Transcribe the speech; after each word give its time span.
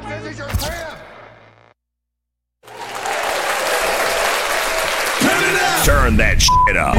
back. 0.00 0.22
This 0.22 0.32
is 0.32 0.38
your 0.38 0.48
crib. 0.48 0.98
Turn 5.84 6.16
that 6.18 6.42
shit 6.42 6.76
up. 6.76 6.96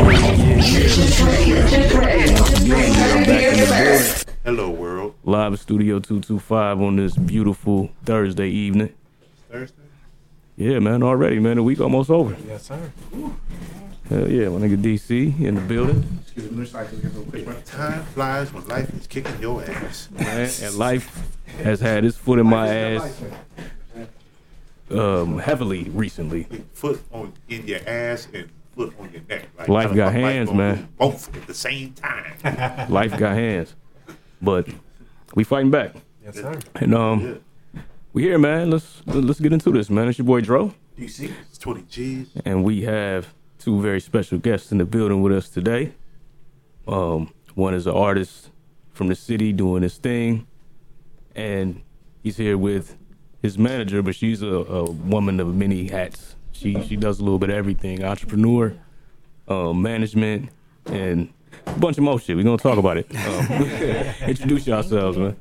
Hello, 4.43 4.69
world. 4.69 5.15
Live 5.23 5.59
Studio 5.59 5.99
225 5.99 6.81
on 6.81 6.95
this 6.95 7.15
beautiful 7.15 7.89
Thursday 8.05 8.49
evening. 8.49 8.93
Thursday. 9.51 9.75
Yeah, 10.57 10.79
man, 10.79 11.03
already, 11.03 11.39
man. 11.39 11.57
The 11.57 11.63
week 11.63 11.79
almost 11.79 12.09
over. 12.09 12.35
Yes, 12.47 12.63
sir. 12.63 12.91
Hell 14.09 14.27
yeah, 14.27 14.49
my 14.49 14.57
nigga 14.57 14.77
DC 14.81 15.39
in 15.39 15.53
the 15.53 15.61
building. 15.61 16.19
Excuse 16.23 16.51
me, 16.51 16.65
like 16.73 16.87
real 16.91 17.23
quick. 17.25 17.63
Time 17.65 18.03
flies 18.05 18.51
when 18.51 18.67
life 18.67 18.91
is 18.99 19.05
kicking 19.05 19.39
your 19.39 19.63
ass. 19.63 20.09
Man, 20.11 20.49
and 20.63 20.75
life 20.75 21.15
has 21.61 21.79
had 21.79 22.03
its 22.03 22.17
foot 22.17 22.39
in 22.39 22.47
my 22.47 22.67
ass 22.67 23.21
um, 24.89 25.37
heavily 25.37 25.83
recently. 25.89 26.47
Foot 26.73 27.03
on 27.11 27.33
in 27.49 27.67
your 27.67 27.81
ass 27.87 28.27
and 28.33 28.49
foot 28.75 28.93
on 28.99 29.11
your 29.11 29.21
neck. 29.29 29.47
Like, 29.57 29.67
Life 29.67 29.95
got 29.95 30.13
fuck 30.13 30.21
life 30.21 30.33
hands, 30.33 30.53
man. 30.53 30.89
Both 30.97 31.35
at 31.35 31.45
the 31.45 31.53
same 31.53 31.93
time. 31.93 32.33
Life 32.89 33.15
got 33.17 33.35
hands. 33.35 33.75
But 34.41 34.69
we 35.35 35.43
fighting 35.43 35.69
back. 35.69 35.93
Yes, 36.23 36.35
sir. 36.35 36.57
And 36.75 36.95
um 36.95 37.41
we 38.13 38.23
here, 38.23 38.39
man. 38.39 38.71
Let's 38.71 39.03
let's 39.05 39.39
get 39.39 39.53
into 39.53 39.71
this, 39.71 39.89
man. 39.89 40.07
It's 40.07 40.17
your 40.17 40.25
boy 40.25 40.41
Dro. 40.41 40.73
DC. 40.97 41.31
It's 41.47 41.57
20 41.59 41.83
G's. 41.83 42.27
and 42.43 42.63
we 42.63 42.81
have 42.81 43.33
two 43.59 43.81
very 43.81 43.99
special 43.99 44.37
guests 44.37 44.71
in 44.71 44.77
the 44.79 44.85
building 44.85 45.21
with 45.21 45.33
us 45.33 45.49
today. 45.49 45.93
Um, 46.87 47.33
one 47.53 47.73
is 47.73 47.85
an 47.85 47.93
artist 47.93 48.49
from 48.93 49.07
the 49.07 49.15
city 49.15 49.53
doing 49.53 49.83
his 49.83 49.97
thing, 49.97 50.47
and 51.35 51.81
he's 52.23 52.37
here 52.37 52.57
with 52.57 52.97
his 53.41 53.57
manager, 53.57 54.01
but 54.01 54.15
she's 54.15 54.41
a, 54.41 54.47
a 54.47 54.89
woman 54.89 55.39
of 55.39 55.53
many 55.53 55.87
hats. 55.87 56.35
She 56.51 56.81
she 56.83 56.95
does 56.95 57.19
a 57.19 57.23
little 57.23 57.39
bit 57.39 57.49
of 57.49 57.55
everything: 57.55 58.03
entrepreneur, 58.03 58.73
um, 59.47 59.81
management, 59.81 60.49
and 60.85 61.31
a 61.67 61.79
bunch 61.79 61.97
of 61.97 62.03
more 62.03 62.19
shit. 62.19 62.35
We're 62.35 62.43
gonna 62.43 62.57
talk 62.57 62.77
about 62.77 62.97
it. 62.97 63.13
Um, 63.15 63.63
introduce 64.29 64.65
yourselves, 64.65 65.17
man. 65.17 65.35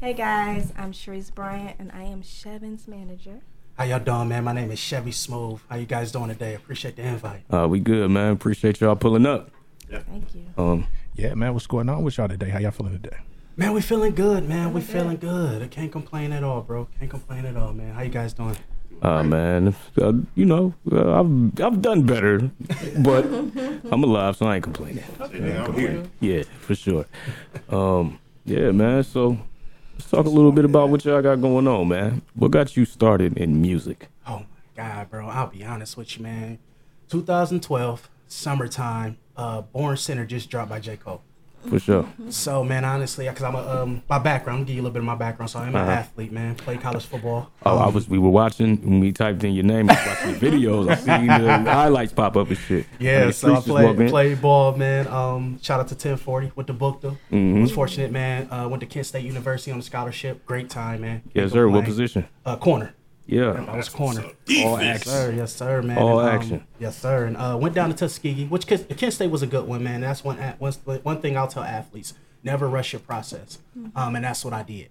Hey 0.00 0.12
guys, 0.12 0.72
I'm 0.76 0.92
Charise 0.92 1.34
Bryant 1.34 1.76
and 1.80 1.90
I 1.92 2.04
am 2.04 2.22
Shevin's 2.22 2.86
manager. 2.86 3.40
How 3.78 3.84
y'all 3.84 4.00
doing, 4.00 4.26
man? 4.28 4.42
My 4.42 4.52
name 4.52 4.72
is 4.72 4.78
Chevy 4.80 5.12
Smooth. 5.12 5.60
How 5.68 5.76
you 5.76 5.86
guys 5.86 6.10
doing 6.10 6.26
today? 6.30 6.54
Appreciate 6.56 6.96
the 6.96 7.02
invite. 7.02 7.42
Uh, 7.48 7.68
we 7.68 7.78
good, 7.78 8.10
man. 8.10 8.32
Appreciate 8.32 8.80
y'all 8.80 8.96
pulling 8.96 9.24
up. 9.24 9.52
Yeah. 9.88 10.00
Thank 10.00 10.34
you. 10.34 10.42
Um, 10.58 10.88
Yeah, 11.14 11.34
man, 11.34 11.54
what's 11.54 11.68
going 11.68 11.88
on 11.88 12.02
with 12.02 12.18
y'all 12.18 12.26
today? 12.26 12.48
How 12.48 12.58
y'all 12.58 12.72
feeling 12.72 13.00
today? 13.00 13.18
Man, 13.56 13.72
we 13.72 13.80
feeling 13.80 14.16
good, 14.16 14.48
man. 14.48 14.72
We 14.72 14.80
feeling 14.80 15.16
good. 15.18 15.62
I 15.62 15.68
can't 15.68 15.92
complain 15.92 16.32
at 16.32 16.42
all, 16.42 16.62
bro. 16.62 16.88
Can't 16.98 17.08
complain 17.10 17.46
at 17.46 17.56
all, 17.56 17.72
man. 17.72 17.94
How 17.94 18.02
you 18.02 18.10
guys 18.10 18.32
doing? 18.32 18.56
Uh, 19.00 19.22
man, 19.22 19.76
uh, 20.02 20.12
you 20.34 20.44
know, 20.44 20.74
uh, 20.90 21.20
I've 21.20 21.60
I've 21.60 21.80
done 21.80 22.02
better, 22.02 22.50
but 22.98 23.24
I'm 23.92 24.02
alive, 24.02 24.36
so 24.36 24.46
I 24.46 24.56
ain't 24.56 24.64
complaining. 24.64 25.04
I'm 25.20 25.74
here. 25.74 26.02
Yeah, 26.18 26.42
for 26.62 26.74
sure. 26.74 27.06
Um, 27.68 28.18
yeah, 28.44 28.72
man. 28.72 29.04
So 29.04 29.38
let's 29.98 30.10
talk 30.10 30.26
a 30.26 30.30
little 30.30 30.52
bit 30.52 30.64
about 30.64 30.88
what 30.90 31.04
y'all 31.04 31.20
got 31.22 31.40
going 31.40 31.66
on, 31.66 31.88
man. 31.88 32.22
What 32.34 32.50
got 32.50 32.76
you 32.76 32.84
started 32.84 33.36
in 33.36 33.60
music? 33.60 34.08
Oh 34.26 34.38
my 34.38 34.44
god, 34.76 35.10
bro. 35.10 35.26
I'll 35.28 35.48
be 35.48 35.64
honest 35.64 35.96
with 35.96 36.16
you, 36.16 36.22
man. 36.22 36.58
2012, 37.08 38.08
summertime. 38.26 39.18
Uh, 39.36 39.62
Born 39.62 39.96
Sinner 39.96 40.24
just 40.26 40.50
dropped 40.50 40.70
by 40.70 40.80
J 40.80 40.96
Cole. 40.96 41.22
For 41.68 41.78
sure. 41.78 42.06
So, 42.30 42.64
man, 42.64 42.84
honestly, 42.84 43.26
because 43.28 43.42
I'm 43.42 43.54
a 43.54 43.82
um, 43.82 44.02
my 44.08 44.18
background, 44.18 44.56
I'm 44.58 44.60
gonna 44.62 44.66
give 44.68 44.76
you 44.76 44.82
a 44.82 44.84
little 44.84 44.94
bit 44.94 45.00
of 45.00 45.04
my 45.06 45.14
background. 45.14 45.50
So 45.50 45.58
I'm 45.58 45.68
an 45.68 45.76
Uh-huh. 45.76 45.90
athlete, 45.90 46.32
man. 46.32 46.54
Played 46.54 46.80
college 46.80 47.04
football. 47.04 47.50
Oh, 47.66 47.78
I 47.78 47.86
Um, 47.86 47.94
was. 47.94 48.08
We 48.08 48.18
were 48.18 48.30
watching 48.30 48.76
when 48.82 49.00
we 49.00 49.12
typed 49.12 49.44
in 49.44 49.52
your 49.54 49.64
name. 49.64 49.90
I 49.90 49.94
was 49.94 50.06
watching 50.06 50.32
the 50.38 50.46
videos. 50.50 50.88
I 50.90 50.94
seen 50.96 51.26
the 51.26 51.70
highlights 51.72 52.12
pop 52.12 52.36
up 52.36 52.48
and 52.48 52.56
shit. 52.58 52.86
Yeah, 52.98 53.26
the 53.26 53.32
so 53.32 53.54
I 53.54 53.60
played 53.60 54.08
played 54.10 54.40
ball, 54.40 54.76
man. 54.76 55.06
Um, 55.08 55.58
shout 55.62 55.80
out 55.80 55.88
to 55.88 55.94
1040 55.94 56.52
with 56.56 56.66
the 56.66 56.72
book 56.72 57.00
though. 57.02 57.16
Mhm. 57.32 57.60
Was 57.62 57.72
fortunate, 57.72 58.10
man. 58.12 58.48
Uh, 58.50 58.66
went 58.68 58.80
to 58.80 58.86
Kent 58.86 59.06
State 59.06 59.24
University 59.24 59.70
on 59.70 59.78
a 59.78 59.82
scholarship. 59.82 60.44
Great 60.46 60.70
time, 60.70 61.02
man. 61.02 61.22
Yes, 61.34 61.52
sir. 61.52 61.68
What 61.68 61.84
position? 61.84 62.24
Uh, 62.46 62.56
corner. 62.56 62.94
Yeah. 63.28 63.64
I 63.68 63.76
was 63.76 63.90
corner. 63.90 64.22
All 64.22 64.80
Yes, 64.80 64.80
action. 64.82 65.12
sir. 65.12 65.34
Yes, 65.36 65.54
sir, 65.54 65.82
man. 65.82 65.98
All 65.98 66.18
And, 66.20 66.28
um, 66.30 66.34
action. 66.34 66.64
Yes, 66.80 66.98
sir. 66.98 67.26
And 67.26 67.36
uh, 67.36 67.58
went 67.60 67.74
down 67.74 67.90
to 67.90 67.94
Tuskegee, 67.94 68.46
which 68.46 68.66
Kent 68.66 68.88
Kent 68.96 69.12
State 69.12 69.30
was 69.30 69.42
a 69.42 69.46
good 69.46 69.68
one, 69.68 69.84
man. 69.84 70.00
That's 70.00 70.24
one, 70.24 70.38
one 70.58 70.72
one 71.02 71.20
thing 71.20 71.36
I'll 71.36 71.46
tell 71.46 71.62
athletes: 71.62 72.14
never 72.42 72.66
rush 72.68 72.94
your 72.94 73.00
process. 73.00 73.58
Um, 73.94 74.16
and 74.16 74.24
that's 74.24 74.44
what 74.44 74.54
I 74.54 74.62
did. 74.62 74.88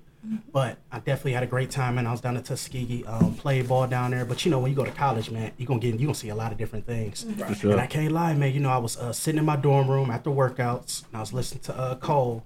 But 0.52 0.78
I 0.92 1.00
definitely 1.00 1.34
had 1.34 1.44
a 1.44 1.48
great 1.48 1.72
time, 1.72 1.98
and 1.98 2.08
I 2.08 2.12
was 2.12 2.20
down 2.22 2.36
at 2.38 2.46
Tuskegee, 2.46 3.06
um, 3.06 3.34
played 3.36 3.68
ball 3.70 3.88
down 3.88 4.12
there. 4.12 4.26
But 4.26 4.44
you 4.46 4.52
know, 4.52 4.60
when 4.60 4.70
you 4.72 4.76
go 4.76 4.84
to 4.84 4.92
college, 4.92 5.32
man, 5.32 5.52
you 5.58 5.66
gonna 5.66 5.80
get 5.80 5.94
you 6.00 6.06
gonna 6.06 6.14
see 6.14 6.30
a 6.30 6.36
lot 6.36 6.52
of 6.52 6.58
different 6.60 6.86
things. 6.86 7.26
For 7.40 7.56
sure. 7.56 7.72
And 7.72 7.82
I 7.82 7.88
can't 7.88 8.12
lie, 8.12 8.34
man. 8.36 8.54
You 8.54 8.60
know, 8.60 8.70
I 8.70 8.78
was 8.78 8.98
uh, 8.98 9.14
sitting 9.14 9.40
in 9.40 9.46
my 9.46 9.56
dorm 9.56 9.90
room 9.90 10.12
after 10.12 10.30
workouts, 10.30 11.06
and 11.08 11.16
I 11.18 11.22
was 11.22 11.34
listening 11.34 11.62
to 11.64 11.76
uh, 11.78 11.96
Cole, 11.96 12.44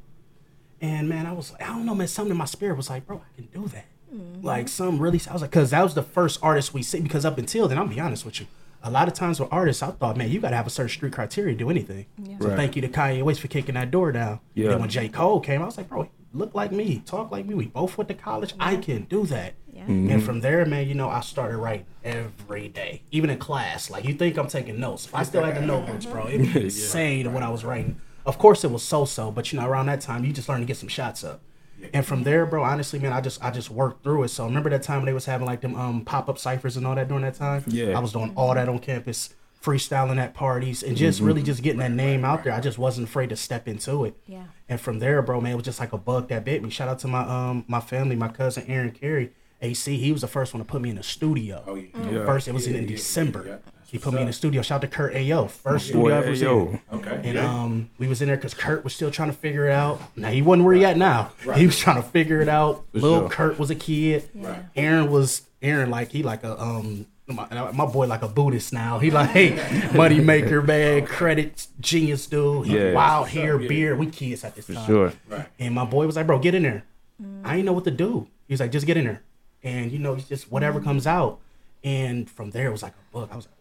and 0.79 1.09
man, 1.09 1.25
I 1.25 1.33
was 1.33 1.53
I 1.59 1.65
don't 1.67 1.85
know, 1.85 1.95
man. 1.95 2.07
Something 2.07 2.31
in 2.31 2.37
my 2.37 2.45
spirit 2.45 2.77
was 2.77 2.89
like, 2.89 3.05
bro, 3.07 3.17
I 3.17 3.35
can 3.35 3.45
do 3.61 3.67
that. 3.69 3.85
Mm-hmm. 4.13 4.45
Like 4.45 4.67
some 4.67 4.99
really, 4.99 5.19
I 5.29 5.33
was 5.33 5.41
like, 5.41 5.51
because 5.51 5.71
that 5.71 5.83
was 5.83 5.93
the 5.93 6.03
first 6.03 6.39
artist 6.41 6.73
we 6.73 6.83
see. 6.83 6.99
Because 7.01 7.25
up 7.25 7.37
until 7.37 7.67
then, 7.67 7.77
I'll 7.77 7.87
be 7.87 7.99
honest 7.99 8.25
with 8.25 8.39
you, 8.41 8.47
a 8.83 8.89
lot 8.91 9.07
of 9.07 9.13
times 9.13 9.39
with 9.39 9.49
artists, 9.51 9.83
I 9.83 9.91
thought, 9.91 10.17
man, 10.17 10.29
you 10.29 10.39
got 10.39 10.49
to 10.49 10.55
have 10.55 10.67
a 10.67 10.71
certain 10.71 10.89
street 10.89 11.13
criteria 11.13 11.53
to 11.53 11.57
do 11.59 11.69
anything. 11.69 12.07
So 12.39 12.47
Right. 12.47 12.57
thank 12.57 12.75
you 12.75 12.81
to 12.81 12.87
Kanye 12.89 13.23
West 13.23 13.39
for 13.39 13.47
kicking 13.47 13.75
that 13.75 13.91
door 13.91 14.11
down. 14.11 14.39
Yeah. 14.53 14.65
And 14.65 14.73
then 14.73 14.79
when 14.81 14.89
J 14.89 15.07
Cole 15.07 15.39
came, 15.39 15.61
I 15.61 15.65
was 15.65 15.77
like, 15.77 15.87
bro, 15.87 16.09
look 16.33 16.53
like 16.55 16.71
me, 16.71 17.01
talk 17.05 17.31
like 17.31 17.45
me. 17.45 17.53
We 17.53 17.67
both 17.67 17.97
went 17.97 18.07
to 18.09 18.13
college. 18.15 18.53
I 18.59 18.75
can 18.77 19.03
do 19.03 19.25
that. 19.27 19.53
Yeah. 19.71 19.83
Mm-hmm. 19.83 20.09
And 20.11 20.23
from 20.23 20.41
there, 20.41 20.65
man, 20.65 20.87
you 20.87 20.95
know, 20.95 21.09
I 21.09 21.21
started 21.21 21.57
writing 21.57 21.85
every 22.03 22.67
day, 22.67 23.03
even 23.11 23.29
in 23.29 23.37
class. 23.37 23.89
Like 23.89 24.03
you 24.05 24.13
think 24.15 24.37
I'm 24.37 24.47
taking 24.47 24.79
notes, 24.79 25.07
I 25.13 25.23
still 25.23 25.43
had 25.43 25.55
the 25.55 25.61
notebooks, 25.61 26.05
bro. 26.05 26.27
It'd 26.27 26.53
be 26.53 26.63
insane 26.65 27.31
what 27.33 27.43
I 27.43 27.49
was 27.49 27.63
writing. 27.63 28.01
Of 28.25 28.37
course, 28.37 28.63
it 28.63 28.69
was 28.71 28.83
so-so, 28.83 29.31
but 29.31 29.51
you 29.53 29.59
know, 29.59 29.67
around 29.67 29.85
that 29.87 30.01
time, 30.01 30.25
you 30.25 30.31
just 30.33 30.47
learn 30.49 30.59
to 30.59 30.65
get 30.65 30.77
some 30.77 30.89
shots 30.89 31.23
up. 31.23 31.41
And 31.93 32.05
from 32.05 32.23
there, 32.23 32.45
bro, 32.45 32.63
honestly, 32.63 32.99
man, 32.99 33.13
I 33.13 33.21
just 33.21 33.43
I 33.43 33.51
just 33.51 33.69
worked 33.69 34.03
through 34.03 34.23
it. 34.23 34.29
So 34.29 34.45
remember 34.45 34.69
that 34.69 34.83
time 34.83 34.97
when 34.97 35.05
they 35.05 35.13
was 35.13 35.25
having 35.25 35.47
like 35.47 35.61
them 35.61 35.75
um 35.75 36.05
pop 36.05 36.29
up 36.29 36.37
ciphers 36.37 36.77
and 36.77 36.85
all 36.85 36.95
that 36.95 37.07
during 37.07 37.23
that 37.23 37.35
time? 37.35 37.63
Yeah. 37.67 37.97
I 37.97 37.99
was 37.99 38.11
doing 38.11 38.31
all 38.35 38.53
that 38.53 38.69
on 38.69 38.79
campus, 38.79 39.33
freestyling 39.63 40.17
at 40.17 40.33
parties, 40.33 40.83
and 40.83 40.95
just 40.97 41.19
really 41.19 41.43
just 41.43 41.61
getting 41.63 41.79
that 41.79 41.91
name 41.91 42.25
out 42.25 42.43
there. 42.43 42.53
I 42.53 42.59
just 42.59 42.77
wasn't 42.77 43.07
afraid 43.07 43.29
to 43.29 43.35
step 43.35 43.67
into 43.67 44.05
it. 44.05 44.15
Yeah. 44.27 44.43
And 44.69 44.79
from 44.79 44.99
there, 44.99 45.21
bro, 45.21 45.41
man, 45.41 45.53
it 45.53 45.55
was 45.55 45.65
just 45.65 45.79
like 45.79 45.93
a 45.93 45.97
bug 45.97 46.29
that 46.29 46.45
bit 46.45 46.63
me. 46.63 46.69
Shout 46.69 46.87
out 46.87 46.99
to 46.99 47.07
my 47.07 47.21
um 47.21 47.65
my 47.67 47.79
family, 47.79 48.15
my 48.15 48.29
cousin 48.29 48.65
Aaron 48.67 48.91
Carey, 48.91 49.31
AC. 49.61 49.97
He 49.97 50.11
was 50.11 50.21
the 50.21 50.27
first 50.27 50.53
one 50.53 50.63
to 50.63 50.69
put 50.69 50.81
me 50.81 50.89
in 50.89 50.95
the 50.95 51.03
studio. 51.03 51.63
Oh 51.67 51.75
Yeah. 51.75 52.25
First, 52.25 52.47
it 52.47 52.53
was 52.53 52.67
in, 52.67 52.75
in 52.75 52.85
December. 52.85 53.61
He 53.91 53.97
put 53.97 54.13
me 54.13 54.21
in 54.21 54.27
the 54.27 54.33
studio. 54.33 54.61
Shout 54.61 54.77
out 54.77 54.81
to 54.81 54.87
Kurt 54.87 55.13
Ayo, 55.13 55.49
first 55.49 55.91
Boy, 55.91 55.99
studio 56.09 56.15
I 56.15 56.17
ever 56.19 56.29
was 56.29 56.41
Ayo. 56.41 56.69
in. 56.71 56.79
Okay. 56.99 57.21
And 57.25 57.37
um, 57.37 57.89
we 57.97 58.07
was 58.07 58.21
in 58.21 58.27
there 58.29 58.37
because 58.37 58.53
Kurt 58.53 58.85
was 58.85 58.95
still 58.95 59.11
trying 59.11 59.29
to 59.29 59.35
figure 59.35 59.67
it 59.67 59.73
out. 59.73 59.99
Now 60.15 60.29
he 60.29 60.41
wasn't 60.41 60.63
where 60.65 60.73
he 60.75 60.85
at 60.85 60.95
now. 60.97 61.31
He 61.55 61.65
was 61.65 61.77
trying 61.77 61.97
to 62.01 62.07
figure 62.07 62.39
it 62.41 62.47
out. 62.47 62.85
For 62.93 62.99
Little 62.99 63.19
sure. 63.21 63.29
Kurt 63.29 63.59
was 63.59 63.69
a 63.69 63.75
kid. 63.75 64.29
Right. 64.33 64.63
Aaron 64.77 65.11
was 65.11 65.41
Aaron 65.61 65.89
like 65.89 66.09
he 66.11 66.23
like 66.23 66.43
a 66.45 66.59
um 66.61 67.05
my, 67.27 67.71
my 67.71 67.85
boy 67.85 68.07
like 68.07 68.21
a 68.21 68.27
Buddhist 68.29 68.71
now. 68.73 68.99
He 68.99 69.11
like 69.11 69.29
hey 69.31 69.89
money 69.93 70.21
maker 70.21 70.61
man, 70.61 71.05
credit 71.05 71.67
genius 71.81 72.27
dude. 72.27 72.67
He 72.67 72.77
Yeah. 72.77 72.93
wild 72.93 73.27
hair, 73.27 73.57
beard. 73.57 73.99
We 73.99 74.05
kids 74.07 74.45
at 74.45 74.55
this 74.55 74.67
time. 74.67 74.85
Sure. 74.85 75.13
And 75.59 75.75
my 75.75 75.83
boy 75.85 76.05
was 76.05 76.15
like, 76.15 76.27
bro, 76.27 76.39
get 76.39 76.55
in 76.55 76.63
there. 76.63 76.85
I 77.43 77.55
didn't 77.57 77.65
know 77.65 77.73
what 77.73 77.83
to 77.83 77.91
do. 77.91 78.27
He 78.47 78.53
was 78.53 78.61
like, 78.61 78.71
just 78.71 78.87
get 78.87 78.95
in 78.95 79.03
there. 79.03 79.21
And 79.63 79.91
you 79.91 79.99
know, 79.99 80.13
it's 80.13 80.29
just 80.29 80.49
whatever 80.49 80.79
comes 80.79 81.05
out. 81.05 81.39
And 81.83 82.29
from 82.29 82.51
there 82.51 82.67
it 82.67 82.71
was 82.71 82.83
like 82.83 82.93
a 82.93 83.11
book. 83.13 83.29
I 83.31 83.35
was 83.35 83.45
like, 83.45 83.55
this 83.55 83.60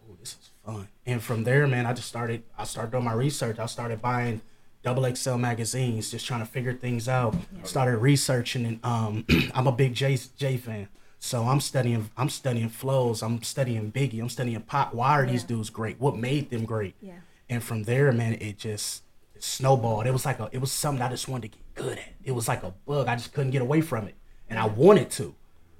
fun. 0.65 0.87
And 1.05 1.21
from 1.21 1.43
there, 1.43 1.67
man, 1.67 1.85
I 1.85 1.93
just 1.93 2.07
started 2.07 2.43
I 2.57 2.63
started 2.63 2.91
doing 2.91 3.03
my 3.03 3.13
research. 3.13 3.59
I 3.59 3.65
started 3.65 4.01
buying 4.01 4.41
double 4.83 5.13
XL 5.13 5.35
magazines, 5.35 6.11
just 6.11 6.25
trying 6.25 6.39
to 6.39 6.45
figure 6.45 6.73
things 6.73 7.07
out. 7.07 7.35
Started 7.63 7.97
researching 7.97 8.65
and 8.65 8.79
um 8.85 9.25
I'm 9.53 9.67
a 9.67 9.71
big 9.71 9.93
Jay 9.93 10.17
Jay 10.37 10.57
fan. 10.57 10.87
So 11.19 11.43
I'm 11.43 11.59
studying 11.59 12.09
I'm 12.17 12.29
studying 12.29 12.69
flows, 12.69 13.21
I'm 13.21 13.43
studying 13.43 13.91
Biggie, 13.91 14.19
I'm 14.19 14.29
studying 14.29 14.59
Pac. 14.61 14.93
Why 14.93 15.11
are 15.19 15.25
these 15.27 15.43
dudes 15.43 15.69
great? 15.69 15.99
What 15.99 16.17
made 16.17 16.49
them 16.49 16.65
great? 16.65 16.95
Yeah. 17.01 17.13
And 17.49 17.63
from 17.63 17.83
there, 17.83 18.11
man, 18.11 18.33
it 18.41 18.57
just 18.57 19.03
it 19.35 19.43
snowballed. 19.43 20.07
It 20.07 20.13
was 20.13 20.25
like 20.25 20.39
a 20.39 20.49
it 20.51 20.59
was 20.59 20.71
something 20.71 21.01
I 21.01 21.09
just 21.09 21.27
wanted 21.27 21.51
to 21.51 21.57
get 21.57 21.75
good 21.75 21.97
at. 21.99 22.13
It 22.23 22.31
was 22.31 22.47
like 22.47 22.63
a 22.63 22.73
bug. 22.87 23.07
I 23.07 23.15
just 23.15 23.33
couldn't 23.33 23.51
get 23.51 23.61
away 23.61 23.81
from 23.81 24.07
it. 24.07 24.15
And 24.49 24.57
I 24.57 24.65
wanted 24.65 25.11
to. 25.11 25.35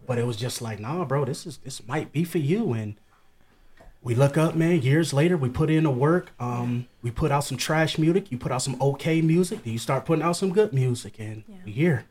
But 0.05 0.17
it 0.17 0.25
was 0.25 0.37
just 0.37 0.61
like, 0.61 0.79
nah, 0.79 1.05
bro, 1.05 1.25
this 1.25 1.45
is 1.45 1.57
this 1.57 1.87
might 1.87 2.11
be 2.11 2.23
for 2.23 2.37
you. 2.37 2.73
And 2.73 2.95
we 4.03 4.15
look 4.15 4.37
up, 4.37 4.55
man, 4.55 4.81
years 4.81 5.13
later, 5.13 5.37
we 5.37 5.49
put 5.49 5.69
in 5.69 5.83
the 5.83 5.91
work. 5.91 6.31
Um, 6.39 6.87
we 7.01 7.11
put 7.11 7.31
out 7.31 7.43
some 7.43 7.57
trash 7.57 7.97
music, 7.97 8.31
you 8.31 8.37
put 8.37 8.51
out 8.51 8.61
some 8.61 8.81
okay 8.81 9.21
music, 9.21 9.63
then 9.63 9.73
you 9.73 9.79
start 9.79 10.05
putting 10.05 10.23
out 10.23 10.33
some 10.33 10.51
good 10.51 10.73
music, 10.73 11.19
and 11.19 11.43
yeah. 11.47 11.55
we 11.65 11.71
here. 11.71 12.05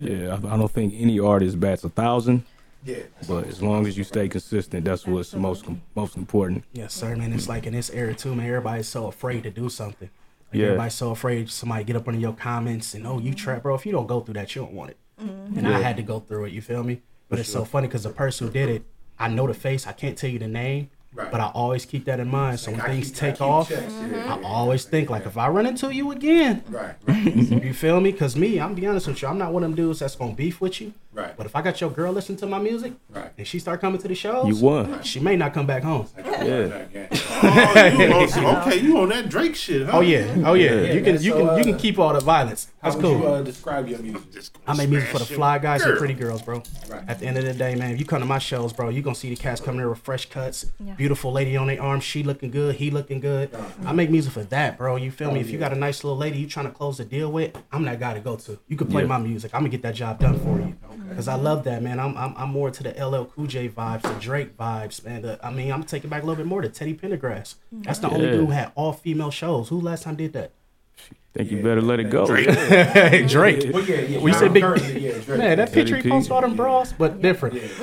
Yeah, 0.00 0.38
I, 0.44 0.54
I 0.54 0.56
don't 0.56 0.70
think 0.70 0.94
any 0.96 1.20
artist 1.20 1.58
bats 1.60 1.84
a 1.84 1.88
thousand. 1.88 2.44
Yeah. 2.84 3.02
But 3.26 3.46
as 3.46 3.60
long 3.62 3.86
as 3.86 3.98
you 3.98 4.04
stay 4.04 4.28
consistent, 4.28 4.84
that's 4.84 5.06
what's 5.06 5.34
most 5.34 5.66
most 5.94 6.16
important. 6.16 6.64
Yes, 6.72 6.94
sir, 6.94 7.16
man. 7.16 7.32
It's 7.32 7.48
like 7.48 7.66
in 7.66 7.72
this 7.72 7.90
era 7.90 8.14
too, 8.14 8.34
man. 8.34 8.46
Everybody's 8.46 8.88
so 8.88 9.06
afraid 9.08 9.42
to 9.42 9.50
do 9.50 9.68
something. 9.68 10.08
Like 10.52 10.60
Yeah. 10.60 10.66
Everybody's 10.66 10.94
so 10.94 11.10
afraid 11.10 11.50
somebody 11.50 11.82
get 11.82 11.96
up 11.96 12.06
under 12.06 12.20
your 12.20 12.34
comments 12.34 12.94
and 12.94 13.04
oh, 13.06 13.18
you 13.18 13.34
trap, 13.34 13.62
bro. 13.62 13.74
If 13.74 13.86
you 13.86 13.92
don't 13.92 14.06
go 14.06 14.20
through 14.20 14.34
that, 14.34 14.54
you 14.54 14.62
don't 14.62 14.74
want 14.74 14.90
it. 14.90 14.98
And 15.18 15.66
I 15.66 15.80
had 15.80 15.96
to 15.96 16.02
go 16.02 16.20
through 16.20 16.44
it. 16.44 16.52
You 16.52 16.60
feel 16.60 16.84
me? 16.84 17.00
But 17.28 17.40
it's 17.40 17.50
so 17.50 17.64
funny 17.64 17.88
because 17.88 18.04
the 18.04 18.10
person 18.10 18.46
who 18.46 18.52
did 18.52 18.68
it, 18.68 18.84
I 19.18 19.28
know 19.28 19.46
the 19.48 19.54
face. 19.54 19.86
I 19.86 19.92
can't 19.92 20.16
tell 20.16 20.30
you 20.30 20.38
the 20.38 20.46
name, 20.46 20.90
Right. 21.16 21.30
but 21.32 21.40
I 21.40 21.46
always 21.54 21.84
keep 21.86 22.04
that 22.04 22.20
in 22.20 22.28
mind. 22.28 22.60
So 22.60 22.70
when 22.70 22.80
I 22.80 22.86
things 22.88 23.06
keep- 23.08 23.16
take 23.16 23.40
off, 23.40 23.68
checks, 23.70 23.92
yeah, 23.92 24.34
I 24.34 24.38
yeah, 24.38 24.46
always 24.46 24.84
yeah, 24.84 24.90
think 24.90 25.10
like 25.10 25.24
if 25.26 25.36
I 25.38 25.48
run 25.48 25.66
into 25.66 25.92
you 25.92 26.12
again, 26.12 26.62
Right, 26.68 26.94
right, 27.08 27.34
you 27.64 27.72
feel 27.74 28.00
me? 28.00 28.12
Because 28.12 28.36
me, 28.36 28.60
I'm 28.60 28.74
be 28.74 28.86
honest 28.86 29.06
with 29.08 29.22
you, 29.22 29.28
I'm 29.28 29.38
not 29.38 29.52
one 29.52 29.64
of 29.64 29.70
them 29.70 29.76
dudes 29.76 29.98
that's 30.00 30.14
gonna 30.14 30.34
beef 30.34 30.60
with 30.60 30.80
you. 30.80 30.92
Right, 31.16 31.36
But 31.36 31.46
if 31.46 31.56
I 31.56 31.62
got 31.62 31.80
your 31.80 31.90
girl 31.90 32.12
listening 32.12 32.38
to 32.38 32.46
my 32.46 32.58
music 32.58 32.92
right. 33.10 33.30
and 33.38 33.46
she 33.46 33.58
start 33.58 33.80
coming 33.80 34.00
to 34.00 34.08
the 34.08 34.14
shows, 34.14 34.46
You 34.48 34.56
won. 34.64 35.02
she 35.02 35.18
may 35.20 35.36
not 35.36 35.52
come 35.54 35.66
back 35.66 35.82
home. 35.82 36.06
Yeah. 36.16 36.86
Oh, 37.38 37.86
you 37.98 38.12
on 38.14 38.28
some, 38.28 38.44
okay, 38.46 38.78
you 38.80 38.96
on 38.98 39.10
that 39.10 39.28
Drake 39.28 39.54
shit, 39.54 39.86
huh? 39.86 39.98
Oh 39.98 40.00
yeah, 40.00 40.26
oh 40.46 40.54
yeah. 40.54 40.72
Yeah. 40.80 40.92
You 40.94 41.02
can 41.02 41.14
man, 41.16 41.22
you 41.22 41.30
so, 41.32 41.36
can 41.36 41.44
you 41.44 41.50
uh, 41.50 41.62
can 41.64 41.76
keep 41.78 41.98
all 41.98 42.14
the 42.14 42.20
violence. 42.20 42.68
How 42.80 42.90
That's 42.90 43.02
would 43.02 43.18
you 43.18 43.26
uh, 43.26 43.42
describe 43.42 43.88
your 43.88 43.98
music? 43.98 44.54
I 44.66 44.74
make 44.74 44.88
music 44.88 45.10
for 45.10 45.18
the 45.18 45.26
fly 45.26 45.54
your 45.56 45.62
guys 45.62 45.82
and 45.82 45.98
pretty 45.98 46.14
girls, 46.14 46.40
bro. 46.40 46.62
Right. 46.88 47.02
At 47.06 47.18
the 47.18 47.26
end 47.26 47.36
of 47.36 47.44
the 47.44 47.52
day, 47.52 47.74
man, 47.74 47.90
if 47.90 47.98
you 47.98 48.06
come 48.06 48.20
to 48.20 48.26
my 48.26 48.38
shows, 48.38 48.72
bro, 48.72 48.88
you 48.88 49.02
gonna 49.02 49.14
see 49.14 49.28
the 49.28 49.36
cats 49.36 49.60
coming 49.60 49.78
there 49.78 49.88
with 49.90 49.98
fresh 49.98 50.26
cuts, 50.30 50.64
Yeah. 50.82 50.94
beautiful 50.94 51.30
lady 51.30 51.56
on 51.58 51.66
their 51.66 51.82
arm, 51.82 52.00
she 52.00 52.22
looking 52.22 52.50
good, 52.50 52.76
he 52.76 52.90
looking 52.90 53.20
good. 53.20 53.50
I 53.84 53.92
make 53.92 54.08
music 54.10 54.32
for 54.32 54.44
that, 54.44 54.78
bro. 54.78 54.96
You 54.96 55.10
feel 55.10 55.30
me? 55.30 55.40
If 55.40 55.50
you 55.50 55.58
got 55.58 55.72
a 55.72 55.76
nice 55.76 56.02
little 56.04 56.16
lady 56.18 56.38
you 56.38 56.46
trying 56.46 56.66
to 56.66 56.72
close 56.72 56.96
the 56.98 57.04
deal 57.04 57.30
with, 57.30 57.54
I'm 57.70 57.84
that 57.84 58.00
guy 58.00 58.14
to 58.14 58.20
go 58.20 58.36
to. 58.36 58.58
You 58.68 58.76
can 58.78 58.86
play 58.86 59.02
Yeah. 59.02 59.08
my 59.08 59.18
music. 59.18 59.50
I'm 59.54 59.60
gonna 59.60 59.68
get 59.70 59.82
that 59.82 59.94
job 59.94 60.18
done 60.20 60.38
for 60.38 60.58
you. 60.58 60.74
Cause 61.14 61.28
I 61.28 61.34
love 61.36 61.64
that, 61.64 61.82
man. 61.82 61.98
I'm 62.00 62.16
I'm, 62.16 62.34
I'm 62.36 62.50
more 62.50 62.70
to 62.70 62.82
the 62.82 62.90
LL 62.90 63.24
Cool 63.26 63.46
J 63.46 63.68
vibes, 63.68 64.02
the 64.02 64.14
Drake 64.20 64.56
vibes, 64.56 65.04
man. 65.04 65.22
The, 65.22 65.38
I 65.44 65.50
mean, 65.50 65.70
I'm 65.72 65.82
taking 65.84 66.10
back 66.10 66.22
a 66.22 66.26
little 66.26 66.36
bit 66.36 66.46
more 66.46 66.62
to 66.62 66.68
Teddy 66.68 66.94
Pendergrass. 66.94 67.54
That's 67.72 67.98
the 68.00 68.08
only 68.08 68.26
dude 68.30 68.40
who 68.40 68.46
had 68.50 68.72
all 68.74 68.92
female 68.92 69.30
shows. 69.30 69.68
Who 69.68 69.80
last 69.80 70.02
time 70.04 70.16
did 70.16 70.32
that? 70.34 70.52
Think 71.34 71.50
you 71.50 71.62
better 71.62 71.82
let 71.82 72.00
it 72.00 72.04
go. 72.04 72.26
Drake. 72.26 72.46
Drake. 73.28 73.70
Well, 73.74 73.84
yeah, 73.84 74.00
yeah. 74.00 74.18
We 74.20 74.30
now 74.30 74.38
said 74.38 74.54
big- 74.54 74.62
yeah, 74.62 75.12
Drake. 75.18 75.28
Man, 75.38 75.58
that 75.58 75.68
Teddy 75.72 75.92
picture 75.92 75.96
he 75.96 76.08
posted 76.08 76.32
all 76.32 76.40
them 76.40 76.56
bras, 76.56 76.92
but 76.94 77.20
different. 77.20 77.54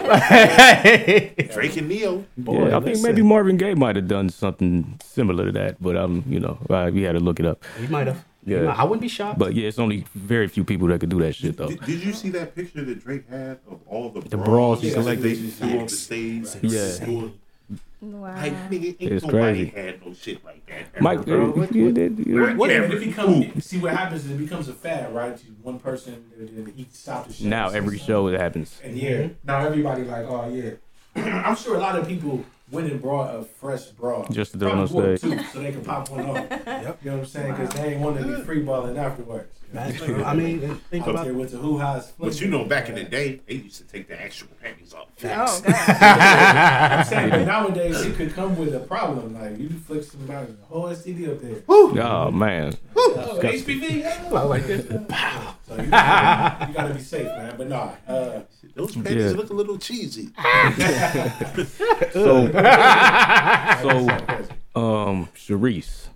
Drake 1.54 1.78
and 1.78 1.88
Neil. 1.88 2.26
Boy, 2.38 2.68
yeah, 2.70 2.78
I 2.78 2.80
think 2.82 3.02
maybe 3.02 3.22
Marvin 3.22 3.58
Gaye 3.58 3.76
might 3.76 3.96
have 3.96 4.08
done 4.08 4.30
something 4.30 5.00
similar 5.04 5.46
to 5.46 5.52
that, 5.54 5.82
but 5.82 5.96
um, 5.96 6.24
you 6.28 6.40
know, 6.40 6.58
uh, 6.70 6.90
we 6.92 7.04
had 7.04 7.12
to 7.14 7.20
look 7.20 7.40
it 7.40 7.46
up. 7.46 7.64
He 7.80 7.88
might 7.88 8.08
have. 8.08 8.26
Yeah. 8.46 8.74
I 8.78 8.84
wouldn't 8.84 9.02
be 9.02 9.08
shocked. 9.08 9.40
But 9.40 9.54
yeah, 9.54 9.68
it's 9.68 9.80
only 9.80 10.06
very 10.14 10.48
few 10.48 10.64
people 10.64 10.88
that 10.90 11.00
could 11.00 11.10
do 11.10 11.20
that 11.22 11.34
shit 11.34 11.58
though. 11.58 11.68
Did, 11.68 11.82
did 11.82 12.04
you 12.04 12.14
see 12.14 12.30
that 12.32 12.56
picture 12.56 12.84
that 12.84 13.04
Drake 13.04 13.28
had 13.30 13.60
of 13.70 13.80
all 13.88 14.10
the 14.10 14.22
The 14.22 14.38
bras 14.38 14.82
he 14.82 14.90
that 14.90 15.02
selected. 15.02 15.24
they 15.24 15.36
threw 15.36 15.80
on 15.80 15.84
the 15.86 15.90
stage? 15.90 16.48
Yeah. 16.62 17.06
Doing- 17.06 17.34
Wow. 18.02 18.36
Like, 18.36 18.70
nigga, 18.70 18.98
ain't 19.00 19.12
It's 19.14 19.26
crazy. 19.26 19.66
had 19.68 20.06
no 20.06 20.14
shit 20.14 20.44
like 20.44 20.66
that. 20.66 20.88
ever, 20.96 21.02
Mike, 21.02 21.26
bro. 21.26 21.68
you 21.72 21.94
did- 21.94 22.20
you- 22.20 22.54
What 22.58 22.70
Yeah, 22.70 22.80
if 22.84 22.92
it 22.92 22.96
but 22.96 23.00
becomes? 23.00 23.64
See 23.66 23.78
what 23.80 23.94
happens 23.96 24.26
is 24.26 24.32
it 24.32 24.38
becomes 24.40 24.68
a 24.68 24.74
fad, 24.74 25.16
right? 25.16 25.40
One 25.62 25.80
person 25.80 26.22
then 26.38 26.74
he 26.76 26.86
stopped 26.92 27.30
the 27.30 27.34
show. 27.34 27.46
now 27.48 27.70
every 27.70 27.98
show 27.98 28.28
it 28.28 28.38
happens. 28.38 28.78
And 28.84 28.98
yeah, 28.98 29.28
now 29.46 29.66
everybody 29.66 30.04
like, 30.04 30.26
oh 30.28 30.50
yeah. 30.54 30.72
I'm 31.16 31.56
sure 31.56 31.76
a 31.78 31.80
lot 31.80 31.98
of 31.98 32.06
people 32.06 32.44
went 32.74 32.92
and 32.92 33.02
brought 33.02 33.36
a 33.36 33.44
fresh 33.44 33.86
bra. 33.86 34.26
Just 34.32 34.52
to 34.54 34.58
do 34.58 34.68
on 34.70 34.88
Probably 34.88 35.12
bought 35.12 35.20
stage. 35.20 35.40
two, 35.40 35.44
so 35.54 35.60
they 35.60 35.72
can 35.72 35.84
pop 35.86 36.10
one 36.10 36.26
off. 36.26 36.36
yep. 36.50 37.00
You 37.04 37.12
know 37.12 37.18
what 37.18 37.24
I'm 37.24 37.26
saying? 37.26 37.52
Because 37.56 37.70
they 37.76 37.94
ain't 37.94 38.02
want 38.02 38.18
to 38.20 38.24
be 38.26 38.42
free 38.44 38.60
balling 38.62 38.98
afterwards. 38.98 39.48
That's 39.72 39.98
true. 39.98 40.24
I 40.24 40.36
mean, 40.36 40.60
think 40.92 41.08
about 41.08 41.26
there 41.26 41.34
with 41.34 41.52
the 41.52 41.58
hoo 41.58 41.80
ha's. 41.80 42.12
But 42.20 42.40
you 42.40 42.48
know, 42.48 42.64
back 42.64 42.90
in 42.90 42.96
the 42.96 43.04
day, 43.06 43.42
they 43.48 43.56
used 43.56 43.78
to 43.78 43.84
take 43.86 44.08
the 44.08 44.22
actual 44.22 44.50
panties 44.62 44.94
off. 44.94 45.08
Oh 45.24 45.62
God. 45.66 45.66
I'm 45.66 47.06
saying, 47.06 47.30
but 47.32 47.46
nowadays 47.46 48.00
it 48.02 48.16
could 48.16 48.34
come 48.36 48.56
with 48.56 48.76
a 48.76 48.80
problem. 48.82 49.34
Like 49.34 49.58
you 49.58 49.70
flick 49.70 50.04
somebody 50.04 50.52
the 50.54 50.66
whole 50.66 50.86
STD 50.90 51.28
up 51.32 51.42
there. 51.42 51.64
Oh 51.68 52.30
man, 52.32 52.76
Oh, 52.96 53.40
HPV. 53.42 54.02
yeah. 54.02 54.30
I 54.32 54.42
like 54.44 54.68
this. 54.68 54.86
So 54.88 55.76
you 55.82 55.90
gotta, 55.90 56.68
you 56.68 56.74
gotta 56.76 56.94
be 56.94 57.00
safe, 57.02 57.26
man. 57.26 57.56
But 57.58 57.68
nah, 57.70 57.92
uh, 58.08 58.42
Those 58.76 58.94
panties 58.96 59.32
Yeah. 59.32 59.38
look 59.38 59.50
a 59.50 59.54
little 59.54 59.78
cheesy. 59.80 60.30
so 62.12 62.48
so 63.82 64.10
um, 64.80 65.28
Charise, 65.36 66.08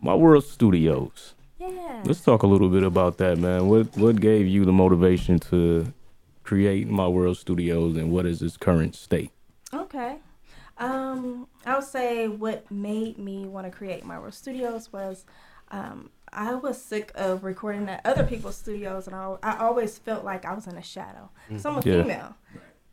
My 0.00 0.14
World 0.14 0.44
Studios. 0.44 1.34
Yeah. 1.60 2.02
Let's 2.04 2.20
talk 2.20 2.42
a 2.42 2.46
little 2.46 2.68
bit 2.68 2.82
about 2.82 3.18
that, 3.18 3.38
man. 3.38 3.68
What 3.68 3.96
what 3.96 4.20
gave 4.20 4.46
you 4.46 4.64
the 4.64 4.72
motivation 4.72 5.38
to 5.50 5.92
create 6.42 6.88
My 6.88 7.08
World 7.08 7.36
Studios, 7.38 7.96
and 7.96 8.10
what 8.12 8.26
is 8.26 8.42
its 8.42 8.56
current 8.56 8.94
state? 8.94 9.30
Okay. 9.72 10.16
Um, 10.78 11.46
I 11.64 11.76
would 11.76 11.84
say 11.84 12.28
what 12.28 12.70
made 12.70 13.16
me 13.18 13.46
want 13.46 13.66
to 13.66 13.76
create 13.76 14.04
my 14.04 14.18
world 14.18 14.34
studios 14.34 14.92
was 14.92 15.24
um, 15.70 16.10
I 16.32 16.54
was 16.54 16.80
sick 16.82 17.10
of 17.14 17.44
recording 17.44 17.88
at 17.88 18.02
other 18.04 18.24
people's 18.24 18.56
studios, 18.56 19.06
and 19.06 19.16
I, 19.16 19.36
I 19.42 19.56
always 19.58 19.96
felt 19.96 20.22
like 20.24 20.44
I 20.44 20.52
was 20.52 20.66
in 20.66 20.76
a 20.76 20.82
shadow. 20.82 21.30
So 21.56 21.70
I'm 21.70 21.78
a 21.78 21.82
Yeah. 21.82 22.02
female. 22.02 22.34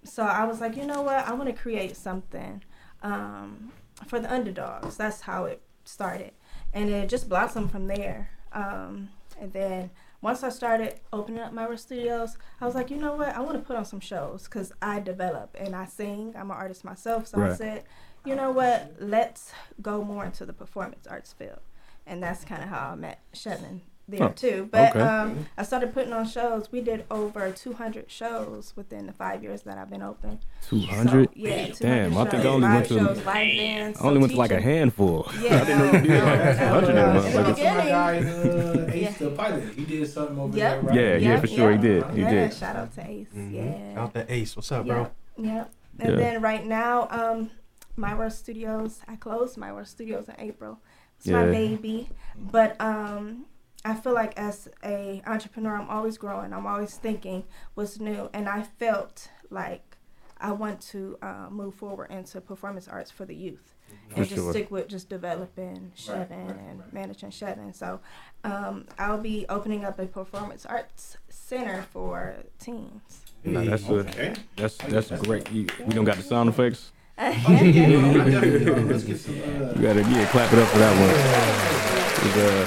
So 0.04 0.24
I 0.24 0.46
was 0.46 0.62
like, 0.62 0.76
you 0.76 0.86
know 0.86 1.02
what? 1.02 1.28
I 1.28 1.34
want 1.34 1.48
to 1.48 1.54
create 1.54 1.96
something 1.96 2.62
um, 3.02 3.72
for 4.08 4.20
the 4.20 4.32
underdogs. 4.32 4.98
That's 4.98 5.22
how 5.22 5.46
it 5.46 5.62
started. 5.84 6.32
And 6.74 6.90
it 6.90 7.10
just 7.10 7.30
blossomed 7.30 7.72
from 7.72 7.88
there. 7.88 8.30
Um, 8.52 9.10
and 9.40 9.52
then 9.54 9.92
once 10.22 10.44
I 10.44 10.50
started 10.50 11.00
opening 11.12 11.42
up 11.42 11.54
my 11.54 11.74
studios, 11.76 12.38
I 12.62 12.66
was 12.66 12.76
like, 12.76 12.90
you 12.90 12.98
know 12.98 13.16
what? 13.16 13.36
I 13.36 13.40
want 13.42 13.58
to 13.58 13.64
put 13.64 13.76
on 13.76 13.86
some 13.86 14.00
shows 14.00 14.44
because 14.46 14.72
I 14.82 15.00
develop 15.00 15.56
and 15.60 15.76
I 15.76 15.86
sing. 15.86 16.34
I'm 16.38 16.52
an 16.52 16.58
artist 16.58 16.84
myself. 16.84 17.28
So 17.28 17.42
I 17.42 17.54
said, 17.54 17.84
you 18.26 18.36
know 18.36 18.52
what? 18.52 18.96
Let's 19.00 19.52
go 19.82 20.04
more 20.04 20.26
into 20.26 20.46
the 20.46 20.54
performance 20.54 21.08
arts 21.08 21.34
field. 21.34 21.60
And 22.06 22.22
that's 22.22 22.46
kind 22.46 22.64
of 22.64 22.70
how 22.70 22.92
I 22.92 22.96
met 22.96 23.20
Shannon 23.34 23.82
there 24.08 24.24
Oh, 24.24 24.30
too. 24.30 24.68
But 24.72 24.90
okay. 24.92 25.00
um, 25.00 25.46
I 25.58 25.64
started 25.64 25.94
putting 25.94 26.12
on 26.14 26.28
shows. 26.28 26.72
We 26.72 26.82
did 26.82 27.06
over 27.10 27.52
200 27.52 28.10
shows 28.12 28.74
within 28.76 29.08
the 29.08 29.14
five 29.14 29.44
years 29.44 29.62
that 29.64 29.78
I've 29.78 29.90
been 29.90 30.02
open. 30.02 30.40
Two 30.62 30.80
hundred. 30.82 31.30
So, 31.30 31.34
yeah, 31.36 31.68
200 31.68 31.80
Damn, 31.80 32.18
I 32.18 32.30
think 32.30 32.46
I 32.46 32.48
only 32.50 32.68
live 32.68 32.74
went 32.76 32.88
to 32.88 32.98
shows, 33.00 33.18
live 33.18 33.26
bands, 33.26 34.02
I 34.02 34.04
only 34.04 34.16
so 34.16 34.20
went 34.22 34.32
to 34.34 34.38
like 34.38 34.52
a 34.52 34.62
handful. 34.62 35.32
Yeah, 35.40 35.64
no, 35.64 35.78
no, 35.78 35.92
no, 36.02 36.26
hundred 36.70 36.90
of 36.90 36.96
them 36.96 36.96
no. 36.96 37.22
motherfuckers. 37.22 37.58
In 37.58 37.64
the 37.64 37.74
my 37.74 37.88
guy, 37.90 38.18
uh, 38.20 38.92
Ace 38.92 39.02
Yeah. 39.02 39.12
the 39.30 39.36
pilot, 39.36 39.74
he 39.76 39.86
did 39.86 40.10
something 40.10 40.38
over 40.40 40.58
Yep. 40.58 40.72
there, 40.72 40.82
right? 40.82 40.96
Yeah, 40.96 41.02
yeah, 41.02 41.18
Yep, 41.32 41.42
for 41.42 41.48
sure 41.48 41.72
he 41.72 41.78
did. 41.78 42.04
He 42.12 42.22
yeah, 42.22 42.30
did. 42.30 42.54
Shout 42.54 42.76
out 42.76 42.94
to 42.96 43.10
Ace. 43.10 43.28
Mhm. 43.36 43.52
Yeah. 43.96 44.02
Out 44.02 44.14
the 44.14 44.32
ace. 44.34 44.56
What's 44.56 44.72
up, 44.72 44.86
bro? 44.86 44.98
Yep. 45.02 45.16
Yep. 45.38 45.72
And 46.00 46.10
Yeah. 46.12 46.16
then 46.18 46.42
right 46.42 46.66
now, 46.66 47.08
um, 47.12 47.52
My 47.96 48.16
World 48.16 48.34
Studios. 48.34 49.00
I 49.08 49.16
closed 49.16 49.58
My 49.58 49.72
World 49.72 49.88
Studios 49.88 50.28
in 50.28 50.36
April. 50.40 50.80
It's 51.18 51.28
my 51.28 51.46
baby, 51.46 52.10
but 52.38 52.76
um, 52.82 53.46
I 53.86 53.96
feel 53.96 54.14
like 54.14 54.38
as 54.38 54.70
a 54.84 55.22
entrepreneur, 55.28 55.76
I'm 55.76 55.90
always 55.90 56.18
growing. 56.18 56.54
I'm 56.54 56.66
always 56.66 56.96
thinking 56.96 57.44
what's 57.74 58.00
new, 58.00 58.30
and 58.34 58.48
I 58.48 58.64
felt 58.64 59.30
like 59.50 59.98
I 60.40 60.52
want 60.54 60.82
to 60.92 61.18
uh, 61.22 61.48
move 61.50 61.76
forward 61.76 62.10
into 62.12 62.40
performance 62.42 62.88
arts 62.88 63.12
for 63.12 63.26
the 63.26 63.36
youth. 63.36 63.74
And 64.16 64.26
For 64.26 64.30
just 64.30 64.36
sure. 64.36 64.52
stick 64.52 64.72
with 64.72 64.88
just 64.88 65.08
developing 65.10 65.92
Chevin 65.96 66.48
right, 66.48 66.58
and 66.70 66.80
right. 66.80 66.94
managing 66.94 67.30
Chevin. 67.30 67.76
So 67.76 68.00
um, 68.44 68.86
I'll 68.98 69.20
be 69.22 69.46
opening 69.50 69.86
up 69.86 70.00
a 70.00 70.06
performance 70.08 70.66
arts 70.66 71.18
center 71.30 71.84
for 71.92 72.36
teens. 72.60 73.22
No, 73.44 73.64
that's 73.66 73.88
a, 73.90 73.94
Okay. 73.96 74.34
that's 74.56 74.78
that's 74.78 75.12
great. 75.24 75.52
You, 75.52 75.68
we 75.86 75.94
don't 75.94 76.06
got 76.06 76.16
the 76.18 76.24
sound 76.24 76.50
effects. 76.50 76.92
Let's 77.18 79.04
get 79.04 79.20
some. 79.20 79.36
Uh, 79.36 79.74
You 79.76 79.82
gotta 79.82 80.02
yeah, 80.02 80.26
clap 80.32 80.52
it 80.54 80.60
up 80.60 80.68
for 80.70 80.80
that 80.80 80.94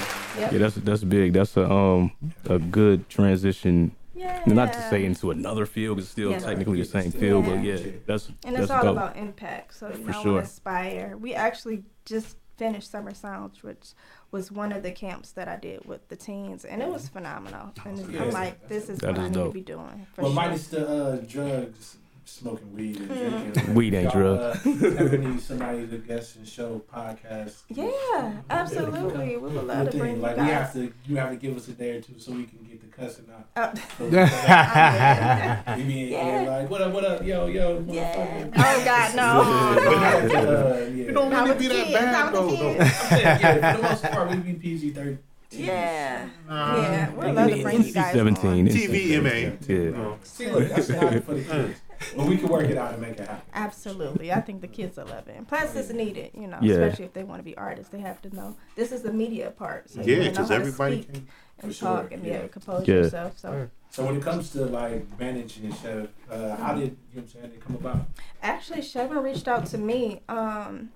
one. 0.06 0.15
It's, 0.37 0.40
Yep. 0.40 0.52
Yeah, 0.52 0.59
that's 0.59 0.75
that's 0.76 1.05
big. 1.05 1.33
That's 1.33 1.57
a 1.57 1.71
um 1.71 2.12
a 2.49 2.59
good 2.59 3.09
transition. 3.09 3.93
Yeah. 4.14 4.43
Not 4.47 4.73
to 4.73 4.81
say 4.88 5.05
into 5.05 5.31
another 5.31 5.66
field, 5.66 5.99
it's 5.99 6.09
still 6.09 6.31
Yeah. 6.31 6.38
technically 6.38 6.78
the 6.78 6.87
same 6.87 7.11
field, 7.12 7.45
but 7.47 7.62
Yeah. 7.62 7.75
yeah, 7.75 7.93
that's 8.07 8.28
And 8.45 8.55
that's 8.57 8.62
it's 8.64 8.71
all 8.71 8.83
dope. 8.83 8.97
about 8.97 9.16
impact. 9.16 9.75
So 9.75 9.88
you 9.88 9.95
For 10.05 10.11
know, 10.12 10.19
I 10.19 10.23
sure. 10.23 10.40
inspire. 10.40 11.16
We 11.21 11.35
actually 11.35 11.85
just 12.07 12.37
finished 12.57 12.90
Summer 12.90 13.12
Sounds, 13.12 13.62
which 13.62 13.93
was 14.31 14.50
one 14.50 14.73
of 14.73 14.83
the 14.83 14.90
camps 14.90 15.33
that 15.33 15.49
I 15.49 15.57
did 15.57 15.85
with 15.85 16.09
the 16.09 16.16
teens, 16.16 16.64
and 16.64 16.81
it 16.81 16.88
was 16.88 17.09
phenomenal. 17.09 17.73
And 17.85 17.99
Yeah. 18.11 18.23
I'm 18.25 18.31
like, 18.31 18.69
this 18.69 18.88
is 18.88 18.99
That 19.00 19.09
what 19.09 19.19
is 19.19 19.25
I 19.25 19.28
need 19.28 19.35
dope. 19.35 19.49
to 19.49 19.52
be 19.55 19.61
doing. 19.61 20.07
For 20.14 20.23
well, 20.23 20.31
sure. 20.33 20.43
minus 20.43 20.66
the 20.69 20.88
uh, 20.88 21.16
drugs, 21.28 21.99
smoking 22.28 22.73
weed, 22.75 22.97
and 22.99 23.09
Mm-hmm. 23.11 23.52
drinking. 23.52 23.75
Weed 23.75 23.95
ain't 23.95 24.12
Y'all, 24.14 24.37
drugs. 24.37 24.66
Uh, 24.66 24.97
ever 24.99 25.18
need 25.18 25.40
somebody 25.40 25.87
to 25.87 25.99
guest 25.99 26.37
and 26.37 26.47
show 26.47 26.83
podcast? 26.92 27.54
Yeah, 27.68 28.33
absolutely. 28.50 29.37
We 29.37 29.49
would 29.49 29.64
love 29.64 29.85
Good 29.87 29.92
to 29.92 29.99
bring 29.99 30.11
thing. 30.14 30.16
you 30.16 30.23
Like 30.23 30.37
we 30.37 30.42
have 30.45 30.64
guys. 30.64 30.73
to, 30.75 30.92
you 31.06 31.16
have 31.16 31.30
to 31.30 31.37
give 31.37 31.56
us 31.56 31.68
a 31.68 31.73
day 31.73 31.90
or 31.97 32.00
two 32.00 32.18
so 32.18 32.33
we 32.33 32.45
can 32.45 32.59
get 32.64 32.80
the 32.80 32.88
cussing 32.97 33.26
out. 33.56 33.78
So 33.99 34.04
we 35.76 35.83
be 35.85 36.02
in 36.04 36.11
Yeah. 36.12 36.40
like, 36.49 36.71
what 36.71 36.80
up, 36.83 36.92
what 36.92 37.04
up, 37.04 37.25
yo, 37.25 37.47
yo, 37.47 37.85
yeah. 37.88 38.14
motherfucker. 38.16 38.52
Oh 38.56 38.85
God, 38.85 39.14
no. 39.16 39.87
We 39.90 39.95
have 39.97 40.30
to, 40.30 40.38
uh, 40.38 40.78
yeah. 40.78 40.87
You 40.88 41.12
don't 41.12 41.30
Not 41.30 41.49
really 41.49 41.50
with 41.50 41.59
be 41.61 41.68
the 41.68 41.75
that 41.75 41.85
kids, 41.87 41.99
bad 41.99 42.12
not 42.12 42.33
though. 42.33 42.47
with 42.49 42.59
the 42.59 42.64
though. 42.64 42.78
I'm 42.80 42.88
saying, 42.90 43.23
yeah, 43.40 43.73
for 43.73 43.76
the 43.76 43.88
most 43.88 44.02
part, 44.04 44.30
we 44.30 44.37
be 44.37 44.52
PG 44.54 44.90
thirty. 44.90 45.18
Yeah, 45.52 46.28
Nah. 46.49 46.76
yeah. 46.76 47.11
We'd 47.14 47.33
love 47.33 47.50
to 47.50 47.62
bring 47.62 47.83
you 47.85 47.92
guys. 47.92 48.12
seventeen. 48.12 48.68
on. 48.68 48.75
TVMA. 48.75 49.68
Yeah. 49.68 49.90
No. 49.90 50.18
See, 50.25 50.50
look, 50.50 50.68
that's 50.68 50.88
not 50.88 51.25
for 51.25 51.35
the 51.35 51.42
kids. 51.45 51.80
Well, 52.16 52.26
we 52.26 52.36
can 52.36 52.48
work 52.48 52.68
it 52.68 52.76
out 52.76 52.92
and 52.92 53.02
make 53.02 53.12
it 53.18 53.20
happen. 53.28 53.42
Absolutely, 53.54 54.32
I 54.32 54.40
think 54.40 54.60
the 54.60 54.68
kids 54.68 54.96
will 54.96 55.06
love 55.06 55.28
it. 55.28 55.34
And 55.36 55.46
plus, 55.46 55.74
it's 55.76 55.90
needed, 55.90 56.30
you 56.34 56.46
know, 56.46 56.58
Yeah. 56.60 56.74
especially 56.74 57.04
if 57.06 57.12
they 57.12 57.24
want 57.24 57.40
to 57.40 57.44
be 57.44 57.56
artists. 57.56 57.90
They 57.90 58.00
have 58.00 58.20
to 58.22 58.34
know 58.34 58.56
this 58.74 58.92
is 58.92 59.02
the 59.02 59.12
media 59.12 59.50
part. 59.50 59.90
So 59.90 60.02
you 60.02 60.12
Yeah, 60.16 60.18
know 60.24 60.30
because 60.30 60.48
how 60.48 60.54
to 60.54 60.60
everybody 60.60 61.02
speak 61.02 61.12
can. 61.14 61.28
and 61.60 61.74
For 61.74 61.80
talk 61.80 62.02
sure, 62.02 62.08
and 62.12 62.22
be 62.22 62.28
yeah. 62.28 62.34
able 62.36 62.42
to 62.44 62.48
compose 62.52 62.88
Yeah. 62.88 62.94
yourself. 62.96 63.38
So 63.38 63.70
So 63.90 64.04
when 64.04 64.16
it 64.16 64.22
comes 64.22 64.50
to 64.50 64.66
like 64.66 65.06
managing 65.18 65.66
and 65.66 65.74
chef, 65.74 66.08
uh, 66.30 66.56
how 66.56 66.74
did 66.74 66.82
you 66.82 66.86
know 66.88 66.96
what 67.14 67.22
I'm 67.22 67.28
saying 67.28 67.50
they 67.52 67.56
come 67.58 67.76
about? 67.76 68.06
actually, 68.42 68.80
Chevin 68.82 69.22
reached 69.22 69.48
out 69.48 69.66
to 69.66 69.78
me. 69.78 70.20
Um, 70.28 70.90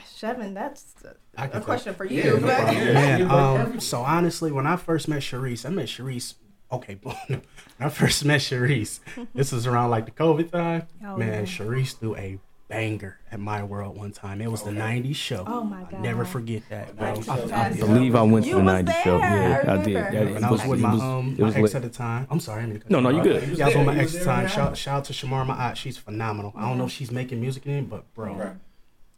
Chevin, 0.00 0.54
that's 0.54 0.94
a, 1.36 1.48
can 1.48 1.62
question 1.62 1.94
for 1.94 2.04
Yeah, 2.04 2.24
you. 2.24 2.40
no 2.40 2.46
but 2.48 2.56
problem. 2.62 2.76
Yeah. 2.86 2.92
Man, 2.94 3.30
um, 3.30 3.80
so 3.80 4.02
honestly, 4.02 4.50
when 4.50 4.66
I 4.66 4.74
first 4.76 5.06
met 5.06 5.22
Charise, 5.22 5.64
I 5.64 5.68
met 5.70 5.86
Charise. 5.86 6.34
Okay, 6.74 6.98
when 7.02 7.42
I 7.80 7.88
first 7.88 8.24
met 8.24 8.40
Charise, 8.40 9.00
this 9.34 9.52
was 9.52 9.66
around 9.66 9.90
like 9.90 10.04
the 10.06 10.12
COVID 10.12 10.50
time. 10.50 10.86
Oh, 11.04 11.16
man, 11.16 11.28
yeah. 11.28 11.40
Charise 11.42 11.96
threw 11.98 12.16
a 12.16 12.38
banger 12.68 13.18
at 13.30 13.38
my 13.38 13.62
world 13.62 13.96
one 13.96 14.10
time. 14.10 14.40
It 14.40 14.50
was 14.50 14.62
the 14.62 14.70
'90s 14.70 15.14
show. 15.16 15.44
Oh, 15.46 15.62
my 15.64 15.82
god! 15.82 15.94
I'll 15.94 16.00
never 16.00 16.24
forget 16.24 16.62
that, 16.70 16.96
bro. 16.96 17.08
I- 17.28 17.38
I- 17.40 17.66
I 17.66 17.72
believe 17.74 18.14
I 18.14 18.22
went 18.22 18.46
to 18.46 18.52
the 18.52 18.56
was 18.62 18.64
90s 18.64 19.02
show. 19.02 19.18
Yeah, 19.18 19.64
I 19.66 19.72
I 19.72 19.76
did. 19.82 19.86
remember. 19.86 20.10
That- 20.10 20.14
it 20.28 20.36
and 20.36 20.44
I 20.44 20.50
was 20.50 20.64
with 20.66 20.80
my 20.80 20.92
was- 20.94 21.02
um 21.02 21.36
it 21.38 21.42
my 21.42 21.48
ex 21.48 21.56
lit. 21.58 21.74
at 21.76 21.82
the 21.82 21.88
time. 21.90 22.26
I'm 22.30 22.40
sorry, 22.40 22.58
I 22.58 22.66
didn't 22.66 22.70
mean 22.72 22.78
to 22.80 22.84
cut 22.84 22.90
No, 22.90 23.00
no, 23.00 23.08
you 23.10 23.18
off. 23.18 23.24
good. 23.24 23.42
He 23.44 23.50
was 23.50 23.58
Yeah, 23.58 23.64
I 23.64 23.68
was 23.68 23.74
there. 23.74 23.84
with 23.84 23.86
my 23.86 23.94
He 23.94 24.00
ex 24.00 24.14
at 24.14 24.18
the 24.20 24.24
time. 24.24 24.46
Shout, 24.48 24.76
shout 24.78 24.96
out 24.98 25.04
to 25.06 25.12
Shamar 25.12 25.46
Ma'at. 25.46 25.76
She's 25.76 25.98
phenomenal. 25.98 26.52
I 26.56 26.68
don't 26.68 26.78
know 26.78 26.86
if 26.86 26.92
she's 26.92 27.10
making 27.12 27.40
music 27.40 27.66
in, 27.66 27.84
but 27.86 28.12
bro, 28.14 28.34
Right. 28.34 28.56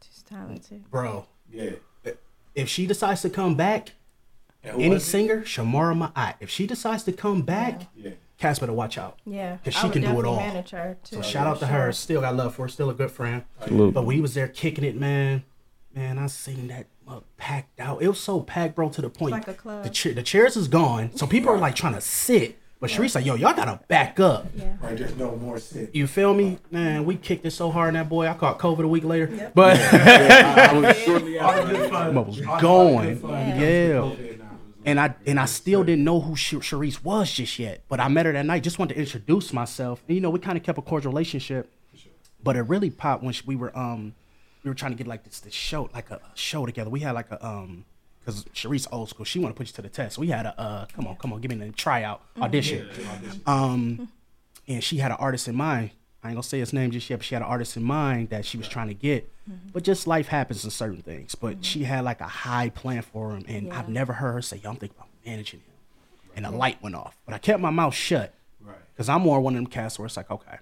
She's 0.05 0.21
talented. 0.23 0.91
bro, 0.91 1.25
Yeah. 1.51 1.71
if 2.53 2.67
she 2.69 2.85
decides 2.85 3.21
to 3.21 3.29
come 3.29 3.55
back, 3.55 3.79
And 3.79 3.89
who 3.89 3.93
any 4.75 4.89
was 4.89 5.05
singer, 5.05 5.41
Shamara 5.41 6.11
Ma'at, 6.13 6.35
if 6.39 6.49
she 6.49 6.67
decides 6.67 7.03
to 7.03 7.11
come 7.13 7.41
back, 7.43 7.81
Yeah. 7.95 8.11
Cass 8.37 8.59
better 8.59 8.71
watch 8.73 8.99
out. 8.99 9.17
Yeah, 9.25 9.57
'Cause 9.65 9.75
I 9.77 9.81
she 9.87 9.89
can 9.89 10.01
do 10.03 10.07
it 10.09 10.11
definitely 10.11 10.29
all. 10.29 10.35
Manage 10.37 10.69
her 10.69 10.97
too. 11.03 11.15
So 11.15 11.21
shout 11.23 11.47
out 11.47 11.59
to 11.59 11.65
her. 11.67 11.91
Still 11.91 12.21
got 12.21 12.35
love 12.35 12.53
for 12.53 12.63
her. 12.63 12.67
Still 12.67 12.89
a 12.91 12.93
good 12.93 13.09
friend. 13.09 13.41
Salute. 13.65 13.95
But 13.95 14.05
we 14.05 14.21
was 14.21 14.35
there 14.35 14.47
kicking 14.47 14.83
it, 14.83 14.95
man. 14.95 15.43
Man, 15.95 16.19
I 16.19 16.27
seen 16.27 16.67
that 16.67 16.85
mug 17.07 17.23
packed 17.37 17.79
out. 17.79 17.99
It 18.03 18.07
was 18.07 18.19
so 18.19 18.41
packed, 18.41 18.75
bro, 18.75 18.89
to 18.89 19.01
the 19.01 19.09
point. 19.09 19.31
like 19.31 19.47
a 19.47 19.55
club. 19.55 19.83
The, 19.83 19.89
chair, 19.89 20.13
the 20.13 20.21
chairs 20.21 20.55
is 20.55 20.67
gone. 20.67 21.15
So 21.15 21.25
people 21.25 21.49
are 21.49 21.57
like 21.57 21.73
trying 21.73 21.95
to 21.95 22.01
sit. 22.01 22.59
But 22.79 22.91
Charise 22.91 23.15
like, 23.15 23.25
yo, 23.25 23.33
y'all 23.33 23.55
gotta 23.55 23.79
back 23.87 24.19
up. 24.19 24.45
Yeah. 24.55 24.75
Right. 24.79 24.95
There's 24.95 25.15
no 25.15 25.35
more 25.37 25.57
sit. 25.57 25.95
You 25.95 26.05
feel 26.05 26.35
me? 26.35 26.59
Man, 26.69 27.05
we 27.05 27.15
kicked 27.15 27.43
it 27.43 27.49
so 27.49 27.71
hard 27.71 27.87
in 27.87 27.93
that 27.95 28.07
boy. 28.07 28.27
I 28.27 28.35
caught 28.35 28.59
COVID 28.59 28.83
a 28.83 28.87
week 28.87 29.03
later. 29.03 29.31
Yep. 29.33 29.53
But 29.55 29.79
All 30.71 30.81
the 30.81 31.65
good 31.71 31.89
fun. 31.89 32.17
I 32.17 32.19
was 32.21 32.45
all 32.45 32.55
the 32.55 32.61
going. 32.61 33.19
good 33.19 33.59
Yeah. 33.59 34.26
And 34.87 34.99
I 35.01 35.13
and 35.25 35.37
I 35.39 35.45
still 35.45 35.83
didn't 35.83 36.05
know 36.05 36.21
who 36.21 36.35
Sh- 36.35 36.53
Charise 36.55 37.03
was 37.03 37.31
just 37.31 37.59
yet. 37.59 37.83
But 37.89 37.99
I 37.99 38.07
met 38.07 38.25
her 38.25 38.31
that 38.31 38.45
night. 38.45 38.63
Just 38.63 38.79
wanted 38.79 38.93
to 38.93 38.99
introduce 39.01 39.51
myself. 39.51 40.01
And 40.07 40.15
you 40.15 40.21
know, 40.21 40.29
we 40.29 40.39
kind 40.39 40.57
of 40.57 40.63
kept 40.63 40.77
a 40.79 40.81
cordial 40.81 41.11
relationship. 41.11 41.69
But 42.41 42.55
it 42.55 42.61
really 42.61 42.89
popped 42.89 43.21
when 43.21 43.35
we 43.45 43.55
were 43.57 43.77
um 43.77 44.15
we 44.63 44.69
were 44.71 44.75
trying 44.75 44.93
to 44.93 44.97
get 44.97 45.05
like 45.05 45.25
this 45.25 45.41
this 45.41 45.53
show 45.53 45.89
like 45.93 46.09
a 46.09 46.21
show 46.35 46.65
together. 46.65 46.89
We 46.89 47.01
had 47.01 47.11
like 47.15 47.29
a 47.31 47.45
um 47.45 47.83
because 48.21 48.45
Charise 48.55 48.87
old 48.91 49.09
school. 49.09 49.25
She 49.25 49.39
want 49.39 49.53
to 49.53 49.57
put 49.57 49.67
you 49.67 49.73
to 49.73 49.81
the 49.81 49.89
test. 49.89 50.17
We 50.17 50.27
had 50.29 50.45
a 50.45 50.57
uh 50.59 50.85
come 50.95 51.05
on 51.05 51.17
come 51.17 51.33
on 51.33 51.41
give 51.41 51.51
me 51.51 51.57
the 51.57 51.71
tryout 51.73 52.21
audition. 52.41 52.87
Um, 53.45 54.07
and 54.69 54.81
she 54.83 54.97
had 54.97 55.11
an 55.11 55.17
artist 55.19 55.49
in 55.49 55.55
mind. 55.55 55.91
I 56.27 56.31
ain't 56.31 56.35
gonna 56.35 56.43
say 56.43 56.59
his 56.59 56.73
name 56.73 56.91
just 56.91 57.09
yet, 57.09 57.17
but 57.17 57.25
she 57.25 57.35
had 57.35 57.41
an 57.41 57.47
artist 57.47 57.77
in 57.77 57.83
mind 57.83 58.29
that 58.29 58.45
she 58.45 58.57
was 58.57 58.67
trying 58.67 58.89
to 58.89 58.93
get. 58.93 59.31
Mm-hmm. 59.49 59.69
But 59.73 59.83
just 59.83 60.07
life 60.07 60.27
happens 60.27 60.65
in 60.65 60.71
certain 60.71 61.01
things. 61.01 61.35
But 61.35 61.53
mm-hmm. 61.53 61.61
she 61.61 61.83
had 61.85 62.03
like 62.03 62.21
a 62.21 62.27
high 62.27 62.69
plan 62.69 63.01
for 63.01 63.31
him, 63.31 63.45
and 63.47 63.71
I've 63.71 63.89
never 63.89 64.13
heard 64.13 64.33
her 64.33 64.41
say, 64.41 64.57
"Yo, 64.57 64.69
I'm 64.69 64.75
thinking 64.75 64.97
about 64.97 65.09
managing 65.25 65.61
him." 65.61 65.73
And 66.35 66.45
the 66.45 66.51
light 66.51 66.81
went 66.83 66.95
off, 66.95 67.17
but 67.25 67.33
I 67.33 67.39
kept 67.39 67.59
my 67.59 67.71
mouth 67.71 67.95
shut 67.95 68.33
Right. 68.61 68.75
because 68.93 69.09
I'm 69.09 69.21
more 69.21 69.39
one 69.39 69.55
of 69.55 69.57
them 69.57 69.67
cats 69.67 69.97
where 69.97 70.05
it's 70.05 70.17
like, 70.17 70.29
okay, 70.29 70.57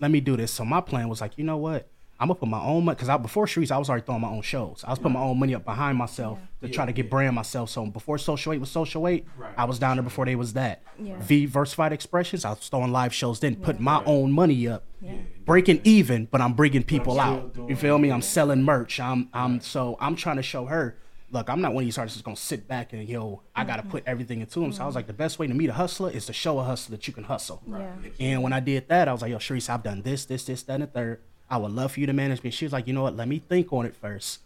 let 0.00 0.10
me 0.10 0.20
do 0.20 0.36
this. 0.36 0.52
So 0.52 0.64
my 0.64 0.80
plan 0.80 1.08
was 1.08 1.20
like, 1.20 1.36
you 1.36 1.44
know 1.44 1.56
what? 1.56 1.88
I'm 2.20 2.28
gonna 2.28 2.40
put 2.40 2.48
my 2.48 2.60
own 2.60 2.84
money 2.84 2.96
because 2.96 3.08
I 3.08 3.16
before 3.16 3.46
Charise, 3.46 3.70
I 3.70 3.78
was 3.78 3.88
already 3.88 4.04
throwing 4.04 4.22
my 4.22 4.28
own 4.28 4.42
shows. 4.42 4.82
I 4.84 4.90
was 4.90 4.98
putting 4.98 5.12
my 5.12 5.20
own 5.20 5.38
money 5.38 5.54
up 5.54 5.64
behind 5.64 5.96
myself 5.96 6.38
to 6.62 6.68
try 6.68 6.84
to 6.84 6.92
get 6.92 7.08
brand 7.08 7.36
myself. 7.36 7.70
So 7.70 7.86
before 7.86 8.18
Social 8.18 8.52
Eight 8.52 8.58
was 8.58 8.70
Social 8.70 9.06
Eight, 9.06 9.24
Right. 9.36 9.52
I 9.56 9.64
was 9.66 9.78
down 9.78 9.96
there 9.96 10.02
before 10.02 10.24
they 10.24 10.34
was 10.34 10.54
that. 10.54 10.82
Yeah. 10.98 11.16
V 11.20 11.46
Versified 11.46 11.92
Expressions, 11.92 12.44
I 12.44 12.50
was 12.50 12.68
throwing 12.68 12.90
live 12.90 13.14
shows, 13.14 13.38
then 13.38 13.54
putting 13.54 13.84
my 13.84 14.02
own 14.04 14.32
money 14.32 14.66
up, 14.66 14.84
Yeah. 15.00 15.12
breaking 15.44 15.80
even, 15.84 16.26
but 16.26 16.40
I'm 16.40 16.54
bringing 16.54 16.82
people 16.82 17.14
still 17.14 17.22
out. 17.22 17.54
doing 17.54 17.68
You 17.68 17.76
feel 17.76 17.98
me? 17.98 18.10
I'm 18.10 18.22
selling 18.22 18.64
merch. 18.64 18.98
I'm 18.98 19.28
I'm 19.32 19.60
so 19.60 19.96
I'm 20.00 20.16
trying 20.16 20.36
to 20.36 20.42
show 20.42 20.66
her. 20.66 20.98
Look, 21.30 21.50
I'm 21.50 21.60
not 21.60 21.74
one 21.74 21.82
of 21.84 21.86
these 21.86 21.98
artists 21.98 22.16
that's 22.16 22.24
gonna 22.24 22.36
sit 22.36 22.66
back 22.66 22.94
and 22.94 23.06
yo, 23.08 23.42
I 23.54 23.62
gotta 23.62 23.82
mm-hmm. 23.82 23.90
put 23.92 24.02
everything 24.06 24.40
into 24.40 24.64
him. 24.64 24.72
So 24.72 24.82
I 24.82 24.86
was 24.86 24.96
like, 24.96 25.06
the 25.06 25.12
best 25.12 25.38
way 25.38 25.46
to 25.46 25.54
meet 25.54 25.70
a 25.70 25.74
hustler 25.74 26.10
is 26.10 26.26
to 26.26 26.32
show 26.32 26.58
a 26.58 26.64
hustler 26.64 26.96
that 26.96 27.06
you 27.06 27.12
can 27.12 27.24
hustle. 27.24 27.62
Yeah. 27.68 27.92
And 28.18 28.42
when 28.42 28.52
I 28.52 28.58
did 28.58 28.88
that, 28.88 29.06
I 29.06 29.12
was 29.12 29.22
like, 29.22 29.30
yo, 29.30 29.36
Charise, 29.36 29.68
I've 29.68 29.84
done 29.84 30.02
this, 30.02 30.24
this, 30.24 30.44
this, 30.44 30.64
that, 30.64 30.72
and 30.72 30.82
the 30.82 30.86
third. 30.88 31.20
I 31.50 31.56
would 31.56 31.72
love 31.72 31.92
for 31.92 32.00
you 32.00 32.06
to 32.06 32.12
manage 32.12 32.42
me. 32.42 32.50
She 32.50 32.64
was 32.64 32.72
like, 32.72 32.86
you 32.86 32.92
know 32.92 33.02
what? 33.02 33.16
Let 33.16 33.28
me 33.28 33.38
think 33.38 33.72
on 33.72 33.86
it 33.86 33.94
1st 34.00 34.38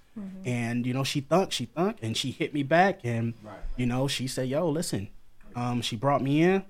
And, 0.44 0.87
you 0.87 0.92
know, 0.94 1.04
she 1.04 1.21
thunk, 1.21 1.52
she 1.52 1.64
thunk, 1.66 1.97
and 2.02 2.16
she 2.16 2.30
hit 2.30 2.52
me 2.54 2.62
back. 2.62 3.00
And, 3.04 3.35
Right. 3.42 3.56
you 3.76 3.87
know, 3.87 4.06
she 4.09 4.26
said, 4.26 4.49
yo, 4.49 4.68
listen, 4.68 5.09
um, 5.56 5.80
she 5.82 5.97
brought 5.97 6.23
me 6.23 6.42
in. 6.42 6.64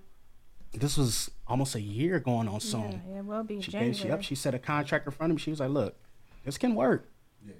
This 0.73 0.97
was 0.97 1.31
almost 1.47 1.75
a 1.75 1.81
year 1.81 2.19
going 2.21 2.49
on 2.49 2.61
soon. 2.61 3.03
Yeah, 3.11 3.19
it 3.19 3.25
will 3.27 3.43
be 3.45 3.61
She 3.61 3.71
January. 3.73 3.93
gave, 3.93 4.01
she 4.01 4.11
up, 4.11 4.23
she 4.23 4.35
set 4.35 4.55
a 4.55 4.59
contract 4.59 5.07
in 5.07 5.13
front 5.13 5.31
of 5.33 5.37
me. 5.37 5.41
She 5.41 5.51
was 5.51 5.61
like, 5.61 5.71
look, 5.71 5.97
this 6.45 6.57
can 6.57 6.75
work 6.75 7.09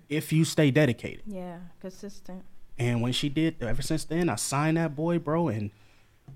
if 0.09 0.33
you 0.33 0.45
stay 0.45 0.71
dedicated. 0.71 1.23
yeah, 1.27 1.59
consistent. 1.81 2.43
And 2.79 3.03
when 3.03 3.13
she 3.13 3.29
did, 3.29 3.63
ever 3.63 3.83
since 3.83 4.05
then, 4.05 4.29
I 4.31 4.37
signed 4.37 4.77
that 4.79 4.97
boy, 4.97 5.19
bro, 5.19 5.49
and 5.49 5.71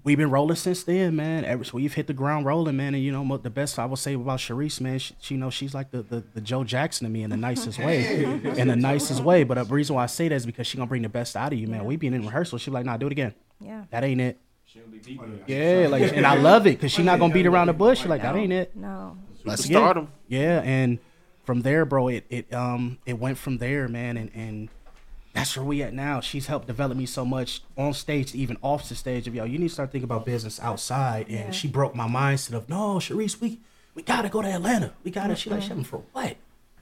we've 0.07 0.17
been 0.17 0.31
rolling 0.31 0.57
since 0.57 0.85
then, 0.85 1.17
man. 1.17 1.45
Ever 1.45 1.65
so 1.65 1.73
we've 1.75 1.93
hit 1.93 2.07
the 2.07 2.15
ground 2.15 2.47
rolling, 2.47 2.77
man. 2.77 2.95
And 2.95 3.03
you 3.03 3.13
know, 3.13 3.37
the 3.37 3.51
best 3.51 3.79
I 3.79 3.85
would 3.85 3.99
say 3.99 4.15
about 4.15 4.39
Charise, 4.39 4.81
man, 4.81 4.99
she, 4.99 5.15
she 5.21 5.35
you 5.35 5.41
know 5.41 5.51
she's 5.51 5.75
like 5.75 5.91
the, 5.91 6.03
the 6.03 6.25
the 6.33 6.41
Joe 6.41 6.65
Jackson 6.65 7.05
to 7.05 7.11
me 7.11 7.23
in 7.23 7.31
the 7.31 7.37
nicest 7.37 7.79
way, 7.79 8.25
in 8.25 8.69
the 8.69 8.77
nicest 8.91 9.23
way. 9.23 9.45
But 9.45 9.57
the 9.57 9.75
reason 9.75 9.97
why 9.97 10.05
I 10.05 10.07
say 10.07 10.29
that 10.29 10.35
is 10.35 10.47
because 10.47 10.67
she 10.67 10.79
gonna 10.79 10.89
bring 10.89 11.03
the 11.03 11.09
best 11.11 11.37
out 11.37 11.53
of 11.53 11.59
you, 11.59 11.67
man. 11.67 11.85
We 11.85 11.97
been 11.97 12.15
in 12.15 12.25
rehearsal, 12.25 12.59
she 12.59 12.71
like, 12.71 12.87
nah, 12.87 12.97
do 12.97 13.07
it 13.07 13.13
again. 13.13 13.35
Yeah. 13.61 13.85
That 13.91 14.05
ain't 14.05 14.21
it. 14.21 14.39
Yeah, 15.47 15.89
like, 15.91 16.13
and 16.13 16.27
I 16.27 16.37
love 16.37 16.67
it 16.67 16.73
because 16.79 16.93
she 16.93 17.03
not 17.03 17.19
gonna 17.19 17.35
beat 17.35 17.47
around 17.47 17.67
the 17.67 17.73
bush. 17.73 18.03
She 18.03 18.09
like, 18.09 18.23
that 18.23 18.37
ain't 18.37 18.53
it. 18.53 18.77
No. 18.77 19.19
Let's 19.45 19.67
Superstardom. 19.67 20.09
get 20.29 20.41
it. 20.41 20.43
Yeah, 20.43 20.61
and 20.63 20.99
from 21.45 21.63
there, 21.63 21.85
bro, 21.85 22.09
it 22.09 22.27
it 22.29 22.53
um 22.53 22.99
it 23.07 23.19
went 23.19 23.39
from 23.39 23.59
there, 23.59 23.89
man, 23.89 24.17
and 24.17 24.31
and 24.35 24.69
that's 25.37 25.57
where 25.57 25.65
we 25.65 25.83
at 25.83 25.93
now. 25.93 26.21
She's 26.21 26.47
helped 26.47 26.67
develop 26.67 26.97
me 26.97 27.07
so 27.07 27.25
much 27.25 27.63
on 27.77 27.93
stage, 27.93 28.35
even 28.35 28.57
off 28.63 28.89
the 28.89 28.95
stage. 28.95 29.29
Of 29.29 29.35
yo, 29.35 29.45
you 29.45 29.59
need 29.59 29.69
to 29.69 29.75
start 29.75 29.93
thinking 29.93 30.05
about 30.05 30.25
business 30.25 30.59
outside. 30.61 31.27
And 31.29 31.47
Yeah. 31.47 31.51
she 31.51 31.69
broke 31.69 31.95
my 31.95 32.09
mindset 32.09 32.55
of 32.55 32.69
no, 32.69 32.97
Charise, 32.97 33.41
we 33.41 33.59
we 33.95 34.03
gotta 34.03 34.29
go 34.29 34.43
to 34.43 34.49
Atlanta. 34.49 34.93
We 35.05 35.11
gotta. 35.11 35.37
She 35.37 35.51
like, 35.51 35.61
mm-hmm. 35.61 35.69
Shannon, 35.69 35.85
for 35.85 36.03
what? 36.13 36.37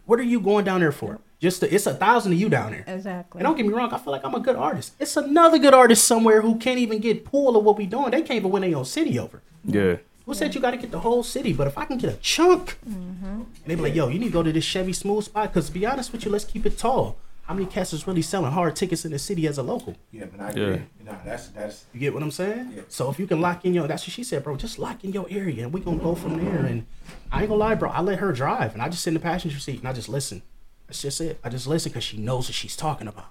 What 0.07 0.19
are 0.19 0.25
you 0.25 0.41
going 0.41 0.65
down 0.65 0.81
there 0.81 0.93
for? 0.93 1.19
Just 1.41 1.61
to, 1.61 1.75
it's 1.75 1.87
a 1.87 1.95
thousand 1.95 2.33
of 2.33 2.39
you 2.39 2.49
down 2.49 2.73
there. 2.73 2.85
Exactly. 2.87 3.39
And 3.39 3.47
don't 3.47 3.57
get 3.57 3.67
me 3.67 3.73
wrong, 3.73 3.93
I 3.93 3.99
feel 3.99 4.13
like 4.13 4.25
I'm 4.25 4.35
a 4.35 4.41
good 4.41 4.57
artist. 4.57 4.95
It's 4.99 5.17
another 5.17 5.59
good 5.59 5.75
artist 5.75 6.07
somewhere 6.07 6.41
who 6.43 6.57
can't 6.57 6.79
even 6.79 7.01
get 7.01 7.25
pull 7.25 7.57
of 7.57 7.65
what 7.65 7.77
we 7.77 7.87
doing. 7.87 8.11
They 8.11 8.23
can't 8.23 8.37
even 8.39 8.51
win 8.51 8.63
their 8.63 8.77
own 8.77 8.85
city 8.85 9.19
over. 9.19 9.43
Yeah. 9.65 9.97
Who 10.27 10.35
said 10.35 10.55
you 10.55 10.61
got 10.61 10.71
to 10.71 10.79
get 10.79 10.91
the 10.91 11.01
whole 11.01 11.23
city? 11.23 11.53
But 11.53 11.67
if 11.67 11.77
I 11.77 11.85
can 11.85 11.99
get 11.99 12.13
a 12.13 12.17
chunk, 12.17 12.79
mm-hmm. 12.89 13.27
and 13.27 13.47
they 13.67 13.75
be 13.75 13.83
like, 13.83 13.95
yo, 13.95 14.09
you 14.09 14.19
need 14.19 14.29
to 14.29 14.33
go 14.33 14.43
to 14.43 14.53
this 14.53 14.65
Chevy 14.65 14.95
Smooth 14.95 15.25
spot. 15.25 15.53
Because 15.53 15.67
to 15.67 15.73
be 15.73 15.85
honest 15.85 16.13
with 16.13 16.25
you, 16.25 16.31
let's 16.31 16.47
keep 16.47 16.65
it 16.65 16.79
tall. 16.79 17.19
How 17.47 17.53
many 17.53 17.67
cats 17.67 17.93
is 17.93 18.07
really 18.07 18.23
selling 18.23 18.53
hard 18.53 18.75
tickets 18.75 19.05
in 19.05 19.13
the 19.13 19.19
city 19.19 19.47
as 19.47 19.59
a 19.59 19.63
local? 19.63 19.95
Yeah, 20.11 20.25
but 20.31 20.41
I 20.41 20.53
Yeah. 20.59 20.67
agree. 20.67 20.83
You 20.99 21.05
know, 21.05 21.17
that's 21.27 21.49
that's 21.49 21.85
You 21.93 22.01
get 22.01 22.15
what 22.15 22.23
I'm 22.23 22.31
saying? 22.31 22.73
Yeah. 22.75 22.83
So 22.89 23.11
if 23.11 23.19
you 23.19 23.27
can 23.27 23.41
lock 23.43 23.65
in 23.67 23.75
your, 23.75 23.87
that's 23.87 24.05
what 24.07 24.13
she 24.13 24.25
said, 24.25 24.43
bro. 24.45 24.57
Just 24.57 24.79
lock 24.79 25.05
in 25.05 25.13
your 25.13 25.27
area, 25.29 25.65
and 25.65 25.73
we 25.73 25.81
gonna 25.81 25.99
go 25.99 26.15
from 26.15 26.43
there. 26.43 26.65
And 26.65 26.87
I 27.31 27.41
ain't 27.41 27.49
gonna 27.51 27.61
lie, 27.61 27.75
bro. 27.75 27.91
I 27.91 28.01
let 28.01 28.19
her 28.21 28.33
drive, 28.33 28.73
and 28.73 28.81
I 28.83 28.89
just 28.89 29.03
sit 29.03 29.11
in 29.11 29.15
the 29.15 29.21
passenger 29.21 29.59
seat, 29.59 29.81
and 29.81 29.89
I 29.89 29.93
just 29.93 30.09
listen. 30.09 30.41
That's 30.87 31.03
just 31.03 31.21
it. 31.21 31.39
I 31.45 31.51
just 31.51 31.67
listen 31.67 31.91
because 31.91 32.05
she 32.05 32.17
knows 32.17 32.49
what 32.49 32.55
she's 32.55 32.77
talking 32.77 33.09
about. 33.09 33.27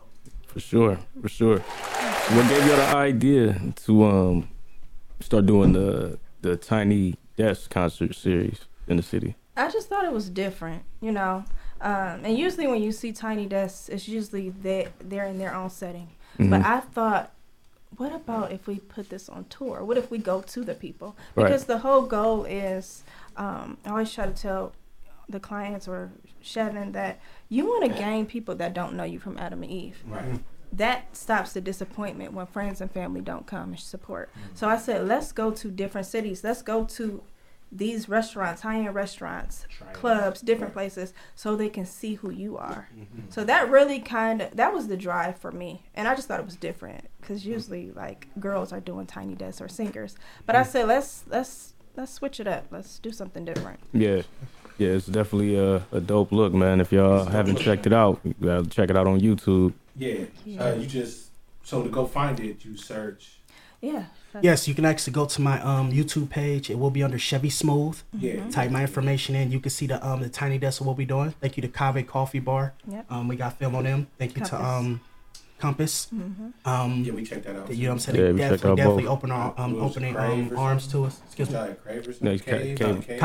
For 0.46 0.60
sure, 0.60 1.00
for 1.20 1.30
sure. 1.30 1.58
What 1.60 2.48
gave 2.50 2.64
you 2.66 2.76
the 2.76 2.96
idea 2.96 3.60
to 3.86 4.04
um 4.06 4.48
start 5.22 5.48
doing 5.48 5.74
the 5.74 6.20
the 6.42 6.56
Tiny 6.56 7.16
Desk 7.36 7.68
concert 7.72 8.14
series 8.16 8.60
in 8.88 8.98
the 8.98 9.04
city? 9.04 9.36
I 9.58 9.72
just 9.72 9.90
thought 9.90 10.06
it 10.06 10.12
was 10.12 10.30
different, 10.30 10.84
you 11.02 11.12
know. 11.12 11.46
Um, 11.84 12.22
and 12.24 12.38
usually 12.38 12.66
when 12.66 12.82
you 12.82 12.92
see 12.92 13.12
tiny 13.12 13.46
desks, 13.46 13.90
it's 13.90 14.08
usually 14.08 14.50
they 14.50 14.88
they're 15.00 15.26
in 15.26 15.38
their 15.38 15.54
own 15.54 15.70
setting. 15.70 16.10
But 16.40 16.66
I 16.66 16.80
thought, 16.80 17.32
what 17.98 18.12
about 18.12 18.52
if 18.52 18.66
we 18.66 18.80
put 18.80 19.10
this 19.10 19.30
on 19.30 19.46
tour? 19.46 19.84
What 19.84 19.98
if 19.98 20.10
we 20.10 20.18
go 20.18 20.42
to 20.42 20.64
the 20.64 20.74
people? 20.74 21.16
Right. 21.36 21.44
Because 21.44 21.66
the 21.66 21.80
whole 21.80 22.04
goal 22.04 22.46
is, 22.46 23.04
um, 23.38 23.78
I 23.86 23.90
always 23.90 24.12
try 24.12 24.26
to 24.26 24.32
tell 24.32 24.74
the 25.30 25.40
clients 25.40 25.88
or 25.88 26.12
Chevin 26.44 26.94
that 26.94 27.20
you 27.50 27.66
want 27.66 27.92
to 27.92 27.98
gain 27.98 28.26
people 28.26 28.56
that 28.56 28.74
don't 28.74 28.96
know 28.96 29.04
you 29.04 29.20
from 29.20 29.38
Adam 29.38 29.64
and 29.64 29.72
Eve 29.72 30.04
right. 30.08 30.40
that 30.72 31.16
stops 31.16 31.54
the 31.54 31.62
disappointment 31.62 32.34
when 32.34 32.46
friends 32.46 32.82
and 32.82 32.92
family 32.92 33.22
don't 33.22 33.46
come 33.48 33.70
and 33.70 33.80
support. 33.80 34.30
So 34.54 34.68
I 34.68 34.78
said, 34.78 35.08
let's 35.08 35.32
go 35.32 35.52
to 35.52 35.70
different 35.70 36.08
cities. 36.08 36.44
Let's 36.44 36.62
go 36.62 36.84
to 36.86 37.24
these 37.76 38.08
restaurants, 38.08 38.62
high 38.62 38.80
end 38.80 38.94
restaurants, 38.94 39.66
clubs, 39.94 40.42
different 40.42 40.74
places, 40.74 41.14
so 41.36 41.56
they 41.56 41.70
can 41.70 41.86
see 41.86 42.16
who 42.16 42.30
you 42.30 42.58
are. 42.58 42.90
Mm-hmm. 42.96 43.30
So 43.30 43.44
that 43.44 43.70
really 43.70 44.00
kind 44.00 44.42
of 44.42 44.56
that 44.56 44.74
was 44.74 44.88
the 44.88 44.98
drive 44.98 45.38
for 45.38 45.52
me, 45.52 45.84
and 45.96 46.08
I 46.08 46.16
just 46.16 46.28
thought 46.28 46.40
it 46.40 46.46
was 46.46 46.56
different 46.56 47.08
because 47.20 47.42
mm-hmm. 47.42 47.52
usually 47.52 47.92
like 47.92 48.28
girls 48.40 48.72
are 48.72 48.80
doing 48.80 49.06
tiny 49.06 49.36
desks 49.36 49.62
or 49.62 49.68
singers, 49.68 50.16
but 50.46 50.56
I 50.56 50.62
mm-hmm. 50.62 50.72
said 50.72 50.88
let's 50.88 51.24
let's 51.28 51.74
let's 51.96 52.12
switch 52.12 52.40
it 52.40 52.48
up. 52.48 52.68
Let's 52.72 53.00
do 53.00 53.12
something 53.12 53.46
different. 53.46 53.80
Yeah. 53.92 54.24
Yeah, 54.80 54.90
it's 54.90 55.06
definitely 55.06 55.56
a, 55.56 55.86
a 55.92 56.02
dope 56.02 56.32
look, 56.32 56.52
man. 56.52 56.82
If 56.82 56.92
y'all 56.92 57.26
haven't 57.26 57.58
checked 57.58 57.86
it 57.86 57.94
out, 57.94 58.20
you 58.24 58.34
gotta 58.42 58.66
check 58.66 58.90
it 58.90 58.98
out 58.98 59.06
on 59.06 59.22
YouTube. 59.22 59.74
Yeah. 59.96 60.26
Yeah. 60.46 60.64
Uh, 60.64 60.76
you 60.76 60.88
just 60.88 61.30
so 61.64 61.84
to 61.84 61.90
go 61.90 62.06
find 62.06 62.40
it, 62.40 62.66
you 62.66 62.76
search. 62.76 63.40
Yeah. 63.82 64.06
Yes, 64.42 64.68
you 64.68 64.74
can 64.74 64.86
actually 64.86 65.14
go 65.14 65.26
to 65.26 65.42
my 65.42 65.62
um 65.62 65.92
YouTube 65.92 66.30
page. 66.30 66.70
It 66.70 66.80
will 66.80 66.90
be 66.92 67.04
under 67.04 67.20
Chevy 67.20 67.50
Smooth. 67.50 68.02
Yeah. 68.18 68.48
Type 68.50 68.72
my 68.72 68.82
information 68.82 69.36
in. 69.36 69.52
You 69.52 69.60
can 69.60 69.70
see 69.70 69.88
the 69.88 70.06
um 70.06 70.22
the 70.22 70.30
tiny 70.30 70.58
desk 70.58 70.82
of 70.82 70.88
what 70.88 70.98
we're 70.98 71.08
doing. 71.08 71.34
Thank 71.42 71.58
you 71.58 71.62
to 71.62 71.68
Cave 71.68 72.08
Coffee 72.08 72.40
Bar. 72.40 72.74
Yep. 72.88 73.06
Um, 73.12 73.28
we 73.28 73.36
got 73.36 73.60
film 73.60 73.76
on 73.76 73.84
them. 73.84 74.08
Thank 74.18 74.36
you 74.36 74.42
Compass. 74.42 74.60
to 74.60 74.66
um 74.66 75.02
Compass. 75.60 76.08
Um, 76.66 77.04
Yeah, 77.06 77.14
we 77.14 77.24
checked 77.24 77.46
that 77.46 77.56
out. 77.56 77.74
you 77.74 77.84
know 77.84 77.90
what 77.90 77.94
I'm 77.94 78.00
saying? 78.00 78.18
Yeah, 78.18 78.24
They 78.26 78.32
we 78.34 78.40
checked 78.40 78.52
definitely, 78.64 78.72
out 78.72 78.76
definitely 78.78 79.04
both. 79.04 79.12
open 79.14 79.32
our 79.32 79.54
um 79.58 79.76
It 79.76 79.80
was 79.80 79.92
opening 79.92 80.14
Crave 80.16 80.52
um 80.52 80.58
or 80.58 80.62
arms 80.62 80.84
something? 80.84 81.02
to 81.02 81.08
us. 81.08 81.22
Excuse 81.26 81.50
me. 81.52 81.56
Like 81.58 81.84
Cravers, 81.84 82.22
No, 82.22 82.32
it's 82.32 82.44
Ca- 82.44 82.52
Cave, 82.52 82.78
Cave. 82.80 83.08
Cave. 83.08 83.08
Cave. 83.08 83.20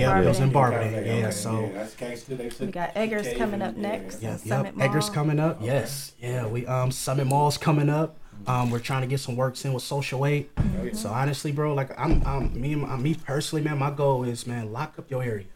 Yeah, 0.00 0.20
it 0.20 0.26
was 0.26 0.40
in 0.40 0.50
Barberton. 0.50 0.52
Barberton. 0.52 0.94
Okay, 0.98 1.06
Yeah, 1.20 1.26
okay, 1.28 1.30
so 1.30 1.60
yeah, 1.60 1.68
that's 1.72 1.94
gangster. 1.94 2.34
They 2.34 2.50
said 2.50 2.66
We 2.66 2.72
got 2.72 2.90
Eggers 2.94 3.22
Cave 3.28 3.38
coming 3.38 3.62
and- 3.62 3.62
up 3.62 3.74
yeah. 3.76 3.82
next. 3.88 4.22
Yeah, 4.22 4.30
and 4.32 4.40
Summit 4.40 4.74
yep. 4.76 4.84
Eggers 4.90 5.06
Mall. 5.06 5.14
coming 5.14 5.38
up. 5.40 5.58
Yes. 5.62 6.12
Yeah, 6.20 6.46
we 6.46 6.66
um 6.66 6.90
Summit 6.90 7.26
Mall's 7.26 7.56
coming 7.56 7.88
up. 7.88 8.18
Um, 8.46 8.70
we're 8.70 8.78
trying 8.78 9.00
to 9.02 9.06
get 9.06 9.20
some 9.20 9.36
works 9.36 9.64
in 9.64 9.72
with 9.72 9.82
Social 9.82 10.26
Aid. 10.26 10.48
Oh, 10.58 10.90
So 10.92 11.08
honestly, 11.10 11.50
bro, 11.52 11.74
like 11.74 11.98
I'm, 11.98 12.22
I'm 12.26 12.60
me, 12.60 12.72
and 12.74 12.82
my, 12.82 12.96
me 12.96 13.14
personally, 13.14 13.64
man, 13.64 13.78
my 13.78 13.90
goal 13.90 14.24
is, 14.24 14.46
man, 14.46 14.72
lock 14.72 14.98
up 14.98 15.10
your 15.10 15.22
area. 15.22 15.46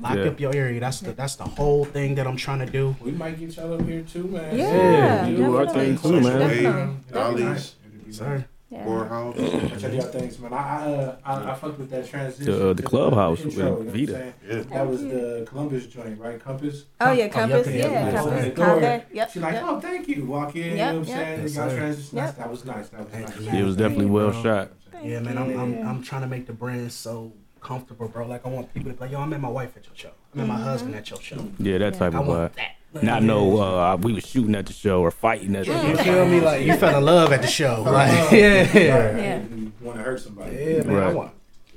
Lock 0.00 0.16
Yeah. 0.16 0.24
up 0.28 0.40
your 0.40 0.54
area. 0.54 0.80
That's 0.80 1.00
the 1.00 1.12
that's 1.12 1.34
the 1.36 1.44
whole 1.44 1.84
thing 1.84 2.14
that 2.14 2.26
I'm 2.26 2.36
trying 2.38 2.60
to 2.60 2.66
do. 2.66 2.96
We 3.02 3.10
might 3.10 3.38
get 3.38 3.54
y'all 3.56 3.74
up 3.74 3.82
here 3.86 4.02
too, 4.02 4.24
man. 4.24 4.56
Yeah, 4.56 5.28
we 5.28 5.36
do 5.36 5.56
our 5.56 5.66
thing 5.68 5.98
too, 5.98 6.20
man. 6.20 6.38
Definitely. 6.38 6.96
Dolly's, 7.12 7.74
Sir. 8.10 8.46
Yeah. 8.70 8.84
Poorhouse. 8.84 9.36
Check 9.80 9.94
y'all 9.94 10.02
things, 10.02 10.38
man. 10.38 10.52
I 10.52 10.56
I, 10.58 10.92
uh, 10.92 11.16
I, 11.24 11.50
I 11.52 11.54
fucked 11.54 11.78
with 11.78 11.88
that 11.90 12.06
transition. 12.06 12.52
The, 12.52 12.70
uh, 12.70 12.72
the 12.74 12.82
to 12.82 12.88
clubhouse 12.88 13.40
intro, 13.40 13.76
with 13.78 13.96
you 13.96 14.06
know 14.08 14.12
Vita. 14.12 14.34
Yeah. 14.46 14.62
That 14.62 14.86
was 14.86 15.00
the 15.02 15.46
Columbus 15.48 15.86
joint, 15.86 16.20
right? 16.20 16.38
Compass. 16.38 16.84
Oh 17.00 17.12
yeah, 17.12 17.24
Oh, 17.24 17.28
Compass. 17.30 17.66
yep, 17.66 17.90
yeah, 17.90 18.04
yep, 18.04 18.14
Compass. 18.14 18.44
yep. 18.44 18.54
Door. 18.56 19.04
Yep. 19.12 19.30
She's 19.30 19.42
like, 19.42 19.52
yep. 19.54 19.62
oh, 19.66 19.80
thank 19.80 20.08
you. 20.08 20.26
Walk 20.26 20.54
in, 20.54 20.62
you 20.64 20.76
know 20.76 20.84
what 20.84 20.90
I'm 20.90 21.04
yep. 21.04 21.06
saying? 21.16 21.40
Yes, 21.40 21.54
got 21.54 21.70
sir. 21.70 21.76
transition. 21.78 22.18
Yep. 22.18 22.36
That 22.36 22.50
was 22.50 22.64
nice. 22.66 22.88
That 22.90 23.00
was 23.00 23.12
nice. 23.12 23.40
you. 23.40 23.58
It 23.58 23.64
was 23.64 23.76
definitely 23.76 24.06
well 24.06 24.32
shot. 24.32 24.72
Yeah, 25.02 25.20
man, 25.20 25.38
I'm, 25.38 25.58
I'm. 25.58 25.88
I'm 25.88 26.02
trying 26.02 26.22
to 26.22 26.28
make 26.28 26.46
the 26.46 26.52
brand 26.52 26.92
so 26.92 27.32
comfortable, 27.62 28.08
bro. 28.08 28.26
Like 28.26 28.44
I 28.44 28.48
want 28.50 28.72
people 28.74 28.90
to 28.90 28.96
be 28.96 29.00
like, 29.00 29.12
yo, 29.12 29.20
I 29.20 29.26
met 29.26 29.40
my 29.40 29.48
wife 29.48 29.76
at 29.76 29.86
your 29.86 29.94
show. 29.96 30.10
I 30.34 30.38
met 30.38 30.48
my 30.48 30.56
husband 30.60 30.94
at 30.94 31.08
your 31.08 31.20
show. 31.20 31.48
Yeah, 31.58 31.78
that 31.78 31.94
type 31.94 32.14
I 32.14 32.18
of 32.18 32.26
want 32.26 32.54
that. 32.56 32.76
Not 33.02 33.22
no, 33.22 33.58
uh, 33.60 33.96
we 34.00 34.12
were 34.14 34.20
shooting 34.20 34.54
at 34.54 34.66
the 34.66 34.72
show 34.72 35.02
or 35.02 35.10
fighting 35.10 35.54
at 35.56 35.66
the 35.66 35.72
show. 35.72 35.86
You 35.88 35.96
feel 35.98 36.26
me? 36.26 36.40
Like 36.40 36.64
you 36.66 36.74
fell 36.76 36.96
in 36.98 37.04
love 37.04 37.32
at 37.32 37.42
the 37.42 37.46
show. 37.48 37.82
Like 37.82 38.12
Right. 38.30 38.32
yeah, 38.32 38.72
Yeah. 39.16 39.42
You 39.46 39.72
want 39.82 39.98
to 39.98 40.02
hurt 40.04 40.20
somebody. 40.20 40.56
yeah, 40.56 40.82
man. 40.84 40.96
I 41.02 41.12
want 41.12 41.32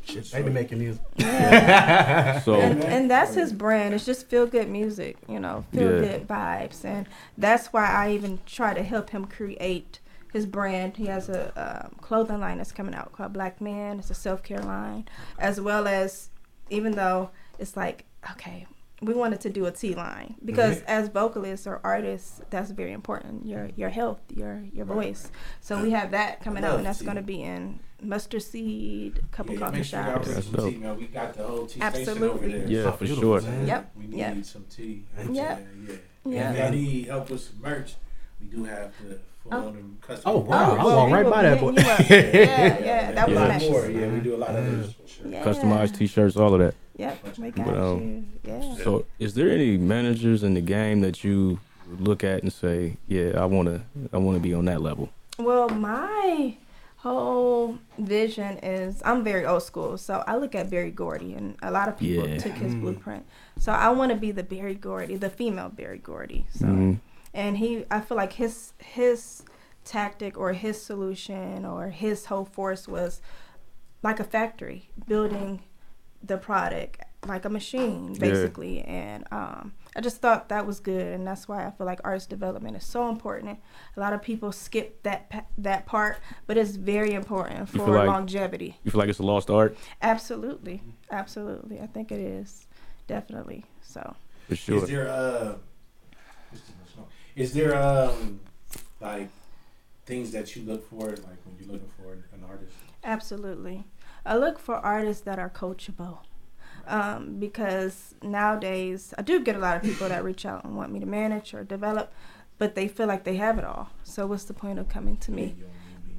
shit. 0.06 0.26
They 0.32 0.42
be 0.42 0.50
making 0.50 0.80
music. 0.80 1.02
So 2.44 2.56
and, 2.56 2.84
and 2.84 3.12
that's 3.12 3.34
his 3.36 3.52
brand. 3.54 3.94
It's 3.94 4.06
just 4.06 4.28
feel 4.28 4.46
good 4.48 4.70
music, 4.70 5.18
you 5.28 5.40
know, 5.40 5.66
feel 5.74 5.96
Yeah. 6.02 6.08
good 6.08 6.28
vibes, 6.28 6.84
and 6.86 7.08
that's 7.38 7.68
why 7.68 7.86
I 7.88 8.12
even 8.14 8.40
try 8.46 8.74
to 8.74 8.82
help 8.84 9.10
him 9.12 9.26
create 9.26 10.00
his 10.34 10.46
brand. 10.46 10.96
He 10.98 11.06
has 11.08 11.28
a 11.30 11.52
um, 11.86 11.96
clothing 12.02 12.40
line 12.40 12.58
that's 12.58 12.72
coming 12.72 12.96
out 12.96 13.12
called 13.12 13.34
Black 13.34 13.60
Man. 13.60 14.00
It's 14.00 14.10
a 14.10 14.14
self 14.16 14.44
care 14.44 14.60
line, 14.62 15.08
as 15.38 15.60
well 15.60 15.88
as 15.88 16.30
even 16.70 16.94
though 16.94 17.32
it's 17.60 17.76
like 17.76 18.06
okay. 18.32 18.66
We 19.02 19.14
wanted 19.16 19.42
to 19.42 19.50
do 19.50 19.66
a 19.66 19.72
T 19.72 19.96
line 19.96 20.36
mm-hmm. 20.36 20.46
because 20.46 20.82
as 20.84 21.10
vocalists 21.10 21.66
or 21.66 21.82
artists, 21.84 22.42
that's 22.52 22.70
very 22.72 22.92
important. 22.92 23.48
Your 23.48 23.70
your 23.76 23.90
health, 23.90 24.20
your 24.34 24.64
your 24.74 24.86
voice. 24.86 25.32
So 25.60 25.82
we 25.82 25.92
have 25.92 26.12
that 26.12 26.42
coming 26.44 26.64
out, 26.64 26.78
and 26.78 26.86
that's 26.86 27.02
going 27.02 27.16
to 27.16 27.24
be 27.24 27.42
in 27.42 27.80
mustard 28.02 28.44
seed, 28.44 29.20
a 29.24 29.36
couple 29.36 29.54
Yeah, 29.54 29.60
coffee 29.60 29.78
make 29.78 29.86
sure 29.86 30.04
shops. 30.04 30.34
That's 30.34 30.48
dope. 30.48 30.72
tea, 30.72 30.78
man. 30.78 30.98
We 30.98 31.06
got 31.06 31.34
the 31.34 31.44
whole 31.44 31.66
tea 31.68 31.80
station 31.80 31.84
over 31.84 32.00
Absolutely. 32.26 32.52
there. 32.60 32.68
yeah, 32.68 32.84
Oh, 32.86 32.92
for 32.92 33.08
sure. 33.08 33.42
man. 33.42 33.68
Yep. 33.68 33.92
We 33.96 34.08
need 34.08 34.18
Yep. 34.18 34.46
some 34.46 34.66
tea. 34.70 35.04
Yep. 35.18 35.30
Yeah, 35.32 35.58
yeah. 35.88 35.96
Yeah. 36.26 36.50
And 36.50 36.58
if 36.58 36.64
y'all 36.64 36.72
need 36.72 37.08
help 37.08 37.30
with 37.30 37.42
some 37.42 37.62
merch, 37.62 37.96
we 38.40 38.48
do 38.48 38.64
have 38.66 38.92
the 39.08 39.20
full 39.44 39.54
Oh. 39.54 39.68
on 39.68 39.98
custom. 40.02 40.32
Oh, 40.32 40.38
wow. 40.40 40.76
I 40.78 40.84
well, 40.84 40.98
walk 40.98 41.12
right 41.12 41.30
by 41.30 41.42
that 41.44 41.60
boy. 41.60 41.72
hitting 41.74 41.86
you 41.86 41.92
up. 41.92 42.10
yeah, 42.10 42.80
yeah, 42.86 43.12
that 43.14 43.28
a 43.28 43.32
was 43.32 43.40
lot 43.40 43.48
nice. 43.48 43.70
more. 43.70 43.90
Yeah, 43.90 44.08
we 44.08 44.20
do 44.20 44.36
a 44.36 44.38
lot 44.38 44.50
of 44.56 44.66
mm. 44.66 44.82
this. 44.84 44.94
for 44.94 45.08
sure. 45.08 45.28
Yeah. 45.32 45.44
Customized 45.44 45.98
T-shirts, 45.98 46.38
all 46.38 46.54
of 46.54 46.60
that. 46.60 46.76
Yep, 46.98 47.38
we 47.40 47.52
got 47.52 47.66
But, 47.66 47.78
um, 47.78 48.00
you. 48.02 48.26
Yeah. 48.44 48.76
So, 48.84 49.06
is 49.20 49.34
there 49.34 49.50
any 49.50 49.78
managers 49.78 50.44
in 50.44 50.54
the 50.54 50.62
game 50.62 51.02
that 51.02 51.24
you 51.24 51.60
look 52.00 52.24
at 52.24 52.44
and 52.44 52.52
say, 52.54 52.98
"Yeah, 53.08 53.42
I 53.42 53.46
want 53.46 53.68
to, 53.70 53.82
I 54.14 54.18
want 54.18 54.38
to 54.38 54.42
be 54.42 54.54
on 54.54 54.66
that 54.66 54.82
level"? 54.82 55.10
Well, 55.40 55.70
my 55.70 56.56
whole 56.98 57.80
vision 57.98 58.60
is 58.60 59.02
I'm 59.04 59.24
very 59.24 59.46
old 59.46 59.64
school, 59.64 59.98
so 59.98 60.24
I 60.28 60.38
look 60.38 60.54
at 60.54 60.70
Berry 60.70 60.92
Gordy, 60.92 61.34
and 61.34 61.56
a 61.64 61.72
lot 61.72 61.90
of 61.90 61.98
people 61.98 62.28
Yeah. 62.28 62.38
took 62.38 62.54
his 62.54 62.76
blueprint. 62.76 63.26
So 63.58 63.72
I 63.72 63.90
want 63.90 64.12
to 64.12 64.18
be 64.18 64.32
the 64.32 64.44
Berry 64.44 64.76
Gordy, 64.76 65.16
the 65.16 65.30
female 65.30 65.70
Berry 65.70 65.98
Gordy. 65.98 66.46
So, 66.52 66.68
Mhm. 66.68 67.00
and 67.34 67.58
he, 67.58 67.86
I 67.90 68.02
feel 68.02 68.18
like 68.18 68.34
his 68.34 68.74
his 68.80 69.44
tactic 69.84 70.38
or 70.38 70.54
his 70.54 70.80
solution 70.80 71.66
or 71.66 71.88
his 71.90 72.26
whole 72.28 72.46
force 72.46 72.88
was 72.88 73.20
like 74.04 74.20
a 74.20 74.24
factory 74.24 74.90
building 75.08 75.62
the 76.24 76.38
product 76.38 77.02
like 77.28 77.46
a 77.46 77.50
machine 77.50 78.14
Yeah. 78.14 78.20
basically. 78.20 78.82
And 78.82 79.26
um 79.32 79.74
i 79.96 80.00
just 80.02 80.18
thought 80.22 80.50
that 80.50 80.66
was 80.66 80.80
good 80.80 81.08
and 81.14 81.28
that's 81.28 81.48
why 81.50 81.66
i 81.68 81.70
feel 81.72 81.86
like 81.86 82.00
artist 82.04 82.30
development 82.30 82.76
is 82.78 82.84
so 82.86 83.10
important. 83.10 83.60
A 83.96 84.00
lot 84.00 84.14
of 84.14 84.22
people 84.22 84.52
skip 84.52 85.04
that 85.04 85.46
that 85.58 85.86
part 85.86 86.18
but 86.48 86.58
it's 86.58 86.76
very 86.78 87.14
important 87.14 87.70
for 87.70 87.78
feel 87.86 87.88
like- 87.94 88.08
longevity. 88.08 88.78
You 88.84 88.92
feel 88.92 89.00
like 89.00 89.10
it's 89.10 89.20
a 89.20 89.24
lost 89.24 89.50
art? 89.50 89.78
Absolutely. 90.02 90.82
Absolutely. 91.12 91.80
I 91.80 91.88
think 91.88 92.12
it 92.12 92.20
is. 92.20 92.68
Definitely. 93.08 93.66
So. 93.82 94.16
For 94.48 94.56
sure. 94.56 94.78
Is 94.78 94.88
there 94.90 95.08
uh, 95.10 95.56
is 97.36 97.54
there 97.54 97.76
um 97.82 98.40
like 99.00 99.30
things 100.06 100.32
that 100.32 100.56
you 100.56 100.64
look 100.64 100.88
for 100.90 101.10
like 101.10 101.40
when 101.46 101.56
you're 101.60 101.72
looking 101.72 101.90
for 101.98 102.14
an 102.14 102.44
artist? 102.48 102.74
Absolutely. 103.04 103.84
I 104.26 104.38
look 104.38 104.60
for 104.60 104.76
artists 104.76 105.24
that 105.24 105.40
are 105.40 105.50
coachable. 105.50 106.20
Um, 106.88 107.36
because 107.36 108.16
nowadays 108.24 109.14
I 109.16 109.22
do 109.22 109.40
get 109.40 109.56
a 109.56 109.60
lot 109.60 109.78
of 109.78 109.84
people 109.84 110.10
that 110.10 110.24
reach 110.24 110.48
out 110.48 110.64
and 110.64 110.76
want 110.76 110.92
me 110.92 111.00
to 111.00 111.06
manage 111.06 111.54
or 111.54 111.64
develop, 111.64 112.12
but 112.58 112.74
they 112.74 112.88
feel 112.88 113.06
like 113.08 113.24
they 113.24 113.36
have 113.36 113.60
it 113.60 113.64
all. 113.64 113.90
So 114.04 114.26
what's 114.26 114.46
the 114.46 114.54
point 114.54 114.80
of 114.80 114.90
coming 114.90 115.18
to 115.18 115.32
me? 115.32 115.56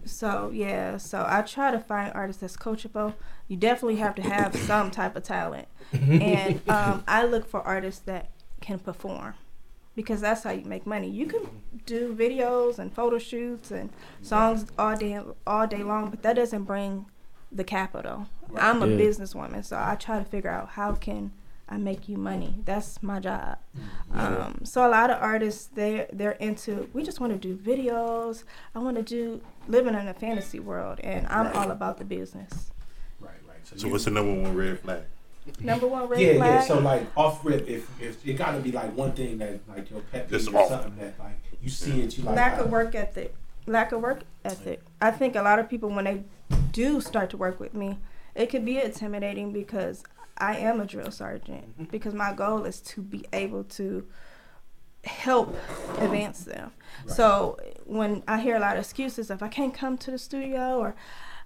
So 0.04 0.50
yeah, 0.52 0.96
so 0.96 1.24
I 1.28 1.42
try 1.42 1.70
to 1.70 1.78
find 1.78 2.12
artists 2.14 2.40
that's 2.40 2.56
coachable. 2.56 3.14
You 3.48 3.56
definitely 3.56 3.96
have 3.96 4.14
to 4.16 4.22
have 4.22 4.56
some 4.56 4.90
type 4.90 5.14
of 5.16 5.22
talent, 5.22 5.68
and 5.92 6.60
um, 6.68 7.04
I 7.06 7.24
look 7.24 7.48
for 7.48 7.60
artists 7.60 8.00
that 8.06 8.30
can 8.60 8.78
perform, 8.80 9.34
because 9.94 10.20
that's 10.20 10.42
how 10.42 10.50
you 10.50 10.64
make 10.64 10.86
money. 10.86 11.08
You 11.08 11.26
can 11.26 11.46
do 11.86 12.14
videos 12.14 12.78
and 12.78 12.92
photo 12.92 13.18
shoots 13.18 13.70
and 13.70 13.90
songs 14.22 14.66
all 14.78 14.96
day 14.96 15.20
all 15.46 15.66
day 15.66 15.82
long, 15.84 16.10
but 16.10 16.22
that 16.22 16.34
doesn't 16.34 16.64
bring 16.64 17.06
the 17.52 17.64
capital. 17.64 18.26
I'm 18.56 18.82
a 18.82 18.86
Yeah. 18.86 18.96
businesswoman, 18.96 19.64
so 19.64 19.76
I 19.78 19.94
try 19.96 20.18
to 20.18 20.24
figure 20.24 20.50
out 20.50 20.70
how 20.70 20.92
can 20.94 21.32
I 21.68 21.76
make 21.78 22.08
you 22.08 22.18
money. 22.18 22.56
That's 22.66 23.02
my 23.02 23.18
job. 23.20 23.56
Um, 24.12 24.60
so 24.64 24.86
a 24.86 24.90
lot 24.90 25.10
of 25.10 25.22
artists 25.22 25.66
they 25.66 26.06
they're 26.12 26.32
into 26.32 26.88
we 26.92 27.02
just 27.02 27.18
want 27.20 27.32
to 27.32 27.38
do 27.38 27.56
videos. 27.56 28.44
I 28.74 28.78
want 28.80 28.96
to 28.96 29.02
do 29.02 29.40
living 29.68 29.94
in 29.94 30.06
a 30.08 30.12
fantasy 30.14 30.60
world, 30.60 31.00
and 31.02 31.26
I'm 31.28 31.46
Right. 31.46 31.56
all 31.56 31.70
about 31.70 31.96
the 31.98 32.04
business. 32.04 32.72
Right, 33.20 33.30
right. 33.48 33.56
So, 33.64 33.76
So 33.76 33.88
what's 33.88 34.04
the 34.04 34.10
number 34.10 34.34
one 34.42 34.54
red 34.54 34.80
flag? 34.80 35.02
Number 35.60 35.86
one 35.88 36.08
red 36.08 36.20
yeah, 36.20 36.34
flag. 36.36 36.50
yeah. 36.54 36.60
So 36.62 36.78
like 36.78 37.06
off 37.16 37.44
rip, 37.44 37.66
if 37.68 37.88
if 38.00 38.26
it 38.26 38.34
got 38.34 38.52
to 38.52 38.60
be 38.60 38.70
like 38.72 38.94
one 38.96 39.12
thing 39.12 39.38
that 39.38 39.60
like 39.68 39.90
your 39.90 40.00
pet 40.00 40.28
peeve 40.28 40.54
or 40.54 40.58
off. 40.58 40.68
something 40.68 40.96
that 40.96 41.18
like 41.18 41.38
you 41.62 41.70
see 41.70 42.02
it, 42.02 42.18
you 42.18 42.24
like 42.24 42.36
lack 42.36 42.58
uh, 42.58 42.64
of 42.64 42.70
work 42.70 42.94
ethic 42.94 43.34
lack 43.66 43.92
of 43.92 44.01
work 44.01 44.22
ethic. 44.44 44.81
I 45.01 45.11
think 45.11 45.37
a 45.37 45.42
lot 45.42 45.59
of 45.59 45.68
people 45.68 45.90
when 45.90 46.05
they 46.05 46.25
do 46.72 47.01
start 47.01 47.31
to 47.31 47.37
work 47.37 47.61
with 47.61 47.75
me 47.75 47.98
it 48.35 48.46
could 48.46 48.64
be 48.64 48.81
intimidating 48.81 49.53
because 49.53 50.03
i 50.38 50.57
am 50.57 50.81
a 50.81 50.87
drill 50.87 51.11
sergeant 51.11 51.70
mm-hmm. 51.72 51.85
because 51.85 52.14
my 52.14 52.33
goal 52.33 52.64
is 52.64 52.81
to 52.81 53.03
be 53.03 53.25
able 53.33 53.64
to 53.64 54.07
help 55.05 55.57
advance 55.98 56.44
them. 56.44 56.70
So 57.07 57.59
when 57.85 58.22
i 58.29 58.40
hear 58.40 58.57
a 58.57 58.61
lot 58.61 58.77
of 58.77 58.85
excuses 58.85 59.31
if 59.31 59.42
i 59.42 59.48
can't 59.48 59.75
come 59.75 59.98
to 59.98 60.12
the 60.12 60.18
studio 60.18 60.79
or 60.79 60.94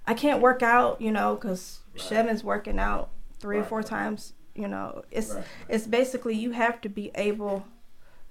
i 0.06 0.12
can't 0.12 0.42
work 0.42 0.62
out 0.62 1.00
you 1.00 1.10
know 1.10 1.34
because 1.34 1.80
Right. 1.94 2.08
Chevin's 2.08 2.44
working 2.44 2.78
out 2.78 3.08
three 3.38 3.56
or 3.56 3.64
four 3.64 3.82
times 3.82 4.34
you 4.54 4.68
know 4.68 5.02
it's 5.10 5.32
Right. 5.32 5.44
it's 5.70 5.86
basically 5.86 6.34
you 6.34 6.50
have 6.50 6.82
to 6.82 6.90
be 6.90 7.10
able 7.14 7.64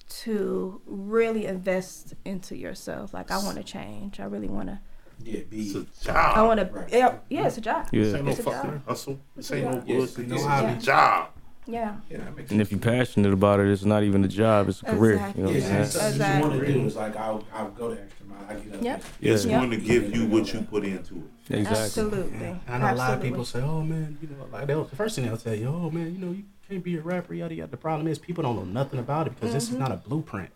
to 0.08 0.82
really 0.86 1.46
invest 1.46 2.14
into 2.26 2.56
yourself. 2.56 3.14
Like 3.14 3.32
I 3.32 3.38
want 3.38 3.58
to 3.58 3.64
change. 3.64 4.20
I 4.20 4.26
really 4.26 4.48
want 4.50 4.70
to. 4.70 4.80
Yeah, 5.24 5.42
be 5.50 5.62
It's 5.62 5.76
a 5.76 6.06
job. 6.06 6.38
I 6.38 6.42
want 6.44 6.60
to. 6.60 6.66
Right. 6.68 6.90
Yeah, 6.92 7.16
yeah, 7.30 7.48
it's 7.48 7.58
a 7.58 7.62
job. 7.62 7.88
Yeah. 7.92 8.04
This 8.04 8.14
ain't 8.16 8.26
no 8.26 8.32
It's 8.32 8.40
a 8.40 8.44
fucking 8.44 8.70
job. 8.72 8.86
hustle. 8.88 9.20
This 9.36 9.52
ain't 9.54 9.66
no 9.66 9.74
Yeah. 9.86 9.96
bullshit. 9.98 10.30
This 10.30 10.42
is 10.42 10.48
Yeah. 10.48 10.76
job. 10.80 11.30
Yeah, 11.68 11.96
yeah, 12.12 12.18
that 12.20 12.38
makes 12.38 12.52
And 12.52 12.62
if 12.62 12.70
you're 12.72 12.80
passionate 12.80 13.34
about 13.34 13.60
it, 13.60 13.68
it's 13.68 13.84
not 13.84 14.04
even 14.04 14.24
a 14.24 14.28
job; 14.28 14.70
it's 14.70 14.84
a 14.84 14.86
career. 14.86 15.34
You 15.36 15.44
know 15.44 15.50
what 15.50 15.50
I'm 15.50 15.56
it's 15.56 15.66
saying? 15.66 15.86
something 15.86 16.10
Exactly. 16.12 16.36
you 16.36 16.48
want 16.50 16.68
to 16.68 16.74
do. 16.74 16.86
It's 16.86 16.96
like 16.96 17.16
I'll 17.16 17.44
I'll 17.52 17.70
go 17.72 17.90
the 17.96 18.02
extra 18.04 18.25
mile. 18.25 18.25
I 18.50 18.54
get 18.56 18.76
up. 18.76 18.82
Yep. 18.84 19.04
It's 19.22 19.46
Yeah. 19.46 19.58
going 19.60 19.72
to 19.72 19.78
give 19.78 20.16
you 20.16 20.28
what 20.28 20.54
you 20.54 20.62
put 20.62 20.84
into 20.86 21.16
it. 21.16 21.54
Exactly. 21.60 21.84
Absolutely. 21.84 22.46
And 22.46 22.60
I 22.68 22.78
know 22.80 22.94
a 22.94 22.96
lot 22.96 23.14
of 23.14 23.22
people 23.22 23.46
say, 23.46 23.62
"Oh 23.62 23.82
man, 23.84 24.18
you 24.22 24.28
know, 24.30 24.46
like 24.52 24.68
they'll, 24.68 24.84
the 24.84 24.96
first 24.96 25.16
thing 25.16 25.26
they'll 25.26 25.38
tell 25.38 25.54
you, 25.56 25.68
oh 25.68 25.92
man, 25.92 26.14
you 26.14 26.18
know, 26.26 26.32
you 26.32 26.44
can't 26.68 26.84
be 26.84 26.96
a 26.98 27.02
rapper, 27.02 27.36
yada 27.36 27.54
yada." 27.54 27.70
The 27.70 27.78
problem 27.78 28.08
is 28.08 28.18
people 28.18 28.42
don't 28.44 28.56
know 28.56 28.64
nothing 28.66 29.00
about 29.00 29.28
it 29.28 29.36
because 29.36 29.54
this 29.54 29.70
is 29.70 29.78
not 29.78 29.92
a 29.92 29.98
blueprint. 29.98 30.50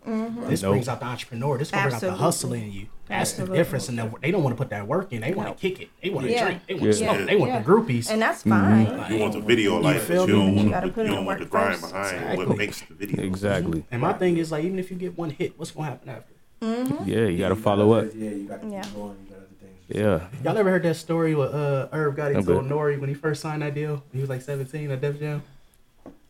This 0.48 0.62
Nope. 0.62 0.72
brings 0.72 0.88
out 0.88 0.98
the 0.98 1.06
entrepreneur. 1.06 1.58
This 1.58 1.70
brings 1.70 1.84
out 1.84 1.90
the 1.90 1.94
Absolutely. 2.08 2.18
hustle 2.18 2.52
in 2.54 2.72
you. 2.72 2.86
That's 3.06 3.30
Absolutely. 3.30 3.56
the 3.58 3.62
difference. 3.64 3.88
And 3.88 3.98
the, 3.98 4.12
they 4.20 4.30
don't 4.32 4.42
want 4.42 4.56
to 4.56 4.60
put 4.60 4.70
that 4.70 4.86
work 4.88 5.12
in. 5.12 5.20
They 5.20 5.32
want 5.32 5.56
to 5.56 5.60
kick 5.60 5.80
it. 5.80 5.88
They 6.02 6.10
want 6.10 6.26
to 6.26 6.32
Yeah. 6.32 6.44
drink. 6.44 6.62
They 6.66 6.74
want 6.74 6.84
Yeah. 6.86 6.90
to 6.90 6.96
smoke. 6.96 7.26
They 7.28 7.36
want 7.36 7.52
Yeah. 7.52 7.62
the 7.62 7.68
groupies. 7.70 8.10
And 8.10 8.20
that's 8.22 8.42
fine. 8.42 8.86
Mm-hmm. 8.86 9.12
You 9.12 9.18
want 9.20 9.32
the 9.34 9.40
video 9.40 9.78
life, 9.80 10.02
feel 10.02 10.22
but 10.26 10.28
you 10.28 10.34
don't 10.40 10.48
You 10.50 10.56
want, 10.56 10.70
gotta 10.70 10.88
put 10.88 10.96
you 11.06 11.10
in 11.12 11.16
don't 11.16 11.24
want 11.24 11.38
the 11.38 11.44
work 11.44 11.50
grind 11.52 11.76
first. 11.80 11.92
behind 11.92 12.16
Exactly. 12.16 12.46
what 12.46 12.56
makes 12.58 12.80
the 12.82 12.94
video. 12.94 13.22
Exactly. 13.24 13.84
and 13.92 14.00
my 14.00 14.12
thing 14.12 14.36
is 14.38 14.50
like, 14.50 14.64
even 14.64 14.78
if 14.80 14.90
you 14.90 14.96
get 14.96 15.16
one 15.16 15.30
hit, 15.30 15.56
what's 15.58 15.70
gonna 15.70 15.88
happen 15.90 16.08
after? 16.08 16.32
Yeah, 16.60 17.26
you 17.26 17.38
gotta 17.38 17.56
follow 17.56 17.92
up. 17.92 18.08
Yeah, 18.14 18.30
you 18.30 18.44
got 18.46 18.60
to 18.62 18.68
Yeah. 18.68 18.82
keep 18.82 18.94
going. 18.94 19.16
You 19.24 19.30
got 19.30 19.36
other 19.38 19.46
things. 19.60 19.72
Yeah. 19.88 20.26
Y'all 20.44 20.58
ever 20.58 20.70
heard 20.70 20.82
that 20.82 20.94
story 20.96 21.34
with 21.34 21.54
uh 21.54 21.88
Herb 21.92 22.16
got 22.16 22.30
I'm 22.32 22.36
into 22.38 22.52
good. 22.54 22.64
Nori 22.64 22.98
when 23.00 23.08
he 23.08 23.14
first 23.14 23.40
signed 23.40 23.62
that 23.62 23.74
deal? 23.74 24.02
He 24.12 24.20
was 24.20 24.28
like 24.28 24.42
17 24.42 24.90
at 24.90 25.00
Def 25.00 25.18
Jam. 25.18 25.42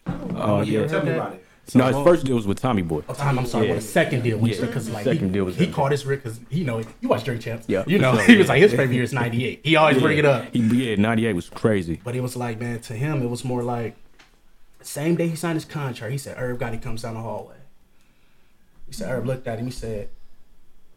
Oh 0.07 0.63
yeah. 0.63 0.81
yeah. 0.81 0.87
Tell 0.87 1.05
me 1.05 1.13
about 1.13 1.35
it. 1.35 1.45
No, 1.75 1.87
his 1.87 1.97
first 2.05 2.25
deal 2.27 2.35
was 2.35 2.49
with 2.49 2.59
Tommy 2.61 2.83
Boy. 2.83 3.03
Oh, 3.09 3.15
time, 3.15 3.39
I'm 3.39 3.47
sorry. 3.47 3.67
Yeah. 3.67 3.73
Well, 3.73 3.81
the 3.81 3.87
second 3.87 4.23
deal, 4.25 4.39
which 4.39 4.59
Yeah. 4.59 4.67
because 4.67 4.89
like 4.91 5.05
Second 5.05 5.29
he, 5.29 5.33
deal 5.35 5.45
was 5.45 5.57
he 5.57 5.67
him. 5.67 5.73
caught 5.73 5.93
his 5.93 6.05
Rick 6.05 6.25
because 6.25 6.41
you 6.51 6.65
know 6.65 6.83
you 7.01 7.09
watch 7.09 7.23
Drink 7.25 7.43
Champs. 7.43 7.69
Yeah. 7.69 7.85
you 7.87 7.99
know 7.99 8.15
For 8.17 8.23
he 8.23 8.27
sure, 8.33 8.39
was 8.39 8.49
like 8.49 8.61
his 8.63 8.71
favorite 8.73 8.95
year 8.95 9.03
is 9.05 9.13
'98. 9.13 9.61
He 9.65 9.77
always 9.77 9.99
bring 9.99 10.19
it 10.19 10.25
up. 10.25 10.47
He, 10.53 10.61
yeah, 10.61 10.97
'98 10.97 11.33
was 11.35 11.49
crazy. 11.49 12.01
But 12.03 12.15
it 12.17 12.23
was 12.23 12.35
like, 12.37 12.61
man, 12.61 12.81
to 12.83 12.95
him, 12.95 13.23
it 13.23 13.29
was 13.31 13.45
more 13.45 13.63
like 13.63 13.95
same 14.83 15.15
day 15.15 15.29
he 15.29 15.37
signed 15.37 15.57
his 15.57 15.65
contract, 15.67 16.11
he 16.11 16.19
said, 16.19 16.37
Irv 16.39 16.59
Gotti 16.59 16.81
comes 16.81 17.03
down 17.03 17.15
the 17.15 17.21
hallway. 17.21 17.57
He 18.87 18.93
said, 18.95 19.09
Herb 19.11 19.27
looked 19.27 19.47
at 19.47 19.59
him, 19.59 19.67
he 19.67 19.71
said, 19.71 20.09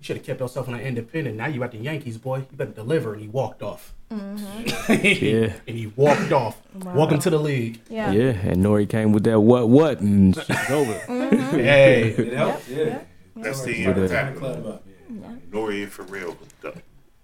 You 0.04 0.08
should 0.08 0.18
have 0.18 0.26
kept 0.26 0.42
yourself 0.42 0.68
on 0.68 0.74
an 0.74 0.82
independent. 0.82 1.38
Now 1.38 1.48
you 1.48 1.63
at 1.63 1.72
the 1.72 1.78
Yankees, 1.78 2.18
boy. 2.18 2.39
You 2.39 2.58
better 2.58 2.72
deliver. 2.72 3.13
And 3.13 3.22
he 3.22 3.30
walked 3.30 3.63
off. 3.63 3.94
Mm-hmm. 4.12 4.94
Yeah. 5.26 5.54
and 5.66 5.78
he 5.78 5.88
walked 5.96 6.34
off. 6.34 6.62
Welcome 6.76 7.20
to 7.20 7.30
the 7.30 7.39
league. 7.39 7.80
Yeah. 7.88 8.12
Yeah, 8.12 8.32
and 8.32 8.58
Nori 8.58 8.89
came 8.89 9.13
with 9.13 9.24
that 9.24 9.39
what 9.39 9.70
what 9.70 10.00
mm. 10.00 10.02
and 10.02 10.36
shit's 10.36 10.70
over. 10.72 10.94
Mm-hmm. 10.94 11.58
Hey. 11.58 12.10
It 12.18 12.34
helps. 12.34 12.68
Yeah. 12.68 13.00
That's 13.38 13.62
the 13.62 13.76
Turn 13.76 13.94
end 13.94 14.04
of 14.04 14.10
that. 14.10 14.36
club 14.36 14.66
up. 14.66 14.84
Yeah. 15.10 15.36
Nori 15.50 15.84
and 15.84 15.92
Pharrell 15.94 16.36
hooked 16.38 16.66
up. 16.66 16.76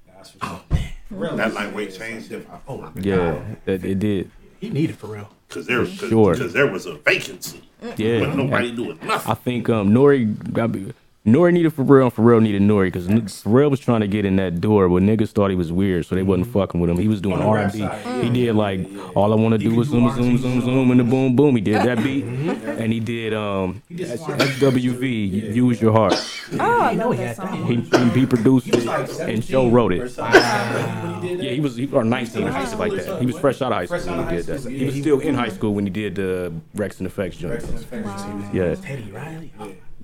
That's 0.07 0.29
for 0.29 0.45
sure. 0.45 0.61
Mm-hmm. 0.69 1.19
Real 1.19 1.35
That 1.35 1.47
easy. 1.47 1.55
lightweight 1.57 1.97
changed 1.97 2.29
different. 2.29 2.61
Oh 2.65 2.77
my 2.77 2.91
God. 2.91 3.03
Yeah, 3.05 3.41
that 3.65 3.83
it 3.83 3.99
did. 3.99 4.31
He 4.61 4.69
needed 4.69 4.97
for 4.97 5.07
real. 5.07 5.29
Because 5.49 5.67
there, 5.67 5.85
For 5.85 6.07
cause, 6.07 6.53
there 6.53 6.71
was 6.71 6.85
a 6.85 6.93
vacancy. 6.93 7.61
Yeah, 7.97 8.21
But 8.21 8.35
nobody 8.37 8.73
doing 8.73 8.99
nothing. 9.03 9.31
I 9.31 9.35
think 9.35 9.67
um 9.67 9.89
Nori 9.89 10.53
got 10.53 10.71
be- 10.71 10.93
Nori 11.33 11.53
needed 11.53 11.75
Pharrell 11.75 12.03
and 12.03 12.13
Pharrell 12.15 12.41
needed 12.41 12.61
Nori 12.61 12.87
because 12.91 13.07
Pharrell 13.07 13.69
was 13.69 13.79
trying 13.79 14.01
to 14.01 14.07
get 14.07 14.25
in 14.25 14.35
that 14.37 14.59
door, 14.61 14.89
but 14.89 15.03
niggas 15.03 15.29
thought 15.29 15.49
he 15.49 15.55
was 15.55 15.71
weird, 15.71 16.05
so 16.05 16.15
they 16.15 16.23
wasn't 16.23 16.47
fucking 16.47 16.79
with 16.79 16.89
him. 16.89 16.97
He 16.97 17.07
was 17.07 17.21
doing 17.21 17.41
R 17.41 17.57
and 17.59 17.71
B. 17.71 17.87
He 18.21 18.29
did 18.29 18.55
like 18.55 18.87
all 19.15 19.31
I 19.31 19.35
want 19.35 19.53
to 19.53 19.57
do 19.57 19.79
is 19.81 19.89
zoom, 19.89 20.09
zoom, 20.15 20.37
zoom, 20.37 20.61
zoom, 20.61 20.91
and 20.91 20.99
the 20.99 21.03
boom, 21.03 21.35
boom. 21.35 21.55
He 21.55 21.61
did 21.61 21.83
that 21.83 22.03
beat, 22.03 22.23
and 22.25 22.91
he 22.91 22.99
did 22.99 23.33
um 23.33 23.81
SWV. 23.91 25.53
Use 25.55 25.81
your 25.81 25.91
heart. 25.91 26.13
Oh, 26.53 26.81
I 26.81 26.93
know 26.95 27.05
know 27.05 27.11
he 27.11 27.17
that 27.19 27.37
had 27.37 27.37
that. 27.37 27.49
song. 27.49 27.65
He 27.67 27.75
he, 27.75 28.19
he 28.21 28.25
produced 28.25 28.67
it 28.67 28.87
and 29.21 29.43
Show 29.43 29.69
wrote 29.69 29.93
it. 29.93 30.09
something 30.11 30.41
when 30.41 31.21
he 31.21 31.27
did 31.29 31.39
that. 31.39 31.43
Yeah, 31.45 31.51
he 31.51 31.59
was 31.59 31.75
he 31.75 31.89
or 31.91 32.03
19 32.03 32.43
or 32.47 32.51
something 32.51 32.79
like 32.79 32.93
that. 33.05 33.19
He 33.19 33.25
was 33.25 33.37
fresh 33.37 33.61
out 33.61 33.71
of 33.71 33.77
high 33.77 33.85
school 33.99 34.17
when 34.17 34.29
he 34.29 34.35
did 34.37 34.45
that. 34.47 34.69
He 34.69 34.85
was 34.85 34.95
still 34.95 35.19
in 35.19 35.35
high 35.35 35.49
school 35.49 35.73
when 35.73 35.85
he 35.85 35.89
did 35.91 36.15
the 36.15 36.53
Wreckx-N-Effect 36.75 37.37
joint. 37.37 37.61
Wreckx. 37.61 38.53
Yeah, 38.53 38.75
Teddy 38.75 39.11
Riley. 39.11 39.51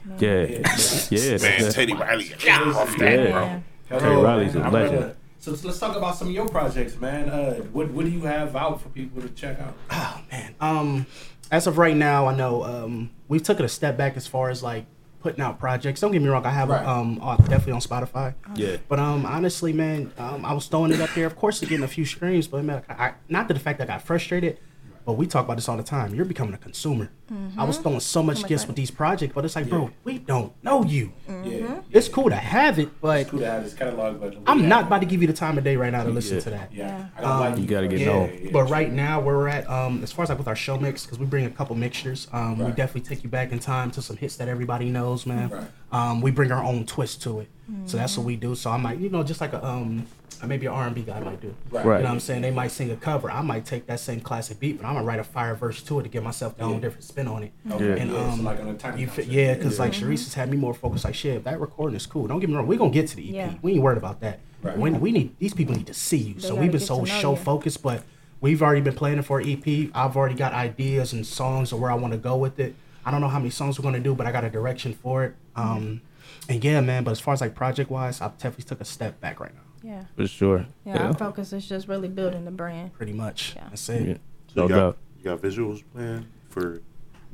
Oh, 0.08 0.16
yeah, 0.20 0.62
yeah. 1.10 1.38
Man, 1.38 1.72
Teddy 1.72 1.94
Riley 1.94 2.30
got 2.46 2.68
off 2.76 2.98
that, 2.98 3.20
Yeah. 3.20 3.32
bro. 3.32 3.44
Yeah. 3.92 4.00
Terry 4.00 4.16
Riley's 4.18 4.56
a 4.56 4.60
man. 4.60 4.72
legend. 4.74 5.16
So 5.40 5.52
let's 5.64 5.80
talk 5.80 5.96
about 5.96 6.16
some 6.16 6.28
of 6.30 6.34
your 6.34 6.48
projects, 6.48 7.00
man. 7.00 7.30
Uh, 7.30 7.56
what 7.72 7.92
what 7.92 8.06
do 8.06 8.12
you 8.12 8.22
have 8.22 8.56
out 8.56 8.82
for 8.82 8.90
people 8.90 9.22
to 9.22 9.30
check 9.30 9.60
out? 9.60 9.76
Oh 9.92 10.22
man. 10.32 10.56
Um, 10.60 11.06
as 11.52 11.68
of 11.68 11.78
right 11.78 11.96
now, 11.96 12.26
I 12.28 12.36
know 12.36 12.64
um 12.64 13.12
we've 13.28 13.44
taken 13.44 13.64
a 13.66 13.70
step 13.70 13.96
back 13.96 14.18
as 14.18 14.26
far 14.26 14.50
as 14.50 14.64
like 14.64 14.86
putting 15.22 15.42
out 15.42 15.60
projects. 15.60 16.02
Don't 16.02 16.12
get 16.12 16.22
me 16.22 16.30
wrong, 16.30 16.46
I 16.46 16.50
have 16.52 16.70
Right. 16.70 16.84
um 16.86 17.20
uh, 17.22 17.38
definitely 17.38 17.74
on 17.74 17.82
Spotify. 17.82 18.34
Yeah. 18.56 18.78
But 18.88 18.98
um 19.00 19.24
honestly, 19.26 19.72
man, 19.72 20.12
um 20.18 20.44
I 20.46 20.54
was 20.54 20.66
throwing 20.66 20.92
it 20.92 21.00
up 21.00 21.12
there. 21.14 21.28
Of 21.28 21.36
course, 21.36 21.60
to 21.60 21.68
getting 21.68 21.84
a 21.84 21.88
few 21.88 22.06
streams, 22.06 22.48
but 22.48 22.64
man, 22.64 22.82
I, 22.90 23.14
not 23.30 23.48
to 23.50 23.54
the 23.54 23.60
fact 23.60 23.78
that 23.80 23.88
I 23.90 23.94
got 23.94 24.02
frustrated. 24.02 24.58
But 25.06 25.14
we 25.14 25.28
talk 25.28 25.46
about 25.46 25.58
this 25.58 25.70
all 25.70 25.78
the 25.78 25.84
time. 25.84 26.16
You're 26.16 26.26
becoming 26.26 26.56
a 26.56 26.58
consumer. 26.58 27.12
I 27.58 27.64
was 27.64 27.78
throwing 27.80 28.00
so 28.00 28.22
much 28.22 28.42
much 28.42 28.50
gifts 28.50 28.64
money. 28.64 28.68
with 28.70 28.76
these 28.76 28.92
projects, 28.92 29.34
but 29.34 29.46
it's 29.46 29.56
like, 29.56 29.68
bro, 29.68 29.90
we 30.04 30.20
don't 30.20 30.54
know 30.64 30.84
you. 30.84 31.12
Yeah, 31.44 31.82
It's 31.92 32.08
cool 32.08 32.30
to 32.30 32.36
have 32.36 32.78
it, 32.78 32.90
but 33.02 33.28
cool 33.30 33.40
to 33.40 33.46
have 33.50 33.64
this 33.64 33.74
catalog, 33.74 34.20
but 34.22 34.36
I'm 34.46 34.68
not 34.70 34.86
about 34.88 35.00
to 35.00 35.08
give 35.08 35.22
you 35.22 35.28
the 35.28 35.34
time 35.34 35.58
of 35.58 35.64
day 35.64 35.76
right 35.76 35.92
now 35.92 36.04
to 36.04 36.10
listen 36.12 36.38
Yeah. 36.38 36.44
to 36.44 36.50
that. 36.52 36.74
Yeah, 36.74 37.06
I 37.18 37.22
gotta 37.22 37.40
like 37.52 37.60
You 37.60 37.66
gotta 37.66 37.88
get 37.88 38.00
Yeah, 38.02 38.06
known. 38.08 38.50
but 38.52 38.70
right 38.70 38.92
now 38.92 39.20
where 39.22 39.36
we're 39.38 39.48
at, 39.48 39.68
um, 39.70 40.04
as 40.04 40.12
far 40.12 40.24
as 40.24 40.30
like 40.30 40.38
with 40.38 40.48
our 40.48 40.56
show 40.56 40.78
mix, 40.78 41.04
because 41.06 41.18
we 41.18 41.26
bring 41.26 41.46
a 41.46 41.50
couple 41.50 41.76
mixtures, 41.76 42.28
um, 42.32 42.60
we 42.60 42.72
definitely 42.72 43.02
take 43.02 43.24
you 43.24 43.30
back 43.30 43.52
in 43.52 43.58
time 43.60 43.90
to 43.92 44.02
some 44.04 44.18
hits 44.18 44.36
that 44.36 44.48
everybody 44.48 44.90
knows, 44.90 45.26
man. 45.26 45.50
Right. 45.50 45.64
Um, 45.92 46.22
we 46.22 46.30
bring 46.32 46.52
our 46.52 46.64
own 46.64 46.86
twist 46.86 47.24
to 47.24 47.40
it, 47.40 47.48
so 47.86 47.98
that's 47.98 48.18
what 48.18 48.26
we 48.26 48.36
do. 48.36 48.54
So 48.56 48.70
I 48.70 48.78
might, 48.78 49.00
you 49.00 49.10
know, 49.10 49.24
just 49.24 49.42
like 49.42 49.54
a 49.54 49.66
um, 49.66 50.06
maybe 50.46 50.66
an 50.68 50.74
R 50.74 50.86
and 50.86 50.94
B 50.94 51.02
guy 51.02 51.20
might 51.22 51.40
do. 51.42 51.56
Right. 51.72 51.86
Right. 51.86 51.98
You 51.98 52.04
know 52.04 52.10
what 52.10 52.14
I'm 52.16 52.20
saying? 52.20 52.42
They 52.42 52.52
might 52.52 52.70
sing 52.72 52.92
a 52.92 52.96
cover. 52.98 53.32
I 53.32 53.42
might 53.42 53.66
take 53.66 53.88
that 53.88 54.00
same 54.02 54.20
classic 54.20 54.60
beat, 54.60 54.78
but 54.80 54.86
I'm 54.86 54.94
gonna 54.96 55.06
write 55.06 55.20
a 55.20 55.24
fire 55.24 55.56
verse 55.56 55.82
to 55.84 56.00
it 56.00 56.04
to 56.04 56.10
give 56.10 56.24
myself 56.24 56.58
my 56.60 56.66
own 56.66 56.82
different 56.82 57.04
spin 57.16 57.28
on 57.30 57.44
it. 57.44 57.54
Okay, 57.72 58.02
And 58.02 58.12
yeah, 58.12 58.18
um, 58.20 58.38
so 58.40 58.44
like 58.44 58.60
on 58.60 58.68
a 58.94 58.98
you 58.98 59.08
fi- 59.08 59.22
yeah, 59.24 59.54
because 59.54 59.80
like 59.80 59.94
Charise 59.94 60.26
has 60.26 60.34
had 60.34 60.50
me 60.52 60.58
more 60.58 60.74
focused. 60.74 61.06
Like 61.06 61.16
shit, 61.16 61.46
that 61.46 61.60
recording 61.62 61.96
is 61.96 62.06
cool. 62.06 62.28
Don't 62.28 62.40
get 62.42 62.50
me 62.50 62.56
wrong, 62.56 62.68
we're 62.68 62.78
gonna 62.78 62.92
get 62.92 63.08
to 63.10 63.16
the 63.16 63.28
EP. 63.30 63.34
Yeah. 63.36 63.54
We 63.62 63.74
ain't 63.74 63.82
worried 63.82 63.98
about 63.98 64.20
that. 64.20 64.40
Right. 64.62 64.78
When 64.78 65.00
we 65.00 65.12
need 65.12 65.38
these 65.40 65.54
people 65.54 65.76
need 65.76 65.88
to 65.88 65.94
see 65.94 66.18
you. 66.18 66.34
They 66.36 66.42
so 66.42 66.56
we've 66.56 66.72
been 66.72 66.82
so 66.82 67.06
show 67.06 67.32
you. 67.32 67.38
focused, 67.38 67.82
but 67.82 68.04
we've 68.42 68.62
already 68.62 68.82
been 68.82 68.96
planning 68.96 69.22
for 69.24 69.40
an 69.40 69.50
EP. 69.50 69.90
I've 69.96 70.18
already 70.18 70.36
got 70.36 70.54
ideas 70.54 71.14
and 71.14 71.26
songs 71.26 71.72
of 71.72 71.80
where 71.80 71.90
I 71.92 71.96
want 71.96 72.12
to 72.14 72.20
go 72.20 72.36
with 72.36 72.60
it. 72.60 72.76
I 73.06 73.12
don't 73.12 73.22
know 73.22 73.30
how 73.30 73.38
many 73.40 73.52
songs 73.52 73.80
we're 73.80 73.84
gonna 73.84 74.00
do, 74.02 74.14
but 74.14 74.28
I 74.28 74.32
got 74.34 74.44
a 74.44 74.50
direction 74.50 74.94
for 74.94 75.24
it. 75.24 75.36
Um, 75.56 76.02
and 76.50 76.62
yeah, 76.64 76.82
man. 76.82 77.04
But 77.06 77.12
as 77.12 77.20
far 77.22 77.34
as 77.34 77.42
like 77.42 77.56
project 77.56 77.90
wise, 77.90 78.20
I 78.20 78.28
definitely 78.28 78.66
took 78.66 78.82
a 78.82 78.86
step 78.86 79.22
back 79.22 79.40
right 79.40 79.54
now. 79.54 79.62
Yeah. 79.90 80.04
For 80.18 80.28
sure. 80.28 80.66
Yeah. 80.86 81.08
Our 81.08 81.14
focus 81.14 81.54
is 81.54 81.66
just 81.70 81.88
really 81.88 82.08
building 82.10 82.44
the 82.44 82.52
brand. 82.52 82.92
Pretty 82.94 83.14
much. 83.14 83.54
Yeah. 83.56 83.68
That's 83.70 83.88
it. 83.90 84.08
Yeah. 84.08 84.14
So 84.48 84.54
No 84.56 84.64
you 84.64 84.70
got, 84.70 84.76
doubt. 84.76 84.98
you 85.20 85.24
got 85.24 85.42
visuals 85.42 85.84
planned 85.94 86.26
for 86.50 86.82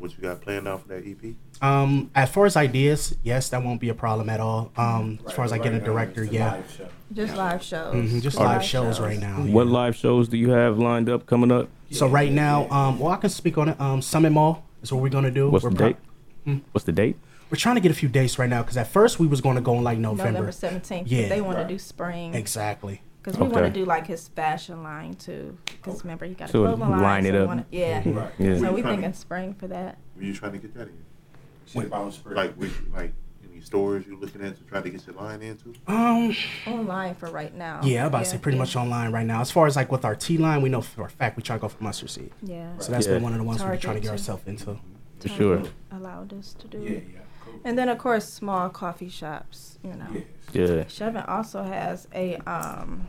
what 0.02 0.12
you 0.18 0.22
got 0.24 0.42
planned 0.42 0.68
out 0.68 0.82
for 0.82 0.88
that 0.90 1.06
EP? 1.08 1.36
Um, 1.62 2.10
as 2.16 2.30
far 2.30 2.46
as 2.46 2.58
ideas, 2.58 3.16
yes, 3.24 3.50
that 3.50 3.64
won't 3.64 3.80
be 3.80 3.90
a 3.90 3.94
problem 3.94 4.30
at 4.30 4.40
all. 4.40 4.72
Um, 4.76 5.20
as 5.28 5.34
far 5.34 5.46
as 5.46 5.52
like 5.52 5.64
get 5.64 5.74
a 5.74 5.80
director, 5.80 6.24
yeah, 6.24 6.62
Just 7.14 7.36
live 7.36 7.62
shows. 7.62 7.94
Mhm, 7.94 8.22
just 8.22 8.38
live 8.38 8.64
shows 8.64 9.00
right 9.00 9.20
now. 9.20 9.36
What 9.42 9.68
yeah. 9.68 9.74
live 9.74 9.96
shows 9.96 10.28
do 10.28 10.38
you 10.38 10.50
have 10.52 10.78
lined 10.80 11.10
up 11.10 11.26
coming 11.26 11.52
up? 11.52 11.70
So 11.92 12.08
right 12.08 12.32
now, 12.32 12.70
um, 12.70 13.00
well, 13.00 13.12
I 13.14 13.18
can 13.18 13.30
speak 13.30 13.58
on 13.58 13.70
it. 13.70 13.80
Um, 13.80 14.02
Summit 14.02 14.32
Mall 14.32 14.66
is 14.82 14.92
what 14.92 15.02
we're 15.04 15.10
gonna 15.10 15.30
do. 15.32 15.50
What's 15.50 15.64
we're 15.64 15.70
the 15.72 15.76
pro- 15.76 15.88
date? 16.54 16.64
What's 16.72 16.86
the 16.86 16.92
date? 16.92 17.18
We're 17.52 17.58
trying 17.58 17.76
to 17.76 17.82
get 17.82 17.92
a 17.92 17.96
few 17.96 18.08
dates 18.08 18.40
right 18.40 18.50
now 18.50 18.62
because 18.64 18.78
at 18.78 18.88
first 18.88 19.20
we 19.20 19.28
was 19.28 19.42
going 19.42 19.56
to 19.58 19.62
go 19.62 19.74
in 19.78 19.84
like 19.84 19.98
November. 19.98 20.40
November 20.40 20.52
17th. 20.54 21.04
Yeah. 21.08 21.28
They 21.28 21.42
want 21.42 21.58
Right. 21.58 21.64
to 21.68 21.74
do 21.74 21.78
spring. 21.78 22.34
Exactly. 22.34 23.02
Because 23.24 23.40
we 23.40 23.48
want 23.48 23.66
to 23.66 23.72
do 23.72 23.86
like 23.86 24.08
his 24.08 24.28
fashion 24.30 24.82
line 24.84 25.14
too. 25.14 25.56
Because 25.66 26.04
remember, 26.04 26.26
he 26.26 26.34
got 26.34 26.50
a 26.50 26.52
So 26.52 26.64
clothing 26.64 26.90
line. 26.90 27.02
line 27.02 27.26
it 27.26 27.34
so 27.34 27.42
up. 27.44 27.48
wanna- 27.48 27.66
yeah. 27.72 27.98
Right. 28.06 28.32
Yeah. 28.40 28.58
So 28.58 28.74
we 28.74 28.82
Right. 28.82 28.92
thinking 28.96 29.14
spring 29.14 29.54
for 29.54 29.68
that. 29.68 29.98
Were 30.16 30.24
you 30.24 30.34
trying 30.34 30.54
to 30.54 30.58
get 30.58 30.74
that 30.74 30.88
in? 30.88 30.98
Ship 31.68 31.94
out 31.94 32.14
spring. 32.14 32.36
Like, 32.36 32.58
with, 32.60 32.74
like 32.94 33.14
any 33.50 33.62
stores 33.62 34.06
you 34.08 34.18
looking 34.20 34.42
at 34.44 34.58
to 34.58 34.64
try 34.64 34.82
to 34.82 34.90
get 34.90 35.06
your 35.06 35.16
line 35.18 35.42
into? 35.44 35.74
Um, 35.88 36.36
Online 36.66 37.14
for 37.14 37.30
right 37.30 37.54
now. 37.56 37.82
yeah, 37.84 38.02
I'm 38.02 38.08
about 38.08 38.20
to 38.20 38.26
say 38.26 38.38
pretty 38.40 38.58
yeah. 38.58 38.64
much 38.64 38.76
online 38.76 39.12
right 39.12 39.26
now. 39.26 39.42
As 39.42 39.52
far 39.52 39.68
as 39.68 39.76
like 39.76 39.92
with 39.92 40.04
our 40.04 40.16
T 40.16 40.38
line, 40.40 40.62
we 40.64 40.70
know 40.70 40.82
for 40.82 41.06
a 41.06 41.10
fact 41.10 41.38
we 41.38 41.44
try 41.44 41.58
to 41.58 41.62
go 41.62 41.68
for 41.68 41.82
mustard 41.84 42.10
seed. 42.10 42.32
Yeah. 42.42 42.76
So 42.80 42.92
that's 42.92 43.06
Yeah. 43.06 43.14
been 43.14 43.24
one 43.24 43.34
of 43.34 43.38
the 43.38 43.44
ones 43.46 43.60
we're 43.62 43.68
Target 43.68 43.82
trying 43.82 43.96
to 43.98 44.02
get 44.02 44.12
ourselves 44.12 44.44
into. 44.48 44.78
For 45.20 45.28
sure. 45.30 45.62
Allowed 45.92 46.34
us 46.34 46.54
to 46.56 46.68
do. 46.68 46.80
yeah, 46.80 46.90
yeah, 46.90 47.00
cool. 47.00 47.22
And 47.64 47.78
then 47.78 47.90
of 47.90 47.98
course 47.98 48.26
small 48.28 48.70
coffee 48.70 49.10
shops. 49.10 49.78
You 49.84 49.94
know. 49.94 50.08
Yeah. 50.14 50.22
Yeah. 50.54 50.84
Chevin 50.86 51.28
also 51.30 51.64
has 51.64 52.08
a 52.14 52.36
um, 52.50 53.08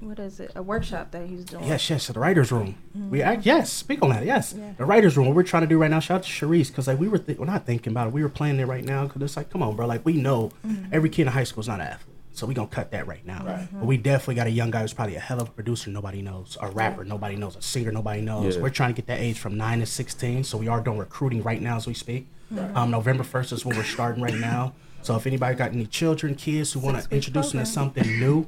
what 0.00 0.18
is 0.18 0.40
it? 0.40 0.52
A 0.56 0.62
workshop 0.62 1.10
that 1.10 1.26
he's 1.26 1.44
doing. 1.44 1.64
Yes, 1.64 1.90
yes, 1.90 2.06
the 2.06 2.18
writers' 2.18 2.50
room. 2.50 2.76
We 3.10 3.20
act, 3.22 3.44
yes, 3.44 3.70
speak 3.70 4.02
on 4.02 4.10
that. 4.10 4.24
Yes, 4.24 4.54
Yeah. 4.56 4.72
the 4.78 4.84
writers' 4.86 5.16
room. 5.16 5.26
What 5.26 5.36
we're 5.36 5.42
trying 5.42 5.62
to 5.64 5.66
do 5.68 5.78
right 5.78 5.90
now. 5.90 6.00
Shout 6.00 6.18
out 6.18 6.22
to 6.22 6.30
Charise 6.30 6.68
because 6.68 6.86
like 6.86 6.98
we 6.98 7.08
were, 7.08 7.18
th- 7.18 7.38
we're 7.38 7.44
not 7.44 7.66
thinking 7.66 7.92
about 7.92 8.06
it. 8.06 8.12
We 8.14 8.22
were 8.22 8.30
planning 8.30 8.60
it 8.60 8.66
right 8.66 8.84
now 8.84 9.04
because 9.06 9.20
it's 9.20 9.36
like, 9.36 9.50
come 9.50 9.62
on, 9.62 9.76
bro. 9.76 9.86
Like 9.86 10.06
we 10.06 10.14
know 10.14 10.52
every 10.90 11.10
kid 11.10 11.22
in 11.22 11.28
high 11.28 11.44
school 11.44 11.60
is 11.60 11.68
not 11.68 11.80
an 11.80 11.88
athlete, 11.88 12.16
so 12.32 12.46
we 12.46 12.54
gonna 12.54 12.68
cut 12.68 12.92
that 12.92 13.06
right 13.06 13.26
now. 13.26 13.44
Right. 13.44 13.68
But 13.70 13.84
we 13.84 13.98
definitely 13.98 14.36
got 14.36 14.46
a 14.46 14.50
young 14.50 14.70
guy 14.70 14.80
who's 14.80 14.94
probably 14.94 15.16
a 15.16 15.20
hell 15.20 15.42
of 15.42 15.48
a 15.48 15.52
producer. 15.52 15.90
Nobody 15.90 16.22
knows. 16.22 16.56
A 16.62 16.68
rapper. 16.70 17.04
Nobody 17.04 17.36
knows. 17.36 17.56
A 17.56 17.60
singer. 17.62 17.92
Nobody 17.92 18.22
knows. 18.22 18.56
Yeah. 18.56 18.62
We're 18.62 18.70
trying 18.70 18.94
to 18.94 18.96
get 18.96 19.06
that 19.08 19.18
age 19.20 19.38
from 19.38 19.58
nine 19.58 19.80
to 19.80 19.86
sixteen. 19.86 20.44
So 20.44 20.56
we 20.56 20.68
are 20.68 20.80
doing 20.80 20.96
recruiting 20.98 21.42
right 21.42 21.60
now 21.60 21.76
as 21.76 21.86
we 21.86 21.92
speak. 21.94 22.26
Um, 22.74 22.90
November 22.90 23.22
first 23.24 23.52
is 23.52 23.64
when 23.64 23.76
we're 23.76 23.84
starting 23.84 24.22
right 24.22 24.34
now. 24.34 24.72
So 25.02 25.16
if 25.16 25.26
anybody 25.26 25.54
got 25.56 25.72
any 25.72 25.86
children, 25.86 26.34
kids 26.34 26.72
who 26.72 26.80
want 26.80 26.98
to 26.98 27.02
week 27.04 27.12
introduce 27.16 27.52
them 27.52 27.60
to 27.60 27.66
something 27.66 28.06
new, 28.20 28.46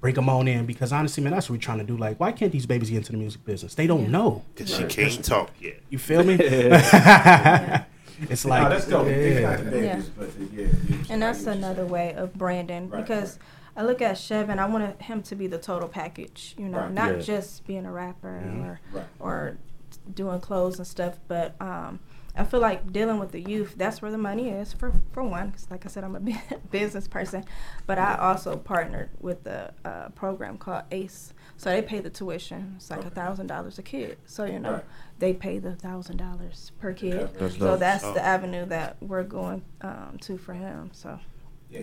bring 0.00 0.14
them 0.14 0.28
on 0.30 0.48
in 0.48 0.64
because 0.64 0.92
honestly, 0.92 1.22
man, 1.22 1.32
that's 1.34 1.50
what 1.50 1.56
we're 1.56 1.60
trying 1.62 1.78
to 1.78 1.84
do. 1.84 1.96
Like, 1.98 2.18
why 2.18 2.32
can't 2.32 2.52
these 2.52 2.64
babies 2.64 2.88
get 2.88 2.96
into 2.98 3.12
the 3.12 3.18
music 3.18 3.44
business? 3.44 3.74
They 3.74 3.86
don't 3.86 4.08
know. 4.10 4.44
Because 4.54 4.74
she 4.74 4.84
can't 4.84 5.22
talk 5.24 5.50
yet. 5.60 5.80
You 5.90 5.98
feel 5.98 6.22
me? 6.24 6.34
It's 8.30 8.44
No, 8.44 8.50
like 8.50 8.68
that's 8.68 8.86
dope. 8.86 9.08
It's 9.08 9.42
not 9.42 9.58
the 9.72 9.82
yeah. 9.82 9.96
babies, 9.96 10.10
yeah, 10.52 10.66
yeah. 10.88 10.96
And 11.10 11.20
that's 11.20 11.40
I 11.40 11.42
get 11.42 11.46
what 11.50 11.58
you're 11.58 11.64
another 11.70 11.84
way 11.86 12.14
of 12.14 12.32
branding 12.34 12.88
Right, 12.88 13.02
because 13.02 13.40
I 13.76 13.82
look 13.82 14.00
at 14.00 14.14
Chevin, 14.14 14.58
I 14.60 14.66
wanted 14.66 15.02
him 15.02 15.20
to 15.24 15.34
be 15.34 15.48
the 15.48 15.58
total 15.58 15.88
package, 15.88 16.54
you 16.56 16.68
know, 16.68 16.78
Right. 16.78 16.92
not 16.92 17.16
Yeah. 17.16 17.20
just 17.22 17.66
being 17.66 17.84
a 17.84 17.90
rapper 17.90 18.40
Mhm. 18.46 18.64
or 18.64 18.80
Right. 18.92 19.04
or 19.18 19.56
doing 20.14 20.38
clothes 20.40 20.78
and 20.78 20.86
stuff, 20.86 21.18
but 21.26 21.60
um 21.60 21.98
I 22.36 22.42
feel 22.44 22.58
like 22.60 22.92
dealing 22.92 23.18
with 23.20 23.30
the 23.30 23.40
youth, 23.40 23.74
that's 23.76 24.02
where 24.02 24.10
the 24.10 24.18
money 24.18 24.50
is 24.50 24.72
for 24.72 24.92
for 25.12 25.22
one. 25.22 25.52
Cause 25.52 25.68
like 25.70 25.86
I 25.86 25.88
said, 25.88 26.02
I'm 26.04 26.16
a 26.16 26.20
business 26.70 27.06
person, 27.06 27.44
but 27.86 27.98
I 27.98 28.16
also 28.16 28.56
partnered 28.56 29.10
with 29.20 29.46
a, 29.46 29.72
uh 29.84 30.08
program 30.10 30.58
called 30.58 30.82
ACE. 30.90 31.32
So 31.56 31.70
they 31.70 31.80
pay 31.82 32.00
the 32.00 32.10
tuition. 32.10 32.74
It's 32.76 32.90
like 32.90 33.02
a 33.04 33.06
Okay. 33.06 33.14
thousand 33.14 33.46
dollars 33.46 33.78
a 33.78 33.82
kid. 33.82 34.18
So 34.26 34.44
you 34.44 34.58
know 34.58 34.72
Right. 34.72 34.84
they 35.20 35.32
pay 35.32 35.58
the 35.60 35.76
thousand 35.76 36.16
dollars 36.16 36.72
per 36.80 36.92
kid. 36.92 37.14
Okay. 37.14 37.32
That's 37.38 37.54
So 37.58 37.66
dope. 37.70 37.78
that's 37.80 38.04
Oh. 38.04 38.12
the 38.14 38.24
avenue 38.24 38.66
that 38.66 38.96
we're 39.00 39.22
going 39.22 39.62
um, 39.82 40.18
to 40.22 40.36
for 40.36 40.54
him. 40.54 40.90
So 40.92 41.20
Yeah. 41.70 41.82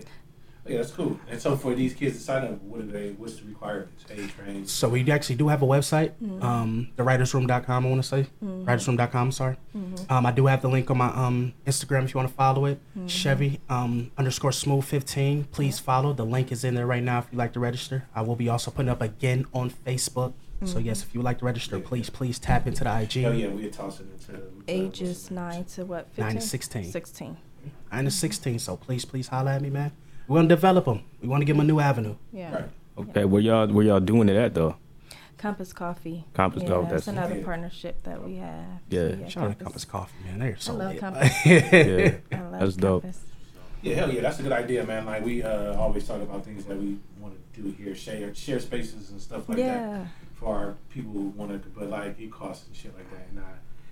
Yeah, 0.67 0.77
that's 0.77 0.91
cool. 0.91 1.19
And 1.27 1.41
so 1.41 1.55
for 1.57 1.73
these 1.73 1.93
kids 1.95 2.17
to 2.17 2.23
sign 2.23 2.43
up, 2.43 2.61
what 2.61 2.81
are 2.81 2.85
they? 2.85 3.09
What's 3.11 3.37
the 3.37 3.47
requirements? 3.47 4.05
Age 4.11 4.29
range? 4.45 4.67
So 4.67 4.89
we 4.89 5.09
actually 5.11 5.35
do 5.35 5.47
have 5.47 5.63
a 5.63 5.65
website, 5.65 6.11
Mhm. 6.21 6.43
um, 6.43 6.87
thewritersroom.com. 6.97 7.85
I 7.85 7.89
want 7.89 8.03
to 8.03 8.07
say 8.07 8.27
Mhm. 8.43 8.65
writersroom.com. 8.65 9.31
Sorry. 9.31 9.57
Mhm. 9.75 10.11
Um, 10.11 10.25
I 10.27 10.31
do 10.31 10.45
have 10.45 10.61
the 10.61 10.69
link 10.69 10.91
on 10.91 10.97
my 10.99 11.07
um 11.07 11.53
Instagram 11.65 12.03
if 12.03 12.13
you 12.13 12.19
want 12.19 12.29
to 12.29 12.35
follow 12.35 12.65
it. 12.65 12.79
Mhm. 12.97 13.09
Chevy 13.09 13.59
um 13.69 14.11
underscore 14.17 14.51
smooth 14.51 14.83
fifteen. 14.83 15.45
Please 15.51 15.79
follow. 15.79 16.13
The 16.13 16.25
link 16.25 16.51
is 16.51 16.63
in 16.63 16.75
there 16.75 16.85
right 16.87 17.03
now 17.03 17.19
if 17.19 17.27
you'd 17.31 17.39
like 17.39 17.53
to 17.53 17.59
register. 17.59 18.05
I 18.15 18.21
will 18.21 18.35
be 18.35 18.47
also 18.47 18.69
putting 18.69 18.89
up 18.89 19.01
again 19.01 19.45
on 19.53 19.71
Facebook. 19.71 20.33
So 20.63 20.77
Mhm. 20.79 20.85
yes, 20.85 21.01
if 21.01 21.11
you 21.15 21.21
would 21.21 21.25
like 21.25 21.39
to 21.39 21.45
register, 21.45 21.77
Yeah. 21.79 21.83
please 21.87 22.11
please 22.11 22.37
tap 22.37 22.67
into 22.67 22.83
the 22.83 22.91
IG. 22.91 23.25
Oh 23.25 23.31
yeah, 23.31 23.47
we're 23.47 23.71
tossing 23.71 24.09
it 24.13 24.21
to 24.27 24.35
uh, 24.35 24.39
ages 24.67 25.31
nine 25.31 25.63
to 25.73 25.85
what? 25.85 26.05
15? 26.11 26.25
Nine 26.25 26.35
to 26.35 26.41
16. 26.41 26.91
16. 26.91 27.37
I'm 27.91 28.05
the 28.05 28.11
16, 28.11 28.59
so 28.59 28.77
please 28.77 29.03
please 29.05 29.27
holla 29.29 29.53
at 29.55 29.61
me, 29.63 29.71
man. 29.71 29.91
We 30.31 30.35
want 30.35 30.47
to 30.47 30.55
develop 30.55 30.85
them. 30.85 31.03
We 31.21 31.27
want 31.27 31.41
to 31.41 31.45
give 31.45 31.57
them 31.57 31.65
a 31.65 31.67
new 31.67 31.81
avenue. 31.81 32.15
Yeah. 32.31 32.55
Right. 32.55 32.69
Okay, 32.97 33.25
where 33.25 33.41
y'all 33.41 33.67
where 33.67 33.85
y'all 33.85 33.99
doing 33.99 34.29
it 34.29 34.37
at 34.37 34.53
though? 34.53 34.77
Compass 35.37 35.73
Coffee. 35.73 36.23
Compass 36.33 36.63
yeah, 36.63 36.69
Coffee, 36.69 36.89
That's 36.89 37.05
that's- 37.05 37.07
another 37.17 37.39
Yeah. 37.39 37.45
partnership 37.45 38.03
that 38.03 38.23
we 38.23 38.37
have. 38.37 38.79
Yeah. 38.89 39.27
Shout 39.27 39.43
out 39.49 39.59
to 39.59 39.63
Compass 39.65 39.83
Coffee, 39.83 40.15
man. 40.23 40.39
They're 40.39 40.55
so 40.57 40.71
I 40.71 40.75
love 40.77 40.91
lit. 40.93 40.99
Compass. 41.01 41.33
Yeah, 41.45 42.11
I 42.31 42.41
love 42.43 42.59
that's 42.61 42.75
dope. 42.77 43.01
Compass. 43.03 43.25
Yeah, 43.81 43.95
hell 43.95 44.09
yeah, 44.13 44.21
that's 44.21 44.39
a 44.39 44.43
good 44.43 44.53
idea, 44.53 44.85
man. 44.85 45.05
Like 45.05 45.25
we 45.25 45.43
uh, 45.43 45.75
always 45.75 46.07
talk 46.07 46.21
about 46.21 46.45
things 46.45 46.63
that 46.63 46.77
we 46.77 46.97
want 47.19 47.33
to 47.53 47.61
do 47.61 47.71
here, 47.71 47.93
share 47.93 48.33
share 48.33 48.61
spaces 48.61 49.09
and 49.11 49.19
stuff 49.19 49.49
like 49.49 49.57
that 49.57 50.07
for 50.35 50.55
our 50.55 50.75
people 50.91 51.11
who 51.11 51.23
want 51.35 51.51
to, 51.61 51.69
but 51.77 51.89
like 51.89 52.17
it 52.21 52.31
costs 52.31 52.67
and 52.67 52.75
shit 52.77 52.95
like 52.95 53.09
that. 53.11 53.27
And 53.31 53.39
uh, 53.39 53.41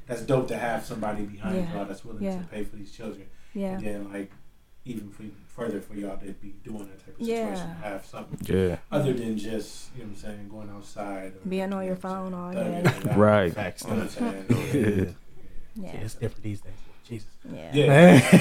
that's 0.08 0.22
dope 0.22 0.48
to 0.48 0.58
have 0.58 0.86
somebody 0.86 1.24
behind 1.24 1.58
Yeah. 1.58 1.74
y'all 1.74 1.86
that's 1.86 2.06
willing 2.06 2.24
Yeah. 2.24 2.38
to 2.38 2.46
pay 2.46 2.64
for 2.64 2.78
these 2.78 2.94
children. 2.94 3.26
Yeah. 3.54 3.72
And 3.74 3.84
then 3.86 4.14
like 4.14 4.32
even 4.86 5.10
for, 5.10 5.24
further 5.48 5.82
for 5.82 5.94
y'all 5.96 6.18
to 6.18 6.32
be 6.34 6.54
doing 6.64 6.80
that 6.88 7.06
type 7.06 7.20
of 7.20 7.28
Yeah. 7.28 7.54
situation, 7.54 7.76
have 7.84 8.06
something 8.06 8.40
yeah, 8.56 8.78
other 8.92 9.14
than 9.14 9.38
just 9.38 9.90
you 9.96 10.04
know 10.04 10.10
what 10.10 10.16
I'm 10.16 10.22
saying 10.22 10.50
going 10.50 10.70
outside 10.70 11.34
or 11.34 11.48
Being 11.50 11.74
on 11.74 11.86
your 11.86 11.96
know 11.96 12.00
what 12.02 12.06
I'm 12.06 12.32
phone 12.32 12.34
all 12.34 12.54
saying, 12.54 12.84
day. 12.84 12.90
thugging 12.90 13.06
it 13.06 13.12
out. 13.12 13.18
right. 13.30 13.54
Facts. 13.54 13.84
You 13.84 13.90
know 13.90 13.96
what 13.98 14.22
I'm 14.22 14.26
Yeah. 14.50 14.72
saying? 14.72 15.16
Yeah. 15.76 15.92
it's 16.02 16.14
different 16.16 16.44
these 16.44 16.62
days. 16.62 16.74
Jesus. 17.08 17.28
Yeah. 17.52 17.72
Yeah, 17.74 17.84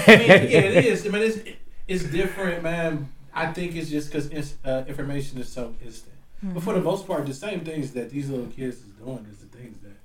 I 0.06 0.16
mean, 0.16 0.28
yeah, 0.28 0.58
it 0.60 0.84
is. 0.84 1.06
I 1.06 1.08
mean, 1.10 1.22
it's 1.22 1.38
it's 1.86 2.04
different, 2.04 2.62
man. 2.62 3.10
I 3.34 3.52
think 3.52 3.74
it's 3.76 3.88
just 3.90 4.12
because 4.12 4.54
uh, 4.64 4.84
information 4.88 5.38
is 5.38 5.48
so 5.48 5.74
instant. 5.84 6.14
But 6.42 6.62
for 6.62 6.74
the 6.74 6.80
most 6.80 7.06
part, 7.06 7.26
the 7.26 7.34
same 7.34 7.60
things 7.60 7.92
that 7.92 8.10
these 8.10 8.28
little 8.30 8.46
kids 8.46 8.76
is 8.76 8.92
doing 9.02 9.26
is 9.30 9.38
the 9.38 9.46
things 9.56 9.78
that 9.82 9.96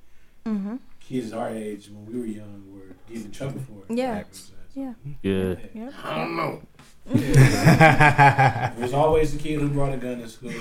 Mm-hmm. 0.49 0.75
kids 0.99 1.31
our 1.31 1.49
age 1.49 1.89
when 1.89 2.05
we 2.05 2.19
were 2.19 2.25
young 2.25 2.63
were 2.73 2.93
getting 3.07 3.25
in 3.25 3.31
trouble 3.31 3.61
for. 3.61 3.93
Yeah. 3.93 4.23
So, 4.31 4.51
Yeah. 4.75 4.93
Yeah, 5.21 5.55
Yeah. 5.73 5.91
I 6.03 6.17
don't 6.17 6.35
know. 6.35 6.61
Mm. 7.09 8.73
It 8.77 8.81
was 8.81 8.93
always 8.93 9.33
the 9.33 9.39
kid 9.39 9.59
who 9.59 9.67
brought 9.69 9.93
a 9.93 9.97
gun 9.97 10.19
to 10.19 10.27
school. 10.29 10.51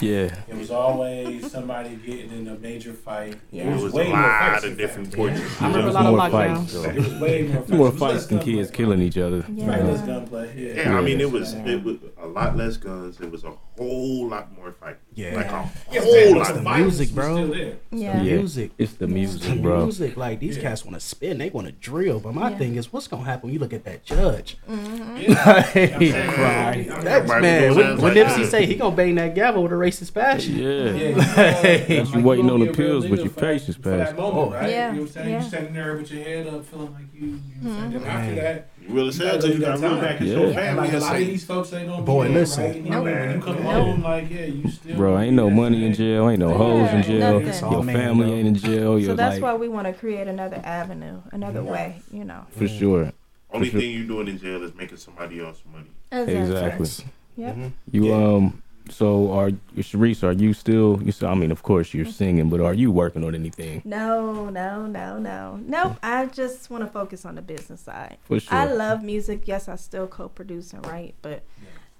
yeah, 0.00 0.34
It 0.48 0.54
was 0.56 0.70
always 0.70 1.50
somebody 1.50 1.96
getting 1.96 2.30
in 2.32 2.48
a 2.48 2.54
major 2.58 2.92
fight. 2.92 3.36
Yeah. 3.50 3.64
It 3.70 3.74
was 3.74 3.82
was 3.84 3.92
a 3.94 3.96
way 3.96 4.08
more 4.08 4.16
lot 4.18 4.52
fights. 4.52 4.64
of 4.64 4.76
different 4.78 5.06
fact. 5.08 5.16
portions. 5.16 5.60
I 5.60 5.66
remember 5.68 5.88
a 5.88 5.92
lot 5.92 6.06
of 6.06 6.10
more 6.12 6.20
lockdowns. 6.20 6.56
fights. 6.58 6.72
though. 6.72 6.84
It 6.84 6.96
was 6.96 7.20
way 7.20 7.42
more 7.42 7.56
fights. 7.62 7.70
More 7.70 7.92
fights 7.92 8.26
than 8.26 8.38
gunplay. 8.38 8.54
kids 8.54 8.70
killing 8.70 9.02
each 9.02 9.18
other. 9.18 9.44
Yeah. 9.54 9.66
Right, 9.68 9.84
less 9.84 10.00
gunplay. 10.02 10.54
Yeah. 10.56 10.82
Yeah, 10.82 10.98
I 10.98 11.00
mean, 11.00 11.20
it 11.20 11.30
was 11.30 11.52
it 11.54 11.82
was 11.84 11.96
a 12.18 12.26
lot 12.26 12.56
less 12.56 12.76
guns. 12.76 13.20
It 13.20 13.30
was 13.30 13.44
a 13.44 13.52
whole 13.78 14.28
lot 14.28 14.54
more 14.56 14.72
fighting. 14.72 14.96
Yeah. 15.14 15.34
like 15.36 15.46
a 15.50 15.70
Yeah, 15.92 16.00
whole 16.02 16.36
lot 16.38 16.48
the 16.48 16.54
of 16.54 16.62
violence 16.62 16.98
music, 16.98 17.14
bro. 17.14 17.34
still 17.34 17.48
there. 17.48 17.76
Yeah. 17.90 18.22
Yeah. 18.22 18.36
music. 18.36 18.70
It's 18.78 18.92
the 18.92 19.06
The 19.06 19.12
music, 19.12 19.60
bro. 19.62 19.82
music, 19.84 20.16
like 20.16 20.40
these 20.40 20.56
Yeah. 20.56 20.62
cats 20.62 20.84
want 20.84 20.94
to 20.94 21.00
spin, 21.00 21.38
they 21.38 21.50
want 21.50 21.66
to 21.66 21.72
drill. 21.72 22.20
But 22.20 22.34
my 22.34 22.50
Yeah. 22.50 22.58
thing 22.58 22.76
is, 22.76 22.92
what's 22.92 23.06
gonna 23.08 23.24
happen 23.24 23.48
when 23.48 23.52
you 23.54 23.58
look 23.60 23.72
at 23.72 23.84
that 23.84 24.04
judge? 24.04 24.56
Mm-hmm. 24.68 25.89
Mm-hmm. 25.90 26.02
Yeah. 26.02 26.12
Hey, 26.12 26.20
I'm 26.20 26.74
saying, 26.74 26.88
right. 26.88 26.98
I'm 26.98 27.04
That's 27.04 27.28
Right, 27.30 27.42
man. 27.42 27.60
goes 27.68 27.76
When, 27.76 27.86
out 27.86 27.98
when 27.98 28.14
like 28.14 28.26
Nipsey 28.26 28.46
say 28.46 28.66
he 28.66 28.74
gonna 28.76 28.96
bang 28.96 29.14
that 29.16 29.34
gavel 29.34 29.62
with 29.62 29.72
a 29.72 29.74
racist 29.76 30.14
passion, 30.14 30.56
Yeah, 30.56 30.90
Yeah, 30.92 31.52
Hey. 31.60 31.98
you 31.98 32.04
Got 32.04 32.22
waiting 32.22 32.46
gonna 32.46 32.60
on 32.62 32.66
the 32.68 32.72
pills 32.72 33.06
with 33.08 33.20
your 33.20 33.28
for 33.30 33.40
that- 33.40 33.46
patience 33.58 33.76
for 33.76 33.90
that 33.90 34.06
passed. 34.06 34.16
moment, 34.16 34.36
Oh. 34.36 34.50
right? 34.54 34.70
Yeah, 34.70 34.90
You 34.92 34.96
know 34.96 35.02
what 35.02 35.08
I'm 35.08 35.12
saying? 35.14 35.28
yeah. 35.30 35.42
You 35.42 35.48
standing 35.48 35.74
there 35.74 35.96
with 35.96 36.10
your 36.12 36.24
head 36.24 36.46
up, 36.48 36.64
feeling 36.66 36.92
like 36.92 37.02
you. 37.14 37.20
You 37.20 37.26
know 37.30 37.38
what 37.38 37.72
I'm 37.72 37.78
saying? 37.78 37.92
Then 37.92 38.00
Mhm. 38.02 38.06
after 38.06 38.34
that, 38.36 38.66
You 38.88 38.94
really 38.94 39.06
you 39.06 39.12
said 39.12 39.40
gotta 39.40 39.48
you 39.54 39.58
got 39.60 39.66
that 39.66 39.80
real 39.80 39.90
time. 39.90 40.00
back 40.00 40.20
and 40.20 40.28
Yeah. 40.28 40.34
show 40.34 40.52
family. 40.52 40.80
like 40.88 40.92
a 40.92 40.98
lot 40.98 41.12
of 41.12 41.18
these 41.26 41.44
folks 41.44 41.72
ain't 41.72 41.88
gonna 41.88 42.02
Boy, 42.02 42.26
be 42.26 42.32
there, 42.32 42.40
listen. 42.40 42.64
right? 42.64 42.84
Nope. 42.84 43.04
when 43.04 43.30
you 43.34 43.40
come 43.42 43.54
Nope. 43.56 43.64
home, 43.64 44.02
like 44.02 44.30
yeah, 44.30 44.44
you 44.46 44.68
still. 44.70 44.96
bro. 44.96 45.18
Ain't 45.18 45.36
no 45.36 45.50
money 45.50 45.84
in 45.84 45.92
jail. 45.94 46.28
Ain't 46.28 46.38
no 46.40 46.50
hoes 46.54 46.90
in 46.92 47.02
jail. 47.02 47.40
nothing. 47.40 47.70
Your 47.72 47.84
family 47.84 48.32
ain't 48.32 48.48
in 48.48 48.54
jail. 48.54 49.00
So 49.04 49.14
that's 49.14 49.34
like 49.34 49.42
why 49.42 49.54
we 49.54 49.68
want 49.68 49.86
to 49.86 49.92
create 49.92 50.26
another 50.28 50.60
avenue, 50.64 51.20
another 51.32 51.62
way, 51.62 51.96
you 52.12 52.24
know. 52.24 52.42
for 52.56 52.66
sure. 52.66 53.12
Only 53.52 53.66
For 53.68 53.72
sure. 53.72 53.80
thing 53.80 53.90
you're 53.96 54.06
doing 54.06 54.28
in 54.28 54.38
jail 54.38 54.62
is 54.62 54.74
making 54.74 54.98
somebody 54.98 55.40
else 55.40 55.62
money. 55.72 55.90
Exactly. 56.12 56.88
Yep. 57.36 57.56
You 57.90 58.06
Yeah. 58.06 58.14
um. 58.36 58.62
So 58.88 59.30
are 59.32 59.50
Charise? 59.76 60.24
Are 60.24 60.32
you 60.32 60.52
still? 60.52 61.00
You. 61.02 61.08
s- 61.10 61.22
I 61.22 61.34
mean, 61.34 61.52
of 61.52 61.62
course 61.62 61.94
you're 61.94 62.06
singing, 62.06 62.48
but 62.50 62.60
are 62.60 62.74
you 62.74 62.90
working 62.90 63.22
on 63.24 63.34
anything 63.36 63.82
No, 63.84 64.50
no, 64.50 64.86
no, 64.86 65.18
no. 65.18 65.60
Nope. 65.64 65.96
I 66.02 66.26
just 66.26 66.70
want 66.70 66.82
to 66.84 66.90
focus 66.90 67.24
on 67.24 67.36
the 67.36 67.42
business 67.42 67.82
side. 67.82 68.16
for 68.22 68.40
sure? 68.40 68.58
I 68.58 68.64
love 68.72 69.04
music. 69.04 69.42
Yes, 69.46 69.68
I 69.68 69.76
still 69.76 70.08
co-produce 70.08 70.72
and 70.72 70.84
write, 70.86 71.14
but 71.22 71.44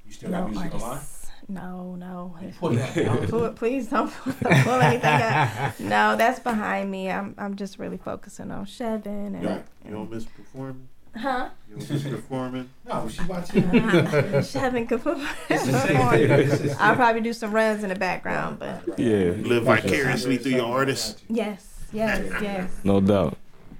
You 0.06 0.12
still 0.12 0.30
no 0.30 0.40
got 0.42 0.50
music 0.50 0.74
online? 0.74 0.90
artists. 0.90 1.30
No, 1.48 1.94
no. 1.96 2.34
Pull 2.58 2.76
it. 2.78 3.28
Pull- 3.30 3.52
Please 3.52 3.86
don't 3.88 4.10
pull 4.12 4.80
anything 4.80 5.04
out. 5.10 5.78
No, 5.80 6.16
that's 6.16 6.40
behind 6.40 6.90
me. 6.90 7.08
I'm 7.10 7.34
I'm 7.38 7.54
just 7.56 7.78
really 7.78 7.98
focusing 7.98 8.50
on 8.50 8.64
Chevin 8.66 9.34
and, 9.36 9.44
Right. 9.44 9.64
You 9.84 9.92
don't 9.92 10.10
miss 10.10 10.24
performing. 10.24 10.88
Huh? 11.16 11.48
You 11.68 11.76
don't 11.76 12.02
performing. 12.10 12.68
No, 12.86 13.08
she 13.08 13.22
watching. 13.24 13.62
Chevin 13.64 14.88
could 14.88 15.02
perform. 15.02 15.26
It's 15.48 15.66
the 15.66 15.80
same 15.80 16.08
thing. 16.10 16.30
It's 16.30 16.58
just- 16.62 16.80
I'll 16.80 16.94
probably 16.96 17.20
do 17.20 17.32
some 17.32 17.52
runs 17.52 17.82
in 17.82 17.88
the 17.88 17.94
background, 17.96 18.58
but 18.58 18.98
Yeah. 18.98 19.32
Live 19.36 19.64
vicariously 19.64 20.36
through 20.38 20.52
your 20.52 20.66
artist. 20.72 21.22
yes, 21.28 21.66
yes, 21.92 22.24
yes. 22.42 22.70
No 22.84 23.00
doubt. 23.00 23.36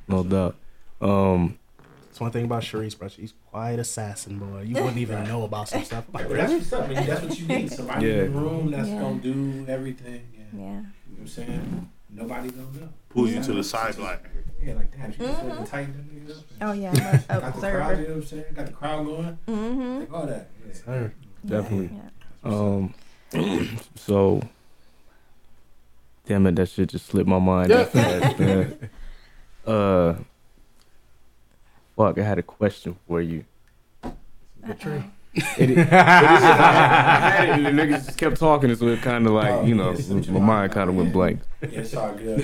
No 0.08 0.22
doubt. 0.24 0.56
Um. 1.00 1.56
That's 2.06 2.20
one 2.20 2.32
thing 2.32 2.44
about 2.44 2.62
Charise, 2.64 2.98
bro. 2.98 3.06
She's 3.08 3.32
quiet 3.50 3.78
assassin, 3.78 4.38
boy. 4.38 4.62
You 4.62 4.74
wouldn't 4.74 4.98
even 4.98 5.22
know 5.28 5.44
about 5.44 5.68
some 5.68 5.84
stuff. 5.84 6.04
I'm 6.08 6.20
like, 6.20 6.28
But 6.28 6.36
that's 6.36 6.52
what's 6.52 6.72
up. 6.72 6.88
I 6.90 6.94
that's 6.94 7.22
what 7.22 7.38
you 7.38 7.46
need. 7.46 7.72
Somebody 7.72 8.06
Yeah. 8.08 8.12
in 8.24 8.34
the 8.34 8.40
room 8.40 8.70
that's 8.72 8.88
Yeah. 8.88 9.00
gonna 9.00 9.20
do 9.20 9.64
everything. 9.68 10.22
And, 10.36 10.60
Yeah. 10.60 10.66
You 10.66 10.72
know 10.72 10.82
what 11.10 11.20
I'm 11.20 11.26
saying? 11.28 11.90
Nobody 12.12 12.50
gonna 12.50 12.62
know. 12.80 12.88
Pull 13.10 13.28
you 13.28 13.42
to 13.42 13.52
the 13.52 13.64
sideline. 13.64 14.18
Yeah, 14.62 14.74
like 14.74 14.96
damn, 14.96 15.12
she 15.12 15.18
just 15.18 15.40
Mhm. 15.40 15.56
mm 15.58 15.68
tighten 15.70 15.92
them 15.92 16.36
up. 16.36 16.68
Oh 16.68 16.72
yeah, 16.72 16.90
I'm 16.90 16.96
an 16.96 17.40
Got 17.40 17.54
the 17.54 17.60
crowd, 17.60 17.98
you 17.98 18.04
know 18.04 18.08
what 18.08 18.16
I'm 18.16 18.24
saying? 18.26 18.44
Got 18.54 18.66
the 18.66 18.72
crowd 18.72 19.06
going. 19.06 19.38
Mm-hmm. 19.48 19.98
Like 20.00 20.12
all 20.12 20.26
that. 20.26 20.50
Yeah. 20.66 20.72
Sir. 20.74 21.12
Definitely. 21.46 21.90
Yeah. 22.44 22.50
Um. 22.50 22.94
so. 23.96 24.42
Damn 26.26 26.46
it! 26.46 26.56
That 26.56 26.68
shit 26.68 26.90
just 26.90 27.06
slipped 27.06 27.28
my 27.28 27.38
mind. 27.38 27.70
that. 27.70 28.78
Uh. 29.66 30.14
Fuck! 31.96 32.18
I 32.18 32.22
had 32.22 32.38
a 32.38 32.42
question 32.42 32.96
for 33.06 33.20
you. 33.20 33.44
The 34.02 34.74
tree. 34.78 35.02
It, 35.32 35.44
it, 35.58 35.70
it 35.70 35.78
is, 35.78 35.86
I 35.92 37.30
had 37.30 37.58
it, 37.60 37.62
the 37.62 37.70
niggas 37.70 38.04
just 38.06 38.18
kept 38.18 38.36
talking, 38.38 38.74
so 38.74 38.88
it 38.88 39.00
kind 39.02 39.26
of 39.26 39.32
like 39.32 39.50
Oh, 39.50 39.62
you 39.64 39.74
know, 39.74 39.92
my 40.30 40.40
mind 40.40 40.72
kind 40.72 40.90
of 40.90 40.96
went 40.96 41.12
blank. 41.12 41.40
It's 41.62 41.94
all 41.94 42.12
good. 42.14 42.38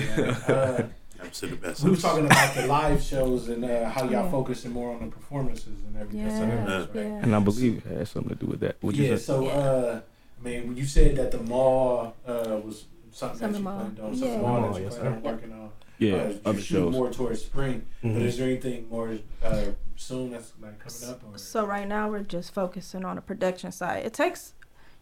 Man. 0.47 0.93
Uh, 1.19 1.25
to 1.33 1.47
the 1.47 1.55
best. 1.55 1.83
we 1.83 1.89
were 1.89 1.97
talking 1.97 2.25
about 2.27 2.53
the 2.55 2.67
live 2.67 3.01
shows 3.01 3.49
and 3.49 3.65
uh, 3.65 3.89
how 3.89 4.03
y'all 4.03 4.11
Yeah. 4.11 4.29
focusing 4.31 4.71
more 4.71 4.93
on 4.93 4.99
the 5.05 5.07
performances 5.11 5.81
and 5.85 5.97
everything. 5.97 6.27
Yeah. 6.27 6.39
Yeah. 6.47 6.77
right. 6.77 6.89
Yeah. 6.93 7.01
And 7.23 7.35
I 7.35 7.39
believe 7.39 7.83
it 7.85 7.97
had 7.97 8.07
something 8.07 8.29
to 8.29 8.35
do 8.35 8.45
with 8.45 8.59
that. 8.59 8.75
Would 8.83 8.95
you 8.95 9.05
Yeah. 9.05 9.15
say? 9.15 9.23
So, 9.23 9.47
uh, 9.47 10.01
I 10.39 10.43
mean, 10.43 10.77
you 10.77 10.85
said 10.85 11.15
that 11.15 11.31
the 11.31 11.39
mall 11.39 12.15
uh, 12.25 12.59
was 12.63 12.85
something 13.11 13.39
Some 13.39 13.51
that 13.53 13.57
you 13.57 13.63
mall. 13.63 13.79
planned 13.79 13.99
on, 13.99 14.15
so 14.15 14.25
Yeah. 14.25 14.31
the 14.33 14.37
mall 14.37 14.61
Mall, 14.61 14.71
that 14.73 14.77
you 14.79 14.85
yes, 14.85 14.95
plan 14.97 15.07
on 15.13 15.23
sir. 15.23 15.29
working 15.31 15.51
on. 15.53 15.66
Yeah, 15.99 16.13
uh, 16.15 16.27
you 16.29 16.41
other 16.45 16.61
shoot 16.61 16.91
more 16.91 17.11
towards 17.11 17.41
spring. 17.41 17.85
But 18.01 18.11
Mhm. 18.11 18.21
is 18.21 18.37
there 18.37 18.47
anything 18.47 18.87
more 18.89 19.17
uh, 19.43 19.65
soon 19.95 20.31
that's 20.31 20.53
like 20.61 20.79
coming 20.79 21.09
up? 21.09 21.21
Or? 21.33 21.37
So 21.37 21.65
right 21.65 21.87
now 21.87 22.09
we're 22.09 22.23
just 22.23 22.53
focusing 22.53 23.03
on 23.05 23.15
the 23.15 23.21
production 23.21 23.71
side. 23.71 24.05
It 24.05 24.13
takes, 24.13 24.53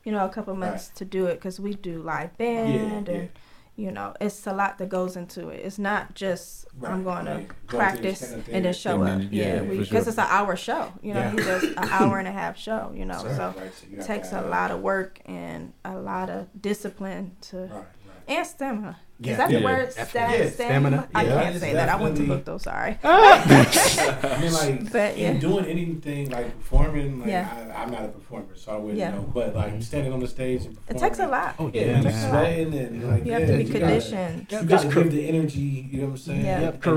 you 0.04 0.12
know, 0.12 0.26
a 0.26 0.30
couple 0.30 0.56
months 0.56 0.90
to 0.96 1.06
do 1.06 1.26
it 1.28 1.36
because 1.36 1.60
we 1.60 1.74
do 1.74 2.02
live 2.02 2.38
band 2.38 3.08
yeah, 3.08 3.14
and 3.22 3.30
You 3.78 3.92
know, 3.92 4.14
it's 4.22 4.48
a 4.48 4.54
lot 4.54 4.78
that 4.78 4.88
goes 4.88 5.18
into 5.18 5.50
it. 5.50 5.60
It's 5.66 5.78
not 5.78 6.14
just 6.16 6.66
I'm 6.82 7.04
Right, 7.04 7.04
going 7.04 7.26
to 7.26 7.32
right. 7.32 7.68
Go 7.68 7.78
practice 7.78 8.22
kind 8.30 8.40
of 8.40 8.48
and 8.54 8.64
then 8.66 8.74
show 8.74 9.02
And 9.02 9.10
up. 9.10 9.20
then- 9.20 9.30
yeah, 9.34 9.44
yeah, 9.56 9.60
for 9.60 9.66
because 9.66 9.88
sure. 9.90 9.98
it's 10.08 10.18
an 10.18 10.28
hour 10.30 10.56
show. 10.56 10.94
You 11.02 11.14
know, 11.14 11.20
Yeah. 11.20 11.32
he 11.32 11.36
does 11.38 11.64
an 11.64 11.74
hour 12.00 12.18
and 12.18 12.26
a 12.26 12.32
half 12.32 12.58
show. 12.58 12.94
You 12.96 13.04
know, 13.04 13.20
Sure. 13.20 13.36
so 13.36 13.54
Right, 13.58 13.74
so 13.74 13.88
you 13.92 14.00
it 14.00 14.06
takes 14.06 14.32
a 14.32 14.44
lot 14.44 14.72
of 14.72 14.80
work 14.82 15.20
and 15.26 15.74
a 15.84 15.98
lot 15.98 16.30
of 16.30 16.48
discipline 16.62 17.36
to 17.50 17.58
Right, 17.58 17.70
right. 17.72 17.86
and 18.30 18.48
stamina. 18.48 18.98
Yeah. 19.18 19.32
Is 19.32 19.38
that 19.38 19.50
Yeah, 19.52 19.60
the 19.60 19.66
word? 19.66 19.94
definitely. 19.96 20.06
Sta- 20.06 20.20
Yeah, 20.44 20.50
stamina? 20.50 20.52
stamina, 20.52 21.10
I 21.16 21.24
yeah. 21.24 21.44
can't 21.44 21.60
say 21.62 21.74
that. 21.74 21.88
I 21.88 21.96
went 21.96 22.16
to 22.18 22.22
Definitely. 22.22 22.36
book 22.36 22.46
though. 22.46 22.58
Sorry. 22.58 22.98
Ah! 23.02 24.28
I 24.38 24.42
mean, 24.42 24.52
like 24.54 24.92
But, 24.92 25.18
yeah. 25.18 25.32
in 25.32 25.40
doing 25.40 25.66
anything 25.66 26.30
like 26.32 26.58
performing, 26.60 27.20
like 27.22 27.30
Yeah. 27.30 27.72
I, 27.76 27.84
I'm 27.84 27.92
not 27.92 28.04
a 28.04 28.08
performer, 28.10 28.56
so 28.56 28.74
I 28.74 28.78
wouldn't 28.78 29.00
Yeah. 29.00 29.12
know. 29.12 29.22
But 29.34 29.56
like 29.56 29.72
mm-hmm. 29.72 29.82
standing 29.82 30.12
on 30.12 30.20
the 30.20 30.28
stage 30.28 30.66
and 30.66 30.78
It 30.90 30.98
takes 30.98 31.20
a 31.20 31.28
lot. 31.28 31.56
Oh 31.60 31.72
Yeah, 31.74 31.82
yeah, 31.82 32.02
you 32.02 32.30
sweating 32.30 32.74
and 32.74 33.10
like 33.10 33.26
You 33.26 33.32
have 33.32 33.42
yeah, 33.42 33.48
to 33.48 33.58
be 33.58 33.64
you 33.64 33.74
gotta- 33.74 33.86
conditioned. 33.86 34.40
You 34.52 34.58
Just 34.58 34.68
got 34.68 34.82
to 34.82 35.04
give 35.04 35.12
the 35.14 35.28
energy. 35.30 35.60
You 35.62 35.98
know 36.02 36.06
what 36.08 36.12
I'm 36.12 36.18
saying? 36.18 36.46
Yeah. 36.46 36.60
Yep, 36.60 36.60
And- 36.60 36.74
and 36.74 36.84
keep 36.84 36.94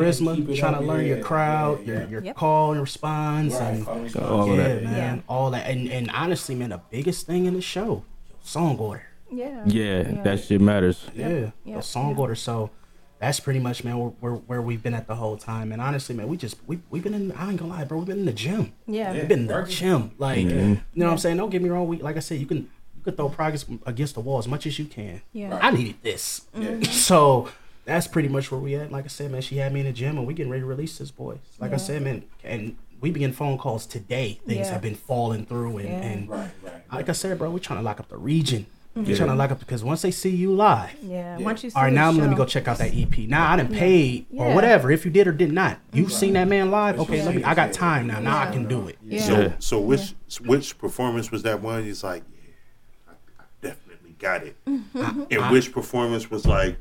charisma, 0.49 0.59
trying 0.59 0.75
to 0.75 0.81
learn 0.81 1.07
your 1.07 1.21
crowd, 1.21 1.81
yeah, 1.81 1.87
your 1.87 2.01
yeah. 2.03 2.09
your 2.09 2.23
Yep. 2.25 2.37
call 2.37 2.73
and 2.73 2.81
response, 2.81 3.55
Right, 3.55 3.63
and 3.75 3.85
phone 3.87 4.11
all 4.25 4.51
oh, 4.51 4.55
yeah, 4.57 4.63
that. 4.75 4.83
man, 4.83 5.17
Yeah. 5.19 5.23
all 5.29 5.51
that. 5.53 5.69
And 5.71 5.89
and 5.89 6.11
honestly, 6.11 6.57
man, 6.57 6.71
the 6.71 6.81
biggest 6.91 7.27
thing 7.29 7.47
in 7.47 7.55
the 7.55 7.61
show, 7.63 8.03
song 8.43 8.77
order. 8.79 9.05
Yeah. 9.31 9.63
Yeah, 9.67 10.23
that 10.23 10.41
shit 10.45 10.61
matters. 10.61 11.05
Yeah, 11.15 11.51
Yep, 11.65 11.77
the 11.77 11.83
song 11.83 12.11
yeah. 12.15 12.17
order. 12.17 12.35
So 12.35 12.71
that's 13.19 13.41
pretty 13.41 13.59
much, 13.61 13.85
man, 13.85 13.99
where, 13.99 14.11
where 14.21 14.33
where 14.35 14.63
we've 14.63 14.83
been 14.83 14.95
at 14.95 15.07
the 15.07 15.17
whole 15.17 15.37
time. 15.37 15.73
And 15.73 15.83
honestly, 15.83 16.15
man, 16.15 16.29
we 16.29 16.37
just 16.37 16.57
we 16.67 16.81
we've 16.91 17.03
been 17.03 17.15
in. 17.15 17.33
I 17.33 17.51
ain't 17.51 17.59
gonna 17.59 17.73
lie, 17.73 17.85
bro. 17.85 17.99
We've 17.99 18.07
been 18.07 18.21
in 18.21 18.27
the 18.27 18.33
gym. 18.33 18.73
Yeah. 18.87 19.13
Yeah. 19.13 19.19
We've 19.21 19.29
been 19.29 19.41
in 19.41 19.47
the 19.49 19.63
gym. 19.65 20.13
Like, 20.19 20.47
Mhm. 20.47 20.71
you 20.71 20.81
know 20.95 21.07
what 21.07 21.13
I'm 21.13 21.19
saying? 21.19 21.37
Don't 21.37 21.51
get 21.51 21.63
me 21.63 21.69
wrong. 21.69 21.89
We 21.89 21.99
like 21.99 22.17
I 22.17 22.21
said, 22.21 22.39
you 22.41 22.47
can 22.47 22.59
you 22.97 23.03
can 23.05 23.15
throw 23.15 23.29
progress 23.29 23.65
against 23.87 24.15
the 24.15 24.21
wall 24.21 24.39
as 24.39 24.49
much 24.49 24.67
as 24.67 24.79
you 24.79 24.85
can. 24.87 25.21
Yeah. 25.33 25.59
I 25.61 25.71
needed 25.71 25.97
this. 26.03 26.43
Mm-hmm. 26.57 26.83
Yeah. 26.83 26.91
So 26.93 27.49
that's 27.85 28.07
pretty 28.07 28.29
much 28.29 28.51
where 28.53 28.61
we 28.61 28.75
at. 28.75 28.93
Like 28.93 29.05
I 29.05 29.09
said, 29.09 29.31
man, 29.31 29.41
she 29.41 29.57
had 29.57 29.73
me 29.73 29.81
in 29.81 29.87
the 29.87 29.93
gym 29.93 30.19
and 30.19 30.27
we 30.27 30.35
getting 30.35 30.51
ready 30.51 30.61
to 30.63 30.67
release 30.67 30.99
this 30.99 31.11
boy. 31.11 31.39
Like 31.59 31.73
I 31.73 31.77
said, 31.79 32.03
man, 32.03 32.23
and 32.45 32.77
we 33.01 33.11
begin 33.11 33.33
phone 33.33 33.57
calls 33.57 33.87
today. 33.87 34.41
Things 34.47 34.67
Yeah. 34.67 34.73
have 34.75 34.83
been 34.83 34.95
falling 34.97 35.47
through 35.47 35.79
and, 35.79 35.89
Yeah. 35.89 35.95
and 36.03 36.29
Right, 36.29 36.51
right. 36.63 36.93
like 36.93 37.09
I 37.09 37.13
said, 37.13 37.39
bro, 37.39 37.51
we're 37.51 37.61
trying 37.61 37.79
to 37.79 37.83
lock 37.85 37.99
up 38.01 38.09
the 38.11 38.19
region. 38.19 38.67
We're 39.05 39.11
Yeah. 39.11 39.17
trying 39.17 39.29
to 39.31 39.35
lock 39.37 39.51
up 39.51 39.61
because 39.61 39.85
once 39.85 40.03
they 40.03 40.11
see 40.11 40.31
you 40.31 40.53
live, 40.55 40.91
Yeah. 41.03 41.39
Yeah. 41.39 41.45
Once 41.45 41.63
you 41.65 41.71
see 41.71 41.77
all 41.77 41.83
right, 41.85 41.91
the 41.91 41.95
now 41.95 42.11
let 42.11 42.25
me 42.29 42.33
show- 42.35 42.37
go 42.39 42.45
check 42.45 42.67
out 42.69 42.79
that 42.79 42.95
EP. 42.95 43.27
Now 43.27 43.53
I 43.53 43.57
done 43.57 43.69
paid 43.69 44.27
or 44.37 44.49
Yeah. 44.49 44.55
whatever. 44.55 44.91
If 44.91 45.05
you 45.05 45.11
did 45.11 45.27
or 45.29 45.33
did 45.33 45.53
not, 45.53 45.79
you've 45.93 46.13
seen 46.13 46.33
that 46.35 46.49
man 46.49 46.71
live. 46.71 46.99
Okay, 47.01 47.23
let 47.25 47.35
me. 47.35 47.45
I 47.45 47.55
got 47.55 47.73
time 47.73 48.07
now. 48.07 48.19
Now 48.21 48.39
I 48.39 48.51
can 48.51 48.67
do 48.67 48.89
it. 48.89 48.99
Yeah. 49.05 49.21
So, 49.23 49.41
Yeah. 49.41 49.53
so 49.59 49.79
which 49.81 50.15
which 50.45 50.79
performance 50.79 51.31
was 51.31 51.43
that 51.45 51.63
one? 51.63 51.85
He's 51.85 52.03
like, 52.03 52.23
yeah, 52.33 53.13
I, 53.39 53.43
I 53.43 53.45
definitely 53.63 54.17
got 54.19 54.43
it. 54.45 54.57
Mm-hmm. 54.67 55.23
And 55.31 55.51
which 55.53 55.73
performance 55.73 56.31
was 56.31 56.47
like, 56.47 56.77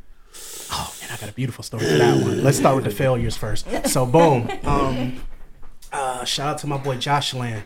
Oh 0.72 0.94
man, 1.02 1.10
I 1.14 1.18
got 1.18 1.30
a 1.30 1.34
beautiful 1.34 1.64
story 1.64 1.84
for 1.86 1.98
that 1.98 2.22
one. 2.24 2.44
Let's 2.44 2.58
start 2.58 2.76
with 2.76 2.86
the 2.86 2.92
failures 2.92 3.38
first. 3.38 3.66
So 3.88 4.06
boom. 4.06 4.50
Um, 4.66 5.22
uh, 5.92 6.26
shout 6.26 6.48
out 6.50 6.58
to 6.60 6.68
my 6.68 6.78
boy 6.78 6.98
Josh 6.98 7.34
Land. 7.34 7.64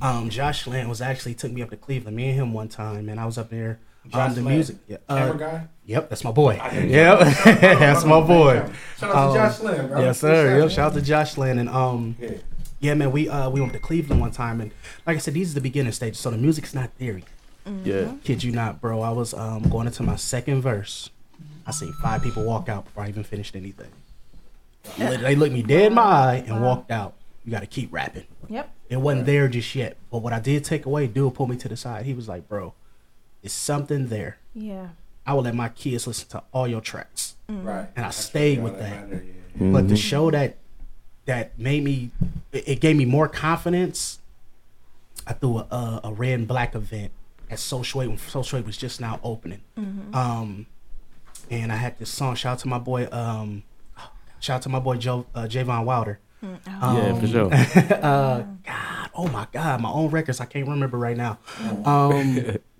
Um, 0.00 0.30
Josh 0.30 0.66
Land 0.68 0.88
was 0.88 1.00
actually 1.02 1.34
took 1.34 1.50
me 1.50 1.60
up 1.60 1.70
to 1.70 1.76
Cleveland. 1.76 2.16
Me 2.16 2.28
and 2.28 2.34
him 2.38 2.52
one 2.52 2.68
time, 2.68 3.08
and 3.08 3.18
I 3.18 3.26
was 3.26 3.36
up 3.36 3.50
there. 3.50 3.80
Josh 4.10 4.34
the 4.34 4.42
Land, 4.42 4.54
music. 4.56 4.76
Yeah, 4.88 4.96
Camera 5.08 5.34
uh, 5.34 5.38
guy. 5.38 5.66
yep, 5.86 6.08
that's 6.10 6.24
my 6.24 6.30
boy. 6.32 6.54
Yep, 6.72 7.18
that's 7.44 8.04
my 8.04 8.20
boy. 8.20 8.68
Shout 8.98 9.10
out 9.10 9.12
to 9.12 9.18
Um, 9.18 9.34
Josh 9.34 9.60
Lynn, 9.60 9.88
bro. 9.88 10.00
Yes, 10.00 10.20
sir. 10.20 10.58
Yep, 10.60 10.70
shout 10.70 10.92
out 10.92 10.94
to 10.94 11.02
Josh 11.02 11.36
Land 11.38 11.58
and 11.60 11.68
um. 11.68 12.16
Yeah. 12.20 12.30
Yeah, 12.80 12.92
man, 12.94 13.12
we 13.12 13.28
uh 13.30 13.48
we 13.48 13.60
went 13.62 13.72
to 13.72 13.78
Cleveland 13.78 14.20
one 14.20 14.30
time, 14.30 14.60
and 14.60 14.70
like 15.06 15.16
I 15.16 15.18
said, 15.20 15.32
these 15.32 15.52
are 15.52 15.54
the 15.54 15.60
beginning 15.62 15.92
stages, 15.92 16.18
so 16.20 16.30
the 16.30 16.36
music's 16.36 16.74
not 16.74 16.90
there 16.98 17.18
yet. 17.18 17.28
Yeah. 17.82 18.12
Kid 18.24 18.42
you 18.44 18.52
not, 18.52 18.80
bro. 18.82 19.00
I 19.00 19.08
was 19.10 19.32
um 19.32 19.62
going 19.70 19.86
into 19.86 20.02
my 20.02 20.16
second 20.16 20.60
verse. 20.60 21.08
I 21.66 21.70
seen 21.70 21.94
five 22.02 22.22
people 22.22 22.44
walk 22.44 22.68
out 22.68 22.84
before 22.84 23.04
I 23.04 23.08
even 23.08 23.24
finished 23.24 23.56
anything. 23.56 23.88
They- 24.98 25.16
They 25.16 25.34
looked 25.34 25.52
me 25.54 25.62
dead 25.62 25.86
in 25.86 25.94
my 25.94 26.02
eye 26.02 26.44
and 26.46 26.62
walked 26.62 26.90
out. 26.90 27.14
You 27.44 27.50
got 27.52 27.60
to 27.60 27.66
keep 27.66 27.90
rapping. 27.92 28.24
Yep. 28.50 28.70
It 28.90 28.96
wasn't 28.98 29.24
there 29.26 29.48
just 29.48 29.74
yet, 29.74 29.96
but 30.10 30.18
what 30.18 30.34
I 30.34 30.40
did 30.40 30.62
take 30.64 30.84
away, 30.84 31.06
dude 31.06 31.34
pulled 31.34 31.48
me 31.50 31.56
to 31.56 31.68
the 31.68 31.76
side. 31.78 32.04
He 32.04 32.12
was 32.12 32.28
like, 32.28 32.48
"Bro, 32.48 32.74
it's 33.44 33.54
something 33.54 34.08
there. 34.08 34.38
Yeah. 34.54 34.88
I 35.26 35.34
will 35.34 35.42
let 35.42 35.54
my 35.54 35.68
kids 35.68 36.06
listen 36.06 36.28
to 36.30 36.42
all 36.52 36.66
your 36.66 36.80
tracks." 36.80 37.36
Right. 37.48 37.86
And 37.94 38.04
I 38.04 38.08
That's 38.08 38.16
stayed 38.16 38.62
with 38.62 38.74
all 38.74 38.80
that. 38.80 39.08
matter, 39.10 39.24
yeah. 39.60 39.70
But 39.70 39.88
the 39.88 39.96
show 39.96 40.30
that 40.32 40.56
that 41.26 41.58
made 41.58 41.84
me, 41.84 42.10
it, 42.52 42.68
it 42.68 42.80
gave 42.80 42.96
me 42.96 43.04
more 43.04 43.28
confidence. 43.28 44.18
I 45.26 45.32
threw 45.34 45.58
a, 45.58 45.62
a, 45.70 46.00
a 46.04 46.12
red 46.12 46.38
and 46.40 46.48
black 46.48 46.74
event 46.74 47.12
at 47.50 47.58
Social 47.58 48.02
Aid 48.02 48.08
when 48.08 48.18
Social 48.18 48.58
Aid 48.58 48.66
was 48.66 48.76
just 48.76 49.00
now 49.00 49.20
opening. 49.22 49.62
Um, 50.12 50.66
and 51.50 51.72
I 51.72 51.76
had 51.76 51.98
this 51.98 52.10
song. 52.10 52.34
Shout 52.34 52.52
out 52.54 52.58
to 52.60 52.68
my 52.68 52.78
boy. 52.78 53.08
Um, 53.10 53.62
shout 54.40 54.56
out 54.56 54.62
to 54.62 54.68
my 54.68 54.80
boy 54.80 54.96
Joe 54.96 55.26
uh, 55.34 55.42
Javon 55.44 55.84
Wilder. 55.84 56.18
Yeah, 56.42 57.18
for 57.18 57.26
sure. 57.26 57.50
Uh, 58.04 58.44
God, 58.66 59.10
oh 59.14 59.28
my 59.28 59.46
God, 59.52 59.80
my 59.80 59.90
own 59.90 60.10
records. 60.10 60.40
I 60.40 60.44
can't 60.46 60.68
remember 60.68 60.98
right 60.98 61.16
now. 61.16 61.38
Um, 61.86 62.58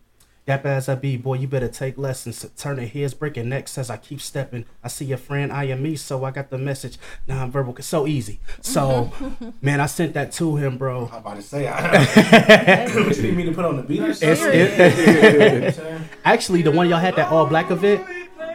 Yap 0.47 0.67
as 0.67 0.91
I 0.91 0.95
be, 0.95 1.17
boy, 1.17 1.35
you 1.35 1.49
better 1.49 1.69
take 1.69 1.97
lessons. 1.97 2.45
Turn 2.59 2.77
the 2.77 2.87
heads, 2.87 3.15
breaking 3.15 3.49
necks 3.49 3.79
as 3.79 3.89
I 3.89 3.97
keep 3.97 4.21
stepping. 4.21 4.67
I 4.83 4.89
see 4.89 5.07
your 5.07 5.17
friend, 5.17 5.51
I 5.51 5.65
am 5.65 5.83
me, 5.83 5.97
so 5.97 6.23
I 6.23 6.33
got 6.33 6.51
the 6.51 6.59
message. 6.59 6.99
Non-verbal, 7.27 7.77
so 7.81 8.07
easy. 8.07 8.41
So, 8.61 9.11
man, 9.63 9.81
I 9.81 9.87
sent 9.87 10.13
that 10.15 10.33
to 10.33 10.57
him, 10.57 10.77
bro. 10.77 11.09
I'm 11.11 11.19
about 11.19 11.37
to 11.37 11.43
say, 11.43 11.67
I 11.67 12.85
what 12.95 13.17
you 13.17 13.23
need 13.23 13.37
me 13.39 13.45
to 13.47 13.53
put 13.53 13.65
on 13.65 13.77
the 13.79 13.83
beat 13.85 14.01
or 14.03 14.13
something? 14.13 14.29
It's- 14.51 14.99
You 14.99 15.07
know 15.07 15.55
what 15.55 15.65
I'm 15.65 15.73
saying? 15.73 16.05
Actually, 16.27 16.61
the 16.63 16.73
one 16.73 16.91
y'all 16.91 16.99
had 16.99 17.17
that 17.17 17.33
all 17.33 17.47
black 17.47 17.71
event, 17.71 18.07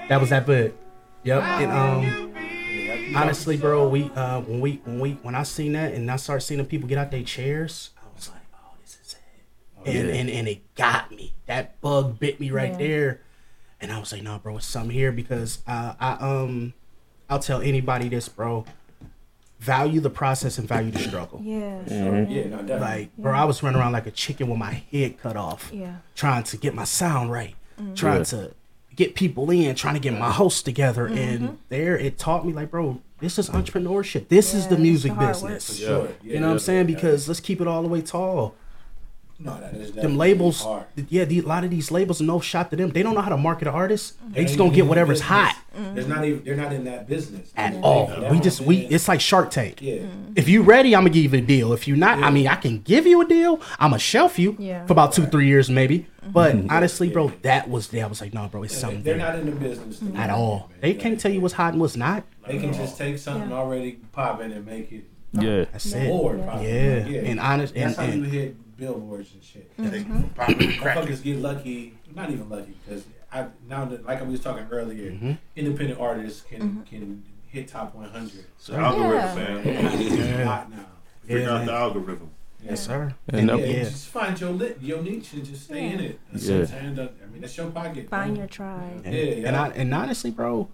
that 0.09 0.21
was 0.21 0.29
that 0.29 0.45
bud. 0.45 0.73
Yep. 1.23 1.41
And 1.43 1.71
um, 1.71 3.15
honestly, 3.15 3.57
bro, 3.57 3.87
we 3.89 4.11
uh 4.15 4.41
when 4.41 4.59
we 4.61 4.79
when 4.85 4.99
we 4.99 5.11
when 5.23 5.33
I 5.35 5.41
seen 5.43 5.73
that 5.73 5.93
and 5.93 6.09
I 6.09 6.15
started 6.17 6.41
seeing 6.41 6.59
the 6.59 6.63
people 6.63 6.87
get 6.87 6.97
out 6.99 7.09
their 7.11 7.23
chairs, 7.23 7.89
I 8.01 8.05
was 8.15 8.29
like, 8.29 8.41
oh, 8.53 8.73
this 8.81 8.97
is 9.03 9.15
it. 9.85 9.95
And 9.95 10.09
and 10.09 10.29
and 10.29 10.47
it 10.47 10.75
got 10.75 11.11
me. 11.11 11.33
That 11.47 11.79
bug 11.81 12.19
bit 12.19 12.39
me 12.39 12.51
right 12.51 12.71
Yeah. 12.71 12.77
there, 12.77 13.21
and 13.81 13.91
I 13.91 13.99
was 13.99 14.11
like, 14.11 14.23
nah, 14.23 14.37
bro, 14.37 14.57
it's 14.57 14.65
something 14.65 14.91
here 14.91 15.11
because 15.11 15.59
uh, 15.67 15.93
I 15.99 16.11
um, 16.13 16.73
I'll 17.29 17.39
tell 17.39 17.61
anybody 17.61 18.09
this, 18.09 18.27
bro. 18.29 18.65
Value 19.59 19.99
the 19.99 20.09
process 20.09 20.57
and 20.57 20.65
value 20.69 20.89
the 20.89 20.99
struggle. 20.99 21.41
Yeah. 21.43 21.81
Yeah, 21.85 22.03
no, 22.05 22.21
definitely. 22.61 22.79
Like, 22.79 23.17
bro, 23.17 23.33
I 23.33 23.43
was 23.43 23.61
running 23.61 23.77
around 23.81 23.91
like 23.91 24.07
a 24.07 24.11
chicken 24.11 24.47
with 24.47 24.57
my 24.57 24.83
head 24.89 25.19
cut 25.21 25.35
off 25.35 25.69
Yeah. 25.73 25.97
trying 26.15 26.43
to 26.43 26.55
get 26.55 26.73
my 26.73 26.85
sound 26.85 27.29
right, 27.29 27.55
trying 27.93 28.23
to 28.25 28.53
get 28.95 29.15
people 29.15 29.51
in, 29.51 29.75
trying 29.75 29.95
to 29.95 29.99
get 29.99 30.17
my 30.17 30.31
host 30.31 30.63
together. 30.63 31.07
And 31.07 31.57
there 31.67 31.97
it 31.97 32.17
taught 32.17 32.45
me, 32.47 32.53
like, 32.53 32.71
bro, 32.71 33.01
this 33.19 33.37
is 33.37 33.49
entrepreneurship. 33.49 34.29
This 34.29 34.53
is 34.53 34.67
the 34.67 34.77
music 34.77 35.13
the 35.19 35.27
business. 35.27 35.77
Sure. 35.77 36.07
Yeah, 36.23 36.33
You 36.35 36.39
know 36.39 36.47
what 36.47 36.53
I'm 36.53 36.59
saying? 36.59 36.87
yeah. 36.87 36.95
Because 36.95 37.27
let's 37.27 37.41
keep 37.41 37.59
it 37.59 37.67
all 37.67 37.81
the 37.81 37.89
way 37.89 38.01
tall. 38.01 38.55
No, 39.41 39.57
that 39.59 39.73
is 39.73 39.91
Them 39.93 40.17
labels, 40.17 40.61
hard. 40.63 40.85
yeah, 41.07 41.23
the, 41.25 41.39
a 41.39 41.43
lot 41.43 41.63
of 41.63 41.69
these 41.69 41.91
labels, 41.91 42.19
no 42.21 42.39
shot 42.41 42.69
to 42.71 42.75
them. 42.75 42.89
They 42.89 43.01
don't 43.03 43.13
know 43.15 43.21
how 43.21 43.29
to 43.29 43.37
market 43.37 43.67
an 43.69 43.73
artist. 43.73 44.17
They 44.21 44.33
They 44.33 44.41
just 44.43 44.51
ain't 44.53 44.57
gonna 44.57 44.67
even 44.69 44.75
get 44.75 44.81
in 44.83 44.87
whatever's 44.89 45.19
business. 45.21 45.29
hot 45.29 45.55
There's 45.95 46.07
not 46.07 46.25
even 46.25 46.43
they're 46.43 46.55
not 46.57 46.73
in 46.73 46.83
that 46.85 47.07
business 47.07 47.51
at 47.55 47.71
They- 47.73 47.79
all. 47.79 48.07
they- 48.07 48.29
We 48.31 48.39
just 48.41 48.59
we 48.61 48.79
it's 48.87 49.07
like 49.07 49.21
Shark 49.21 49.49
Tank. 49.51 49.81
yeah. 49.81 50.01
If 50.35 50.49
you 50.49 50.61
ready, 50.61 50.93
I'm 50.95 51.03
gonna 51.03 51.11
give 51.11 51.31
you 51.33 51.39
a 51.39 51.41
deal. 51.41 51.71
If 51.73 51.87
you 51.87 51.95
not, 51.95 52.21
I 52.21 52.29
mean, 52.31 52.47
I 52.47 52.55
can 52.55 52.79
give 52.81 53.07
you 53.07 53.21
a 53.21 53.25
deal. 53.25 53.61
I'm 53.79 53.91
gonna 53.91 53.99
shelf 53.99 54.37
you 54.37 54.55
Yeah. 54.59 54.85
for 54.85 54.91
about 54.93 55.13
two, 55.13 55.25
three 55.25 55.47
years 55.47 55.69
maybe. 55.69 55.99
Mm-hmm. 55.99 56.31
But 56.31 56.55
honestly, 56.69 57.09
bro, 57.09 57.31
that 57.43 57.69
was 57.69 57.87
there. 57.89 58.03
I 58.03 58.07
was 58.07 58.19
like, 58.19 58.33
no, 58.33 58.47
bro, 58.49 58.63
it's 58.63 58.73
They- 58.75 58.81
something 58.81 59.03
They're 59.03 59.17
there 59.17 59.25
not 59.31 59.39
in 59.39 59.45
the 59.45 59.51
business 59.53 59.99
to 59.99 60.05
do 60.05 60.17
at 60.17 60.29
all. 60.29 60.69
They 60.81 60.93
can't 60.93 61.17
tell 61.19 61.31
you 61.31 61.39
what's 61.39 61.53
hot 61.53 61.71
and 61.73 61.81
what's 61.81 61.95
not. 61.95 62.23
They 62.45 62.57
can 62.57 62.73
just 62.73 62.97
take 62.97 63.17
something 63.17 63.49
Yeah. 63.51 63.55
already 63.57 63.99
popping 64.11 64.51
and 64.51 64.65
make 64.65 64.91
it 64.91 65.05
Yeah. 65.31 65.65
That's 65.71 65.85
Yeah. 65.93 65.97
it. 65.99 66.07
more 66.07 66.35
Yeah. 66.35 67.07
Yeah. 67.07 67.19
And 67.29 67.39
honest- 67.39 67.73
that's 67.75 67.97
and- 67.97 68.07
how 68.09 68.13
you 68.17 68.23
and- 68.23 68.33
hit 68.33 68.55
billboards 68.79 69.33
and 69.33 69.43
shit. 69.43 69.75
Take 69.77 69.93
it 69.93 70.07
and 70.07 70.35
cracking. 70.35 70.57
Motherfuckers 70.71 71.21
get 71.23 71.37
lucky, 71.39 71.93
not 72.15 72.29
even 72.31 72.49
lucky, 72.49 72.73
because 72.85 73.03
I 73.31 73.47
now 73.67 73.85
that 73.85 74.05
like 74.05 74.19
I 74.19 74.23
was 74.23 74.39
talking 74.39 74.67
earlier, 74.71 75.11
Mm-hmm. 75.11 75.31
independent 75.55 75.99
artists 75.99 76.41
can 76.41 76.83
can 76.89 77.23
hit 77.47 77.67
top 77.67 77.95
100. 77.95 78.45
So 78.57 78.75
algorithm, 78.75 79.37
Yeah. 79.37 79.63
man. 79.63 79.67
It's 80.01 80.43
hot 80.45 80.71
now. 80.71 80.85
Figure 81.23 81.41
Yeah, 81.43 81.49
out 81.51 81.57
man. 81.57 81.65
the 81.67 81.73
algorithm. 81.73 82.29
Yes, 82.63 82.85
sir. 82.85 83.13
And 83.29 83.39
And, 83.39 83.49
that- 83.49 83.59
Yeah, 83.59 83.65
yeah. 83.65 83.83
just 83.85 84.07
find 84.07 84.39
your 84.39 84.51
lit, 84.51 84.77
your 84.81 85.01
niche, 85.01 85.33
and 85.33 85.45
just 85.45 85.63
stay 85.65 85.91
in 85.93 85.99
it. 86.01 86.19
That's 86.31 86.47
Yeah. 86.47 86.57
what 86.59 86.73
I'm 86.73 86.99
I 86.99 87.25
mean, 87.31 87.41
that's 87.41 87.55
your 87.57 87.71
pocket. 87.71 88.09
Find 88.09 88.31
man. 88.31 88.35
your 88.37 88.47
tribe. 88.47 89.01
And, 89.05 89.15
Yeah, 89.15 89.47
and. 89.47 89.55
I, 89.55 89.67
and 89.69 89.93
honestly, 89.93 90.29
bro, 90.31 90.67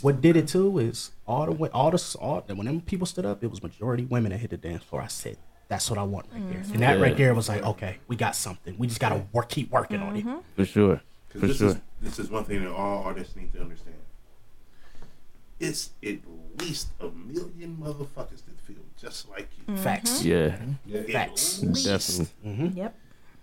what 0.00 0.20
did 0.20 0.36
it 0.36 0.46
too 0.48 0.78
is 0.78 1.10
all 1.26 1.46
the 1.46 1.52
way, 1.52 1.68
all 1.74 1.90
the 1.90 2.16
all 2.20 2.42
that 2.46 2.56
when 2.56 2.66
them 2.66 2.80
people 2.82 3.06
stood 3.06 3.26
up, 3.26 3.42
it 3.42 3.50
was 3.50 3.62
majority 3.62 4.04
women 4.04 4.30
that 4.32 4.38
hit 4.38 4.50
the 4.50 4.56
dance 4.56 4.82
floor. 4.84 5.02
I 5.02 5.08
said, 5.08 5.36
that's 5.74 5.90
what 5.90 5.98
I 5.98 6.04
want 6.04 6.26
right 6.32 6.48
there. 6.50 6.60
Mm-hmm. 6.60 6.72
And 6.74 6.82
that 6.82 6.96
Yeah. 6.98 7.02
right 7.02 7.16
there 7.16 7.34
was 7.34 7.48
like, 7.48 7.62
okay, 7.64 7.98
we 8.08 8.14
got 8.16 8.36
something. 8.36 8.74
We 8.78 8.86
just 8.86 9.00
gotta 9.00 9.24
work, 9.32 9.48
keep 9.48 9.70
working 9.70 10.00
on 10.00 10.16
it. 10.16 10.24
Mm-hmm. 10.24 10.38
For 10.56 10.64
sure. 10.64 11.00
For 11.30 11.38
this 11.46 11.58
sure. 11.58 11.68
is 11.68 11.76
this 12.00 12.18
is 12.18 12.30
one 12.30 12.44
thing 12.44 12.62
that 12.64 12.70
all 12.72 13.02
artists 13.04 13.34
need 13.36 13.52
to 13.54 13.60
understand. 13.60 13.96
It's 15.60 15.90
at 16.04 16.18
least 16.60 16.88
a 17.00 17.08
million 17.08 17.76
motherfuckers 17.80 18.42
that 18.46 18.60
feel 18.66 18.76
just 19.00 19.28
like 19.30 19.48
you. 19.58 19.64
Mm-hmm. 19.74 19.82
Facts. 19.82 20.24
Yeah. 20.24 20.56
Yeah. 20.86 21.00
At 21.00 21.10
Facts. 21.10 21.62
least. 21.62 21.86
Definitely. 21.86 22.80
Yep. 22.80 22.94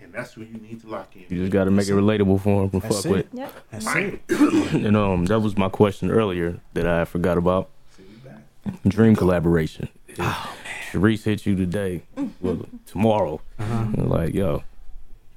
and 0.01 0.13
that's 0.13 0.33
who 0.33 0.41
you 0.41 0.57
need 0.57 0.81
to 0.81 0.87
lock 0.87 1.15
in. 1.15 1.23
You 1.29 1.39
just 1.41 1.51
got 1.51 1.65
to 1.65 1.71
make 1.71 1.87
it 1.87 1.91
relatable 1.93 2.39
for 2.41 2.61
them 2.67 2.69
to 2.71 2.79
That's 2.87 2.95
fuck 3.03 3.05
it. 3.05 3.11
with. 3.11 3.27
Yep. 3.33 3.53
That's 3.71 3.85
Right. 3.85 4.21
it. 4.29 4.73
And 4.85 4.95
um, 4.97 5.25
that 5.25 5.39
was 5.39 5.57
my 5.57 5.69
question 5.69 6.09
earlier 6.11 6.59
that 6.73 6.87
I 6.87 7.05
forgot 7.05 7.37
about. 7.37 7.69
See, 7.95 8.03
we 8.03 8.29
back. 8.29 8.81
Dream 8.87 9.15
collaboration. 9.15 9.89
Oh, 10.19 10.55
Charise 10.91 11.23
hit 11.23 11.45
you 11.45 11.55
today, 11.55 12.03
well, 12.41 12.65
tomorrow. 12.85 13.41
Uh-huh. 13.59 13.85
Like, 13.95 14.33
yo, 14.33 14.63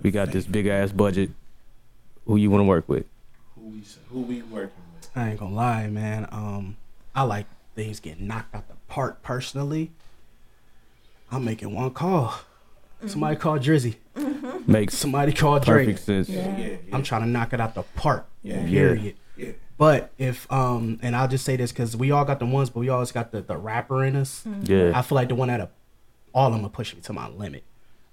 we 0.03 0.11
got 0.11 0.33
this 0.33 0.47
big 0.47 0.67
ass 0.67 0.93
budget. 0.93 1.31
Who 2.27 2.37
you 2.37 2.51
want 2.51 2.61
to 2.63 2.67
work 2.67 2.89
with? 2.89 3.07
Who 3.55 3.63
we 3.69 3.83
who 4.11 4.21
we 4.23 4.43
working 4.43 4.83
with? 4.95 5.11
I 5.15 5.31
ain't 5.31 5.41
gonna 5.41 5.55
lie, 5.55 5.89
man. 5.89 6.27
Um, 6.33 6.77
I 7.15 7.23
like 7.23 7.47
things 7.75 8.01
getting 8.01 8.27
knocked 8.27 8.55
out 8.55 8.69
the 8.69 8.75
park 8.89 9.23
personally. 9.23 9.91
I'm 11.31 11.45
making 11.45 11.75
one 11.75 11.91
call. 11.91 12.35
Somebody 13.07 13.37
call 13.37 13.59
Drizzy. 13.59 13.97
Makes 14.67 14.95
Somebody 14.97 15.33
call 15.33 15.59
Drake. 15.61 15.87
perfect 15.89 16.05
sense. 16.07 16.29
Yeah, 16.29 16.57
yeah. 16.57 16.77
I'm 16.93 17.03
trying 17.03 17.21
to 17.23 17.29
knock 17.29 17.53
it 17.53 17.61
out 17.61 17.75
the 17.75 17.83
park. 17.83 18.27
Yeah. 18.43 18.65
Period. 18.67 19.17
Yeah. 19.93 19.99
But 20.01 20.13
if 20.19 20.51
um, 20.53 20.99
and 21.03 21.15
I'll 21.17 21.29
just 21.29 21.45
say 21.45 21.57
this 21.57 21.73
because 21.73 21.97
we 21.97 22.11
all 22.11 22.25
got 22.25 22.39
the 22.39 22.47
ones, 22.47 22.71
but 22.71 22.81
we 22.81 22.89
always 22.89 23.13
got 23.13 23.33
the 23.33 23.41
the 23.43 23.57
rapper 23.57 24.05
in 24.05 24.17
us. 24.17 24.45
Yeah. 24.63 24.93
I 24.95 25.03
feel 25.03 25.17
like 25.17 25.29
the 25.29 25.35
one 25.35 25.49
that'll 25.49 25.71
all 26.35 26.49
of 26.49 26.53
them 26.53 26.63
will 26.63 26.71
push 26.71 26.95
me 26.95 27.01
to 27.03 27.13
my 27.13 27.29
limit. 27.29 27.63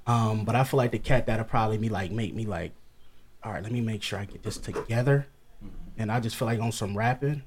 Um, 0.07 0.45
but 0.45 0.55
I 0.55 0.63
feel 0.63 0.77
like 0.77 0.91
the 0.91 0.99
cat 0.99 1.25
that'll 1.27 1.45
probably 1.45 1.77
be 1.77 1.89
like 1.89 2.11
make 2.11 2.33
me 2.35 2.45
like, 2.45 2.71
all 3.43 3.51
right, 3.53 3.63
let 3.63 3.71
me 3.71 3.81
make 3.81 4.03
sure 4.03 4.19
I 4.19 4.25
get 4.25 4.43
this 4.43 4.57
together. 4.57 5.27
And 5.97 6.11
I 6.11 6.19
just 6.19 6.35
feel 6.35 6.47
like 6.47 6.59
on 6.59 6.71
some 6.71 6.97
rapping, 6.97 7.43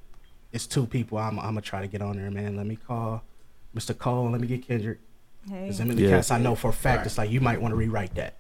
it's 0.53 0.67
two 0.67 0.87
people 0.87 1.19
I'm, 1.19 1.39
I'm 1.39 1.47
gonna 1.47 1.61
try 1.63 1.81
to 1.81 1.89
get 1.89 2.01
on 2.03 2.17
there, 2.17 2.31
man. 2.31 2.57
Let 2.57 2.67
me 2.67 2.77
call 2.77 3.23
Mr. 3.75 3.97
Cole. 3.97 4.31
Let 4.31 4.41
me 4.41 4.47
get 4.47 4.67
Kendrick. 4.67 4.99
Hey. 5.49 5.67
Cause 5.67 5.79
them 5.79 5.91
are 5.91 5.95
the 5.95 6.03
Yeah. 6.03 6.11
cats 6.11 6.31
I 6.31 6.39
know 6.39 6.55
for 6.55 6.69
a 6.71 6.73
fact. 6.73 7.05
It's 7.07 7.19
like 7.19 7.31
you 7.31 7.41
might 7.41 7.61
want 7.61 7.73
to 7.73 7.77
rewrite 7.77 8.15
that. 8.15 8.37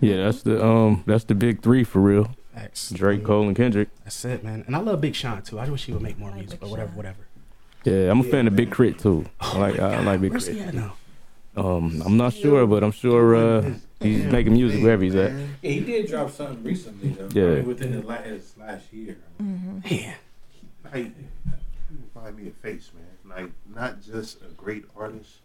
Yeah, 0.00 0.24
that's 0.24 0.42
the 0.42 0.64
um, 0.64 1.02
that's 1.06 1.24
the 1.24 1.34
big 1.34 1.62
three 1.62 1.84
for 1.84 2.00
real. 2.00 2.30
Facts. 2.60 2.90
Drake, 2.90 3.24
Cole, 3.24 3.46
and 3.46 3.56
Kendrick. 3.56 3.88
That's 4.04 4.24
it, 4.24 4.42
man. 4.42 4.64
And 4.66 4.74
I 4.74 4.80
love 4.80 5.00
Big 5.00 5.14
Sean 5.14 5.42
too. 5.42 5.58
I 5.58 5.68
wish 5.68 5.84
he 5.84 5.92
would 5.92 6.02
make 6.02 6.18
more 6.18 6.30
music, 6.32 6.50
Big 6.52 6.60
but 6.60 6.70
whatever, 6.70 6.90
whatever. 6.92 7.26
Yeah, 7.84 8.10
I'm 8.10 8.20
a 8.20 8.24
fan 8.24 8.46
of 8.46 8.56
Big 8.56 8.70
K.R.I.T. 8.74 8.98
too. 8.98 9.24
I 9.40 9.58
like 9.58 9.78
I 9.78 10.00
like 10.02 10.20
Big 10.20 10.30
Where's 10.32 10.46
he 10.46 10.54
Crit. 10.54 10.68
at 10.68 10.74
now? 10.74 10.94
Um, 11.56 12.02
I'm 12.04 12.16
not 12.16 12.34
sure, 12.34 12.66
but 12.66 12.82
I'm 12.84 12.92
sure 12.92 13.34
uh, 13.34 13.72
he's 14.00 14.24
making 14.24 14.52
music 14.52 14.82
wherever 14.82 15.02
he's 15.02 15.14
at. 15.14 15.32
Yeah, 15.32 15.46
he 15.70 15.80
did 15.80 16.08
drop 16.08 16.30
something 16.30 16.62
recently 16.62 17.10
though. 17.10 17.28
Yeah. 17.32 17.52
I 17.52 17.54
mean, 17.56 17.66
within 17.66 17.92
the 18.00 18.06
last 18.06 18.58
last 18.58 18.92
year. 18.92 19.16
Man, 19.38 19.82
Like, 20.84 20.94
he 20.94 21.96
provide 22.12 22.36
me 22.36 22.48
a 22.48 22.50
face, 22.50 22.90
man. 22.94 23.36
Like, 23.36 23.50
not 23.74 24.02
just 24.02 24.40
a 24.42 24.46
great 24.56 24.84
artist, 24.96 25.36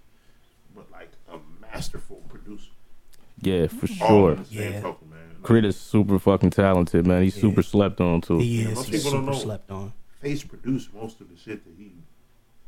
but 0.76 0.92
like 0.92 1.12
a 1.32 1.38
masterful 1.62 2.22
producer. 2.30 2.70
Yeah, 3.42 3.68
for 3.68 3.88
All 4.04 4.08
sure. 4.10 4.32
in 4.34 4.38
the 4.40 4.46
same 4.46 4.74
Yeah. 4.74 4.82
token, 4.82 5.10
man. 5.10 5.20
Like, 5.44 5.48
K.R.I.T. 5.48 5.68
is 5.68 5.78
super 5.78 6.20
fucking 6.20 6.50
talented, 6.52 7.06
man. 7.06 7.24
He's 7.24 7.36
Yeah. 7.36 7.42
super 7.42 7.62
slept 7.64 8.00
on 8.02 8.22
too. 8.22 8.40
he 8.40 8.64
Yeah, 8.64 8.70
is. 8.70 8.76
most 8.76 8.90
He's 8.90 9.04
people 9.04 9.12
don't 9.12 9.22
super 9.26 9.32
know. 9.34 9.44
slept 9.44 9.72
on. 9.72 9.94
Face 10.22 10.44
produced 10.44 10.94
most 10.94 11.20
of 11.22 11.30
the 11.30 11.36
shit 11.38 11.64
that 11.66 11.74
he. 11.78 11.92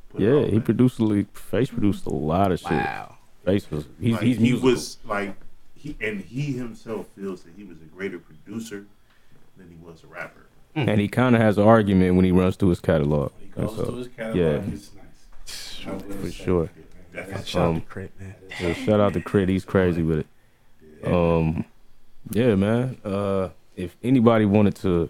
Put 0.09 0.21
Yeah, 0.21 0.39
out, 0.39 0.45
he 0.47 0.51
man. 0.53 0.61
produced 0.61 0.99
like 0.99 1.35
Face 1.37 1.69
produced 1.69 2.05
a 2.05 2.13
lot 2.13 2.51
of 2.51 2.59
shit. 2.59 2.71
Wow. 2.71 3.17
Face 3.45 3.69
was 3.71 3.85
he's 3.99 4.13
Like, 4.13 4.21
he's 4.23 4.37
he 4.37 4.53
was 4.53 4.97
like 5.05 5.35
he 5.75 5.95
and 6.01 6.19
he 6.21 6.53
himself 6.53 7.07
feels 7.17 7.43
that 7.43 7.51
he 7.55 7.63
was 7.63 7.77
a 7.77 7.85
greater 7.95 8.17
producer 8.19 8.85
than 9.57 9.69
he 9.69 9.75
was 9.85 10.03
a 10.03 10.07
rapper. 10.07 10.47
and 10.75 10.99
he 10.99 11.07
kind 11.07 11.35
of 11.35 11.41
has 11.41 11.57
an 11.57 11.63
argument 11.65 12.15
when 12.15 12.25
he 12.25 12.31
runs 12.31 12.55
through 12.57 12.69
his 12.69 12.79
catalog. 12.81 13.31
When 13.33 13.41
he 13.41 13.51
And 13.61 13.67
goes 13.67 13.75
so, 13.77 13.85
to 13.85 13.97
his 13.97 14.07
catalog, 14.09 14.35
yeah. 14.37 14.73
it's 14.73 14.91
nice. 14.95 15.85
I 15.87 15.91
will 15.91 15.99
For 15.99 16.23
say 16.25 16.31
sure. 16.31 16.63
that. 16.63 17.13
Definitely. 17.13 17.45
Shout 17.45 17.61
out 17.61 17.69
Um, 17.69 17.75
to 17.81 17.87
K.R.I.T., 17.87 18.11
man. 18.19 18.35
yeah, 18.59 18.73
shout 18.73 18.99
out 18.99 19.13
to 19.13 19.21
Crit, 19.21 19.47
he's 19.47 19.63
crazy 19.63 20.03
with 20.03 20.19
it. 20.19 20.27
Um, 21.05 21.63
yeah, 22.31 22.55
man. 22.55 22.97
Uh, 23.03 23.49
if 23.75 23.95
anybody 24.03 24.45
wanted 24.45 24.75
to 24.77 25.09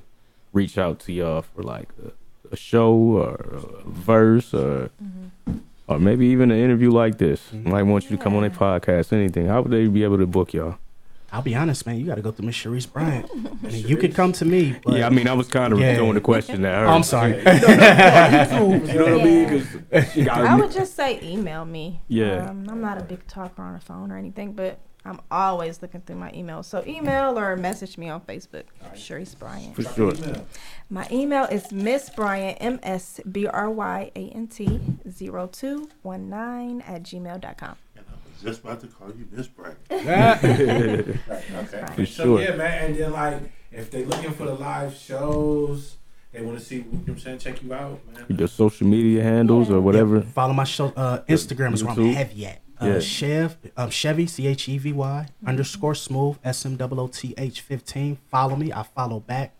reach 0.53 0.77
out 0.77 0.99
to 1.01 1.11
y'all 1.13 1.41
for 1.43 1.63
like 1.63 1.89
a, 2.03 2.11
a 2.53 2.55
show 2.55 2.93
or 2.93 3.35
a 3.35 3.89
verse 3.89 4.53
or 4.53 4.89
or 5.87 5.99
maybe 5.99 6.25
even 6.27 6.49
an 6.51 6.57
interview 6.59 6.89
like 6.91 7.17
this, 7.19 7.53
might 7.53 7.83
want 7.83 8.09
you 8.09 8.17
to 8.17 8.23
come 8.23 8.35
on 8.35 8.43
a 8.43 8.49
podcast, 8.49 9.13
anything. 9.13 9.45
How 9.47 9.61
would 9.61 9.71
they 9.71 9.87
be 9.87 10.03
able 10.03 10.17
to 10.17 10.25
book 10.25 10.53
y'all? 10.53 10.77
I'll 11.31 11.41
be 11.41 11.53
honest, 11.55 11.85
man. 11.85 11.97
You 11.99 12.05
got 12.05 12.15
to 12.15 12.21
go 12.21 12.31
through 12.31 12.45
Miss 12.45 12.55
Charise 12.55 12.89
Bryant. 12.91 13.29
I 13.65 13.67
you 13.69 13.97
could 13.97 14.15
come 14.15 14.31
to 14.33 14.45
me. 14.45 14.77
But 14.85 14.97
yeah, 14.99 15.05
I 15.07 15.09
mean, 15.09 15.27
I 15.27 15.33
was 15.33 15.47
kind 15.49 15.73
of 15.73 15.79
Yeah. 15.79 15.95
throwing 15.97 16.13
the 16.13 16.21
question 16.21 16.63
at 16.63 16.79
her. 16.79 16.87
I'm 16.87 17.03
sorry. 17.03 17.33
You 17.39 17.43
know 18.99 19.05
what 19.05 19.21
I 19.21 19.23
mean? 19.23 19.49
'Cause 19.91 20.11
she 20.13 20.29
I 20.29 20.55
would 20.55 20.71
just 20.71 20.95
say 20.95 21.19
email 21.21 21.65
me. 21.65 22.01
Yeah. 22.07 22.49
Um, 22.49 22.67
I'm 22.69 22.79
not 22.79 22.99
a 22.99 23.03
big 23.03 23.27
talker 23.27 23.61
on 23.61 23.73
the 23.73 23.79
phone 23.79 24.11
or 24.11 24.17
anything, 24.17 24.53
but 24.53 24.79
I'm 25.05 25.21
always 25.29 25.81
looking 25.83 26.01
through 26.01 26.15
my 26.15 26.31
email. 26.33 26.63
So 26.63 26.83
email 26.87 27.37
or 27.37 27.55
message 27.55 27.97
me 27.97 28.09
on 28.09 28.21
Facebook. 28.21 28.63
Charise 28.95 29.37
Bryant. 29.37 29.75
for 29.75 29.83
sure. 29.83 30.13
My 30.89 31.07
email 31.11 31.43
is 31.45 31.71
Miss 31.71 32.09
Bryant 32.09 32.57
M 32.59 32.79
S 32.81 33.19
B 33.31 33.45
R 33.45 33.69
Y 33.69 34.11
A 34.15 34.19
N 34.29 34.47
T 34.47 34.79
0219 35.07 36.81
at 36.81 37.03
gmail.com. 37.03 37.75
And 37.95 38.05
I 38.09 38.13
was 38.33 38.41
just 38.43 38.61
about 38.63 38.79
to 38.81 38.87
call 38.87 39.09
you 39.09 39.27
Miss 39.31 39.47
Bryant. 39.47 39.77
Right, 39.91 40.43
okay. 40.43 41.85
For 41.95 42.05
So 42.05 42.23
sure. 42.23 42.41
yeah, 42.41 42.55
man, 42.55 42.85
and 42.87 42.95
then 42.97 43.11
like 43.11 43.41
if 43.71 43.91
they're 43.91 44.05
looking 44.05 44.31
for 44.31 44.45
the 44.45 44.53
live 44.55 44.95
shows, 44.95 45.97
they 46.31 46.41
want 46.41 46.57
to 46.59 46.63
see. 46.65 46.77
You 46.77 46.81
know 46.83 46.89
what 46.97 47.09
I'm 47.09 47.19
saying, 47.19 47.37
check 47.39 47.63
you 47.63 47.73
out, 47.73 47.99
man. 48.13 48.25
Your 48.37 48.47
social 48.47 48.87
media 48.87 49.23
handles 49.23 49.69
or 49.69 49.79
whatever. 49.81 50.21
Follow 50.21 50.53
my 50.53 50.63
show. 50.63 50.87
Uh, 50.95 51.21
Instagram 51.29 51.73
is 51.73 51.83
where 51.83 51.93
I'm 51.93 51.97
YouTube. 51.99 52.13
heavy 52.13 52.45
at. 52.47 52.61
Uh, 52.81 52.85
Yeah. 52.87 52.99
Chev, 52.99 53.57
um, 53.77 53.89
Chevy, 53.89 54.27
C 54.27 54.47
H 54.47 54.67
E 54.69 54.77
V 54.77 54.91
Y 54.93 55.27
underscore 55.45 55.95
smooth, 55.95 56.37
S 56.43 56.65
M 56.65 56.77
O 56.79 56.89
O 56.99 57.07
T 57.07 57.33
H 57.37 57.61
15. 57.61 58.17
Follow 58.29 58.55
me. 58.55 58.71
I 58.73 58.83
follow 58.83 59.19
back. 59.19 59.53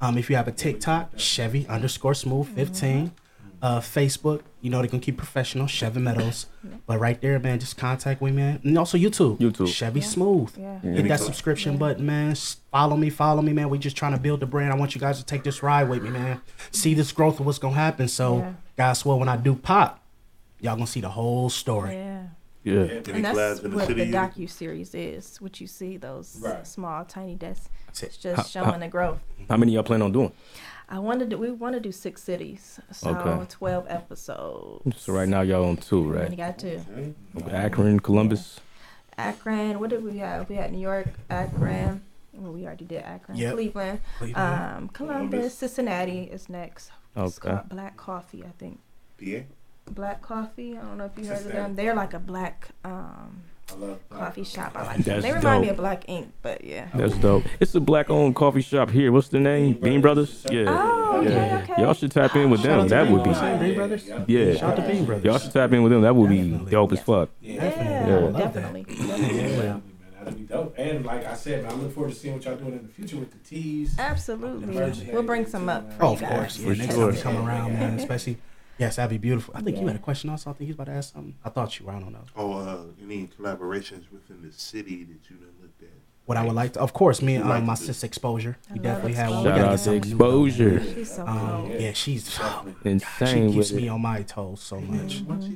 Um, 0.00 0.18
if 0.18 0.28
you 0.28 0.36
have 0.36 0.48
a 0.48 0.52
TikTok, 0.52 1.12
Chevy 1.16 1.66
underscore 1.68 2.14
smooth 2.14 2.48
15. 2.54 3.12
Uh, 3.62 3.80
Facebook, 3.80 4.42
you 4.60 4.68
know, 4.68 4.82
they 4.82 4.86
can 4.88 5.00
keep 5.00 5.16
professional, 5.16 5.66
Chevy 5.66 5.98
Meadows. 5.98 6.44
But 6.86 7.00
right 7.00 7.18
there, 7.22 7.38
man, 7.38 7.58
just 7.58 7.78
contact 7.78 8.20
me, 8.20 8.30
man. 8.30 8.60
And 8.62 8.76
also 8.76 8.98
YouTube. 8.98 9.38
YouTube. 9.38 9.68
Chevy 9.72 10.02
Smooth. 10.02 10.50
Yeah. 10.58 10.78
Hit 10.80 11.08
that 11.08 11.20
subscription 11.20 11.78
button, 11.78 12.04
man. 12.04 12.34
Follow 12.70 12.96
me, 12.98 13.08
follow 13.08 13.40
me, 13.40 13.54
man. 13.54 13.70
We 13.70 13.78
just 13.78 13.96
trying 13.96 14.12
to 14.12 14.18
build 14.18 14.40
the 14.40 14.46
brand. 14.46 14.72
I 14.72 14.76
want 14.76 14.94
you 14.94 15.00
guys 15.00 15.18
to 15.18 15.24
take 15.24 15.42
this 15.42 15.62
ride 15.62 15.88
with 15.88 16.02
me, 16.02 16.10
man. 16.10 16.42
See 16.70 16.92
this 16.92 17.10
growth 17.12 17.40
of 17.40 17.46
what's 17.46 17.58
gonna 17.58 17.74
happen. 17.74 18.08
So, 18.08 18.38
Yeah. 18.38 18.52
guys, 18.76 19.04
well, 19.06 19.18
when 19.18 19.28
I 19.28 19.38
do 19.38 19.54
pop, 19.54 20.00
y'all 20.60 20.74
gonna 20.74 20.86
see 20.86 21.00
the 21.00 21.08
whole 21.08 21.48
story. 21.48 21.94
Yeah. 21.94 22.24
Yeah. 22.66 22.80
Any 22.80 22.96
And 23.12 23.24
that's 23.24 23.60
in 23.60 23.70
the 23.70 23.76
what 23.76 23.86
the 23.86 23.94
docu 23.94 24.50
series 24.50 24.92
is. 24.94 25.40
What 25.40 25.60
you 25.60 25.68
see 25.68 25.96
those 25.98 26.36
Right. 26.42 26.66
small, 26.66 27.04
tiny 27.04 27.36
desks. 27.36 27.68
It's 28.02 28.16
just 28.16 28.36
How- 28.36 28.42
showing 28.42 28.72
how- 28.72 28.78
the 28.78 28.88
growth. 28.88 29.20
How 29.48 29.56
many 29.56 29.72
y'all 29.72 29.84
plan 29.84 30.02
on 30.02 30.10
doing? 30.10 30.32
I 30.88 30.98
wanted 30.98 31.30
to. 31.30 31.38
We 31.38 31.50
want 31.52 31.74
to 31.74 31.80
do 31.80 31.92
six 31.92 32.22
cities, 32.24 32.80
so 32.92 33.10
Okay. 33.16 33.44
twelve 33.48 33.86
episodes. 33.88 34.96
So 35.00 35.12
right 35.12 35.28
now 35.28 35.42
y'all 35.42 35.64
on 35.68 35.76
two, 35.76 36.02
right? 36.12 36.28
We 36.28 36.36
got 36.36 36.58
two. 36.58 36.80
Okay. 37.36 37.50
Akron, 37.52 38.00
Columbus. 38.00 38.60
Akron. 39.16 39.78
What 39.80 39.90
did 39.90 40.02
we 40.04 40.18
have? 40.18 40.48
We 40.48 40.56
had 40.56 40.72
New 40.72 40.80
York, 40.80 41.08
Akron. 41.30 42.02
Well, 42.34 42.52
we 42.52 42.66
already 42.66 42.84
did 42.84 43.02
Akron. 43.02 43.38
Yep. 43.38 43.54
Cleveland, 43.54 44.00
Cleveland. 44.18 44.60
um, 44.76 44.88
Columbus, 44.88 45.54
Cincinnati 45.54 46.24
is 46.24 46.48
next. 46.48 46.90
Okay. 47.16 47.48
called 47.50 47.68
Black 47.70 47.96
Coffee, 47.96 48.44
I 48.44 48.50
think. 48.58 48.78
PA? 49.18 49.46
Black 49.90 50.22
Coffee. 50.22 50.76
I 50.76 50.82
don't 50.82 50.98
know 50.98 51.04
if 51.06 51.12
you 51.18 51.26
heard 51.30 51.38
of 51.46 51.52
them. 51.52 51.74
They're 51.76 51.94
like 51.94 52.14
a 52.14 52.18
black 52.18 52.68
um, 52.84 53.42
coffee 54.10 54.44
shop. 54.44 54.72
I 54.74 54.84
like 54.86 54.96
them. 54.98 55.20
That's 55.20 55.22
They 55.24 55.32
remind 55.32 55.62
me 55.62 55.68
of 55.70 55.76
Black 55.76 56.08
Ink, 56.08 56.32
but 56.42 56.62
yeah. 56.64 56.88
That's 56.94 57.16
dope. 57.18 57.44
It's 57.60 57.74
a 57.74 57.80
black 57.80 58.10
owned 58.10 58.34
coffee 58.36 58.62
shop 58.62 58.90
here. 58.90 59.12
What's 59.12 59.28
the 59.28 59.40
name? 59.40 59.74
Bean 59.74 60.00
Brothers? 60.00 60.44
Yeah. 60.50 60.64
Oh, 60.68 61.20
okay, 61.20 61.62
okay. 61.70 61.82
Y'all 61.82 61.94
should 61.94 62.10
tap 62.12 62.34
in 62.36 62.50
with 62.50 62.62
them. 62.62 62.88
That 62.88 63.10
would 63.10 63.24
be 63.24 63.30
Brothers. 63.32 63.60
Bean 63.60 63.74
Brothers? 63.74 64.10
yeah. 64.26 64.54
Shout 64.56 64.70
out 64.70 64.76
to 64.76 64.82
Bean 64.92 65.04
Brothers. 65.04 65.24
Y'all 65.24 65.38
should 65.38 65.52
tap 65.52 65.72
in 65.72 65.82
with 65.82 65.92
them. 65.92 66.02
That 66.02 66.14
would 66.14 66.28
be 66.30 66.50
dope 66.70 66.92
as 66.92 67.00
fuck. 67.00 67.30
Yeah, 67.40 67.54
Yeah, 67.54 67.60
Definitely. 67.70 68.34
I 68.34 68.38
definitely. 68.46 68.82
definitely. 68.84 69.06
Definitely, 69.08 69.56
man. 69.58 69.82
That'd 70.24 70.38
be 70.40 70.44
dope. 70.44 70.74
And 70.76 71.06
like 71.06 71.24
I 71.24 71.34
said, 71.34 71.62
man, 71.62 71.72
I 71.72 71.74
look 71.76 71.94
forward 71.94 72.12
to 72.12 72.18
seeing 72.18 72.34
what 72.34 72.44
y'all 72.44 72.56
doing 72.56 72.72
in 72.72 72.82
the 72.82 72.88
future 72.88 73.16
with 73.16 73.30
the 73.30 73.38
teas. 73.48 73.94
Absolutely. 73.98 75.12
We'll 75.12 75.22
bring 75.22 75.46
some 75.46 75.68
up. 75.68 75.92
For 75.96 76.04
Oh, 76.04 76.08
you 76.10 76.14
of 76.14 76.20
guys. 76.20 76.30
course. 76.30 76.58
Yeah, 76.58 76.68
For 76.70 76.74
next 76.76 76.94
sure. 76.94 77.06
time 77.12 77.16
you 77.16 77.22
come 77.22 77.46
around, 77.48 77.72
man. 77.74 77.98
Especially, 78.00 78.38
yes, 78.78 78.96
that'd 78.96 79.10
be 79.10 79.18
beautiful. 79.18 79.54
I 79.56 79.60
think 79.62 79.78
you 79.80 79.86
had 79.86 79.96
a 79.96 80.00
question 80.00 80.30
also. 80.30 80.50
I 80.50 80.52
think 80.54 80.68
you 80.68 80.74
was 80.74 80.76
about 80.76 80.86
to 80.92 80.98
ask 80.98 81.12
something. 81.12 81.34
I 81.44 81.48
thought 81.50 81.78
you 81.78 81.86
were. 81.86 81.92
I 81.92 82.00
don't 82.00 82.12
know. 82.12 82.24
Oh, 82.36 82.52
uh, 82.54 82.78
any 83.02 83.28
collaborations 83.28 84.10
within 84.12 84.42
the 84.42 84.52
city 84.52 85.04
that 85.04 85.30
you 85.30 85.36
done 85.36 85.48
looked 85.60 85.82
at? 85.82 85.88
What 86.26 86.36
I 86.36 86.44
would 86.44 86.54
like 86.56 86.72
to, 86.72 86.80
of 86.80 86.92
course, 86.92 87.22
me 87.22 87.36
and 87.36 87.44
Would 87.44 87.50
like 87.50 87.60
um, 87.60 87.66
my 87.66 87.74
sis 87.74 88.02
Exposure. 88.02 88.56
We 88.72 88.80
definitely 88.80 89.12
had 89.12 89.30
one. 89.30 89.46
Exposure. 89.46 89.56
Shout 89.60 89.68
out 89.68 89.70
to 89.72 89.78
something 89.78 90.10
new, 90.10 90.16
though, 90.18 90.44
Exposure. 90.46 90.94
She's 90.94 91.14
so 91.14 91.26
Um, 91.26 91.38
cool. 91.68 91.80
yeah, 91.80 91.92
she's 91.92 92.40
insane. 92.84 93.48
she 93.52 93.54
keeps 93.56 93.72
me 93.72 93.86
it. 93.86 93.90
on 93.90 94.00
my 94.02 94.22
toes 94.22 94.60
so 94.60 94.80
much. 94.80 95.20
What 95.20 95.42
she 95.42 95.54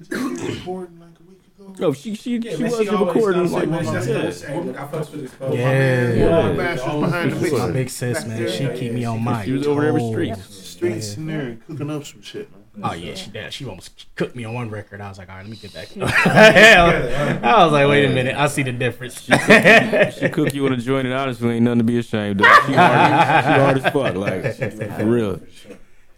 recording 0.54 1.00
like 1.00 1.10
a 1.18 1.22
week 1.28 1.40
ago? 1.58 1.86
Oh, 1.88 1.92
she 1.92 2.14
she 2.14 2.36
Yeah, 2.38 2.54
she 2.56 2.62
was 2.62 2.72
always 2.88 2.90
recording 3.16 3.48
stops 3.48 3.52
like 3.52 3.84
yeah. 3.84 3.90
that's- 3.92 4.06
that's- 4.06 4.42
hey, 4.42 4.60
look, 4.60 4.76
I 4.80 4.86
fucks 4.86 5.10
with 5.10 5.24
Exposed. 5.24 5.58
Yeah. 5.58 5.64
My 5.64 5.72
man, 5.74 6.18
Yeah. 6.18 6.36
always- 6.38 6.56
Masters 6.56 6.86
always 6.88 7.10
behind 7.10 7.32
the. 7.32 7.58
My 7.58 7.70
big 7.72 7.90
sis, 7.90 8.26
man. 8.26 8.48
She 8.48 8.78
keep 8.78 8.92
me 8.92 9.04
on 9.04 9.22
my 9.24 9.44
She 9.44 9.52
was 9.52 9.66
over 9.66 9.80
there 9.80 9.92
with 9.92 10.02
toes. 10.02 10.10
streets. 10.12 10.54
Streets 10.70 11.16
in 11.16 11.26
there 11.26 11.58
cooking 11.66 11.90
up 11.90 12.04
some 12.06 12.22
shit, 12.22 12.48
man. 12.52 12.59
Oh 12.82 12.92
yeah, 12.92 13.14
she 13.14 13.30
did. 13.30 13.52
She 13.52 13.66
almost 13.66 14.06
cooked 14.14 14.36
me 14.36 14.44
on 14.44 14.54
one 14.54 14.70
record. 14.70 15.00
I 15.00 15.08
was 15.08 15.18
like, 15.18 15.28
all 15.28 15.36
right, 15.36 15.42
let 15.42 15.50
me 15.50 15.56
get 15.56 15.74
back. 15.74 15.88
I 17.44 17.64
was 17.64 17.72
like, 17.72 17.88
wait 17.88 18.04
a 18.04 18.08
minute, 18.08 18.36
I 18.36 18.46
see 18.46 18.62
the 18.62 18.72
difference. 18.72 19.20
She 19.22 20.28
cook 20.28 20.54
you 20.54 20.66
in 20.66 20.72
a 20.72 20.76
joint, 20.76 21.06
and 21.06 21.14
honestly, 21.14 21.56
ain't 21.56 21.62
nothing 21.64 21.78
to 21.78 21.84
be 21.84 21.98
ashamed 21.98 22.40
of. 22.40 22.46
She 22.66 22.72
hard, 22.72 23.44
she 23.44 23.60
hard 23.60 23.78
as 23.78 23.92
fuck, 23.92 24.14
like 24.14 24.54
for 24.96 25.04
real. 25.04 25.40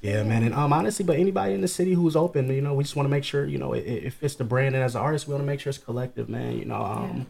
Yeah, 0.02 0.24
man, 0.24 0.42
and 0.42 0.54
um, 0.54 0.72
honestly, 0.72 1.04
but 1.04 1.16
anybody 1.16 1.54
in 1.54 1.60
the 1.60 1.68
city 1.68 1.94
who's 1.94 2.16
open, 2.16 2.52
you 2.52 2.60
know, 2.60 2.74
we 2.74 2.82
just 2.82 2.96
want 2.96 3.06
to 3.06 3.10
make 3.10 3.22
sure, 3.22 3.46
you 3.46 3.56
know, 3.56 3.72
it, 3.72 3.86
it 3.86 4.04
it 4.04 4.12
fits 4.12 4.34
the 4.34 4.44
brand, 4.44 4.74
and 4.74 4.82
as 4.82 4.96
an 4.96 5.00
artist, 5.00 5.28
we 5.28 5.32
want 5.32 5.42
to 5.42 5.46
make 5.46 5.60
sure 5.60 5.70
it's 5.70 5.78
collective, 5.78 6.28
man. 6.28 6.58
You 6.58 6.64
know, 6.64 6.82
um, 6.82 7.26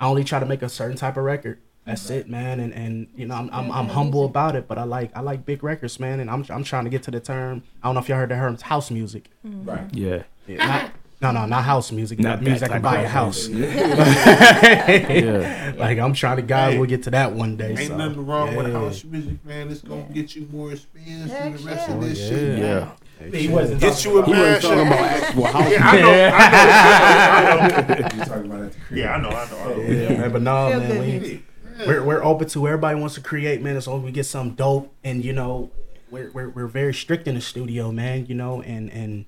I 0.00 0.06
only 0.06 0.24
try 0.24 0.40
to 0.40 0.46
make 0.46 0.60
a 0.62 0.68
certain 0.68 0.96
type 0.96 1.16
of 1.16 1.24
record. 1.24 1.60
That's 1.86 2.10
it, 2.10 2.28
man, 2.28 2.58
and 2.58 2.74
and 2.74 3.06
you 3.14 3.26
know, 3.26 3.36
I'm 3.36 3.48
I'm, 3.52 3.70
I'm 3.70 3.86
humble 3.88 4.24
about 4.24 4.56
it, 4.56 4.66
but 4.66 4.76
I 4.76 4.82
like 4.82 5.16
I 5.16 5.20
like 5.20 5.46
big 5.46 5.62
records, 5.62 6.00
man, 6.00 6.18
and 6.18 6.28
I'm 6.28 6.44
I'm 6.50 6.64
trying 6.64 6.82
to 6.82 6.90
get 6.90 7.04
to 7.04 7.12
the 7.12 7.20
term. 7.20 7.62
I 7.80 7.86
don't 7.86 7.94
know 7.94 8.00
if 8.00 8.08
y'all 8.08 8.18
heard 8.18 8.30
the 8.30 8.34
term 8.34 8.56
house 8.60 8.90
music. 8.90 9.30
Mm-hmm. 9.46 9.70
Right. 9.70 9.94
Yeah, 9.94 10.22
Yeah, 10.48 10.66
not, 10.66 10.90
no, 11.22 11.30
no, 11.30 11.46
not 11.46 11.62
house 11.62 11.92
music. 11.92 12.18
Not 12.18 12.40
Not 12.40 12.42
music 12.42 12.60
that 12.68 12.70
I 12.70 12.74
can 12.74 12.82
buy 12.82 13.02
a 13.02 13.08
house. 13.08 13.46
yeah. 14.66 14.74
Like 15.76 15.98
I'm 15.98 16.12
trying 16.12 16.36
to, 16.36 16.42
God, 16.42 16.72
Hey. 16.72 16.78
we'll 16.78 16.88
get 16.88 17.02
to 17.04 17.10
that 17.10 17.32
one 17.32 17.56
day. 17.56 17.70
Ain't 17.70 17.78
so, 17.88 17.96
nothing 17.96 18.26
wrong 18.26 18.54
with 18.56 18.72
house 18.72 19.04
music, 19.04 19.44
man. 19.44 19.70
It's 19.70 19.82
gonna 19.82 20.02
get 20.12 20.34
you 20.34 20.48
more 20.52 20.72
experience 20.72 21.30
than 21.30 21.52
the 21.52 21.58
rest 21.62 21.88
yeah. 21.88 21.94
of 21.94 22.00
this 22.00 22.20
Oh, 22.20 22.28
shit. 22.28 22.58
Yeah. 22.58 22.90
He 23.32 23.48
wasn't 23.48 23.80
Get 23.80 24.04
you 24.04 24.18
a 24.18 24.20
talking 24.20 24.34
He 24.34 24.40
wasn't 24.40 24.62
talking 24.62 24.86
about 24.86 25.00
actual 25.00 25.44
house. 25.46 25.70
Yeah, 25.76 25.88
I 25.88 26.00
know, 26.00 26.10
I 26.10 26.12
know, 27.48 27.56
I 27.56 27.68
know. 27.68 27.78
about, 27.78 28.12
he 28.12 28.18
talking 28.18 28.44
about 28.46 28.60
at 28.62 28.72
the 28.72 28.78
crib. 28.80 28.98
Yeah, 28.98 29.14
I 29.14 29.16
know, 29.20 29.28
I 29.30 29.32
know. 29.32 29.40
I 29.56 29.58
know. 29.74 29.80
Yeah, 29.80 30.08
man, 30.18 30.30
but 30.32 30.42
no, 30.42 30.68
Feel 30.68 30.80
man, 30.80 31.42
good 31.76 31.86
we, 31.86 31.92
music. 31.92 32.06
we're 32.06 32.16
we're 32.16 32.24
open 32.24 32.48
to 32.48 32.66
everybody 32.66 32.98
wants 32.98 33.14
to 33.16 33.20
create, 33.20 33.62
man. 33.62 33.76
As 33.76 33.86
long 33.86 34.00
as 34.00 34.04
we 34.04 34.12
get 34.12 34.24
something 34.26 34.54
dope, 34.54 34.92
and 35.04 35.24
you 35.24 35.32
know, 35.32 35.70
we're 36.10 36.30
we're 36.32 36.48
we're 36.48 36.66
very 36.66 36.94
strict 36.94 37.28
in 37.28 37.34
the 37.34 37.40
studio, 37.40 37.92
man. 37.92 38.26
You 38.26 38.34
know, 38.34 38.62
and 38.62 38.90
and 38.90 39.26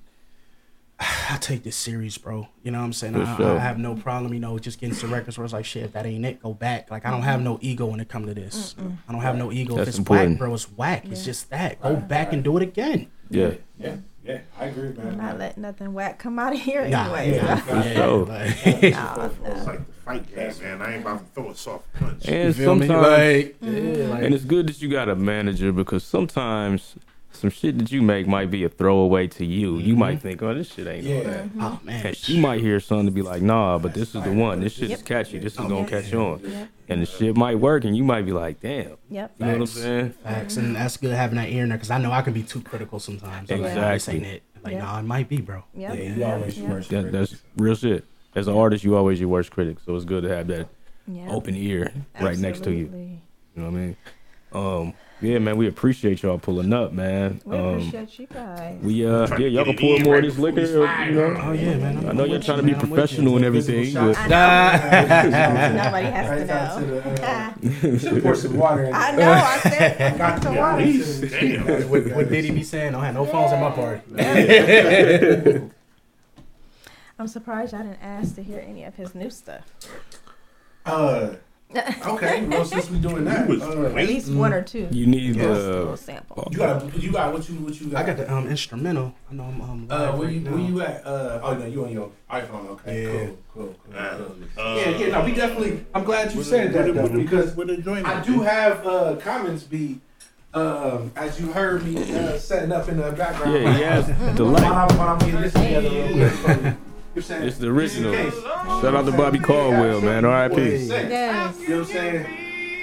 I 0.99 1.37
take 1.39 1.63
this 1.63 1.75
serious, 1.75 2.17
bro. 2.17 2.47
You 2.63 2.71
know 2.71 2.79
what 2.79 2.85
I'm 2.85 2.93
saying? 2.93 3.15
I, 3.15 3.37
sure. 3.37 3.57
I 3.57 3.59
have 3.59 3.77
no 3.77 3.95
problem, 3.95 4.33
you 4.33 4.39
know, 4.39 4.59
just 4.59 4.79
getting 4.79 4.95
some 4.95 5.13
records 5.13 5.37
where 5.37 5.45
it's 5.45 5.53
like, 5.53 5.65
shit, 5.65 5.83
if 5.83 5.93
that 5.93 6.05
ain't 6.05 6.25
it, 6.25 6.41
go 6.41 6.53
back. 6.53 6.91
Like 6.91 7.05
I 7.05 7.11
don't 7.11 7.21
have 7.21 7.41
no 7.41 7.57
ego 7.61 7.85
when 7.85 7.99
it 7.99 8.09
come 8.09 8.25
to 8.25 8.33
this. 8.33 8.75
I 9.07 9.11
don't 9.11 9.21
have 9.21 9.37
no 9.37 9.51
ego. 9.51 9.75
That's 9.75 9.83
if 9.83 9.89
it's 9.89 9.97
important. 9.99 10.31
whack, 10.31 10.39
bro, 10.39 10.53
it's 10.53 10.71
whack. 10.71 11.05
It's 11.09 11.23
just 11.23 11.49
that. 11.49 11.81
Go 11.81 11.95
back 11.95 12.33
and 12.33 12.43
do 12.43 12.57
it 12.57 12.63
again. 12.63 13.09
Yeah. 13.29 13.53
Yeah, 13.77 13.97
yeah, 14.29 14.41
I 14.59 14.65
agree, 14.65 14.89
man. 14.89 15.07
I'm 15.07 15.17
not 15.17 15.39
letting 15.39 15.61
nothing 15.63 15.93
whack 15.93 16.19
come 16.19 16.37
out 16.39 16.53
of 16.53 16.59
here 16.59 16.87
Nah, 16.87 17.03
anyway. 17.13 17.35
yeah, 17.35 17.61
so- 17.65 17.73
yeah, 17.75 17.93
sure. 17.93 18.25
like- 18.25 18.93
Nah, 18.93 19.29
It's 19.45 19.65
like 19.65 19.79
the 19.87 19.93
fight 20.05 20.35
game, 20.35 20.53
man. 20.63 20.81
I 20.81 20.93
ain't 20.93 21.01
about 21.01 21.19
to 21.19 21.25
throw 21.41 21.49
a 21.51 21.55
soft 21.55 21.91
punch. 21.93 22.27
And 22.27 22.55
feel 22.55 22.75
me? 22.75 22.87
sometimes, 22.87 23.07
Like, 23.07 23.59
mm-hmm. 23.61 24.01
yeah, 24.01 24.07
like- 24.07 24.23
and 24.23 24.33
it's 24.35 24.45
good 24.45 24.67
that 24.67 24.81
you 24.81 24.89
got 24.89 25.09
a 25.09 25.15
manager 25.15 25.71
because 25.71 26.03
sometimes 26.03 26.95
some 27.31 27.49
shit 27.49 27.77
that 27.77 27.91
you 27.91 28.01
make 28.01 28.27
might 28.27 28.49
be 28.51 28.63
a 28.63 28.69
throwaway 28.69 29.27
to 29.27 29.45
you. 29.45 29.77
You 29.77 29.91
mm-hmm. 29.93 29.99
might 29.99 30.21
think, 30.21 30.41
oh, 30.41 30.53
this 30.53 30.71
shit 30.73 30.87
ain't. 30.87 31.05
all 31.07 31.23
that. 31.23 31.45
Yeah, 31.45 31.49
oh 31.59 31.79
man, 31.83 32.07
And 32.07 32.17
she 32.17 32.39
might 32.39 32.59
hear 32.59 32.79
something 32.79 33.05
to 33.05 33.11
be 33.11 33.21
like, 33.21 33.41
nah, 33.41 33.77
but 33.77 33.93
this 33.93 34.15
is 34.15 34.23
the 34.23 34.31
one. 34.33 34.59
This 34.61 34.73
shit 34.73 34.91
is 34.91 35.01
catchy. 35.01 35.37
This 35.39 35.53
is 35.53 35.59
oh, 35.59 35.67
gonna 35.69 35.81
Yes. 35.81 35.89
catch 35.89 36.13
on. 36.13 36.39
Yep. 36.43 36.67
And 36.89 37.01
the 37.01 37.05
shit 37.05 37.37
might 37.37 37.59
work, 37.59 37.85
and 37.85 37.95
you 37.95 38.03
might 38.03 38.23
be 38.23 38.31
like, 38.31 38.61
damn. 38.61 38.97
Yep. 39.09 39.35
You 39.39 39.45
know 39.45 39.51
what 39.51 39.53
I'm 39.53 39.59
Facts. 39.59 39.71
saying? 39.73 40.09
Facts, 40.23 40.57
and 40.57 40.75
that's 40.75 40.97
good 40.97 41.13
having 41.13 41.37
that 41.37 41.49
ear 41.49 41.63
in 41.63 41.69
there 41.69 41.77
because 41.77 41.91
I 41.91 41.99
know 41.99 42.11
I 42.11 42.21
can 42.23 42.33
be 42.33 42.43
too 42.43 42.61
critical 42.61 42.99
sometimes. 42.99 43.51
I'm 43.51 43.61
like, 43.61 43.71
Exactly. 43.71 44.23
it. 44.23 44.43
Like, 44.63 44.73
Yeah. 44.73 44.79
nah, 44.79 44.99
it 44.99 45.03
might 45.03 45.29
be, 45.29 45.39
bro. 45.39 45.63
Yep. 45.75 45.95
yeah, 45.95 46.01
you 46.15 46.23
always 46.25 46.57
Yeah. 46.57 46.69
worst 46.69 46.89
That, 46.89 47.03
critic. 47.03 47.11
that's 47.11 47.35
real 47.57 47.75
shit. 47.75 48.05
As 48.35 48.47
an 48.47 48.55
artist, 48.55 48.83
you 48.83 48.95
always 48.95 49.19
your 49.19 49.29
worst 49.29 49.51
critic, 49.51 49.77
so 49.85 49.95
it's 49.95 50.05
good 50.05 50.23
to 50.23 50.29
have 50.29 50.47
that 50.47 50.67
Yep. 51.07 51.29
open 51.29 51.55
ear 51.55 51.91
right 52.19 52.37
next 52.37 52.63
to 52.63 52.71
you. 52.71 52.85
You 53.55 53.63
know 53.63 53.69
what 53.71 53.77
I 53.77 53.81
mean? 53.81 53.95
Um, 54.51 54.93
yeah, 55.21 55.37
man, 55.37 55.57
we 55.57 55.67
appreciate 55.67 56.23
y'all 56.23 56.39
pulling 56.39 56.71
up, 56.71 56.93
man. 56.93 57.41
We 57.43 57.57
Um, 57.57 57.65
appreciate 57.75 58.19
you 58.19 58.27
guys. 58.27 58.79
we 58.81 59.05
uh, 59.05 59.27
yeah, 59.37 59.47
y'all 59.47 59.65
can 59.65 59.75
pour 59.75 59.99
more 59.99 60.15
of 60.17 60.23
this 60.23 60.37
liquor, 60.39 60.61
or, 60.61 60.87
you 61.05 61.11
know. 61.11 61.35
Oh 61.41 61.51
yeah, 61.51 61.75
man. 61.75 61.97
I'm 61.97 62.09
I 62.09 62.13
know 62.13 62.23
you're 62.23 62.39
trying 62.39 62.59
to 62.59 62.63
be 62.63 62.73
I'm 62.73 62.79
professional 62.79 63.35
and 63.35 63.43
everything, 63.43 63.93
but 63.93 64.15
Nobody 64.29 66.07
has 66.07 66.39
to 66.39 66.45
know. 66.45 67.01
the, 67.01 67.29
uh, 67.29 67.53
you 67.87 67.99
should 67.99 68.23
pour 68.23 68.33
some 68.35 68.55
water 68.57 68.85
in. 68.85 68.93
I 68.93 69.11
know. 69.11 69.29
I 69.31 69.59
said 69.59 70.17
got 70.17 70.41
the 70.41 70.49
the 70.51 70.55
water. 70.55 70.85
Damn. 71.67 71.89
what, 71.89 72.15
what 72.15 72.29
did 72.29 72.45
he 72.45 72.51
be 72.51 72.63
saying? 72.63 72.95
I 72.95 73.05
had 73.07 73.15
no 73.15 73.25
phones 73.25 73.51
in 73.51 73.59
my 73.59 73.71
party. 73.71 74.01
I'm 77.19 77.27
surprised 77.27 77.73
I 77.73 77.79
didn't 77.79 78.01
ask 78.01 78.35
to 78.35 78.43
hear 78.43 78.59
any 78.65 78.85
of 78.85 78.95
his 78.95 79.13
new 79.13 79.29
stuff. 79.29 79.65
Uh, 80.85 81.35
okay, 81.75 82.45
well 82.47 82.65
since 82.65 82.89
we 82.89 82.97
doing 82.97 83.25
that, 83.25 83.47
was 83.47 83.61
uh, 83.61 83.85
At 83.95 84.07
least 84.07 84.31
one 84.31 84.53
or 84.53 84.61
two. 84.63 84.87
you 84.91 85.05
need 85.05 85.35
Just 85.35 85.45
a 85.47 85.51
little 85.53 85.93
uh, 85.93 85.95
sample. 85.95 86.47
you 86.51 86.57
got 86.57 86.97
you 87.03 87.11
got 87.11 87.31
what 87.31 87.47
you 87.47 87.55
what 87.57 87.79
you 87.79 87.87
got. 87.89 88.03
I 88.03 88.07
got 88.07 88.17
the 88.17 88.31
um 88.33 88.47
instrumental. 88.47 89.13
I 89.29 89.35
know 89.35 89.43
I'm 89.43 89.61
um. 89.61 89.87
Uh, 89.89 89.95
live 90.09 90.17
where 90.17 90.27
right 90.27 90.33
you 90.35 90.39
now. 90.41 90.51
where 90.51 90.59
you 90.61 90.81
at? 90.81 91.05
Uh, 91.05 91.39
oh 91.43 91.53
no, 91.55 91.65
you 91.67 91.85
on 91.85 91.91
your 91.91 92.11
iPhone? 92.31 92.67
Okay, 92.69 93.03
Yeah. 93.03 93.25
cool, 93.25 93.37
cool, 93.53 93.75
cool. 93.85 93.95
Uh, 93.99 94.17
cool. 94.17 94.77
yeah, 94.77 94.89
yeah. 94.97 95.07
No, 95.19 95.25
we 95.25 95.33
definitely. 95.33 95.85
I'm 95.93 96.03
glad 96.03 96.33
you 96.33 96.41
said 96.43 96.69
a- 96.69 96.73
that 96.73 96.85
what 96.87 96.95
though, 96.95 97.01
what 97.03 97.11
a- 97.11 97.17
because 97.17 97.55
what 97.55 97.69
a 97.69 97.77
joint 97.77 98.05
I 98.07 98.21
do 98.23 98.41
have 98.41 98.85
uh, 98.87 99.15
comments 99.17 99.63
be 99.63 99.99
um, 100.55 101.11
as 101.15 101.39
you 101.39 101.51
heard 101.51 101.85
me 101.85 101.95
uh, 102.15 102.35
setting 102.39 102.71
up 102.71 102.89
in 102.89 102.97
the 102.97 103.11
background. 103.11 103.53
yeah, 103.53 103.77
he 103.77 103.83
has 103.83 104.07
the 104.37 104.43
While. 104.45 104.55
I'm, 104.65 104.97
while 104.97 105.09
I'm 105.09 105.19
getting 105.19 105.41
this 105.41 105.53
together 105.53 106.77
real 107.19 107.27
quick 107.27 107.27
for 107.27 107.33
you. 107.33 107.39
You're 107.39 107.39
saying 107.39 107.47
It's 107.47 107.57
the 107.57 107.67
original. 107.69 108.11
just 108.13 108.37
in 108.37 108.43
case. 108.43 108.43
Shout 108.81 108.95
out 108.95 109.05
to 109.05 109.11
Bobby 109.11 109.39
Caldwell, 109.39 110.01
man. 110.01 110.25
R.I.P. 110.25 110.55
Yes. 110.87 111.59
You 111.61 111.67
know 111.69 111.77
what 111.79 111.87
I'm 111.87 111.93
saying? 111.93 112.25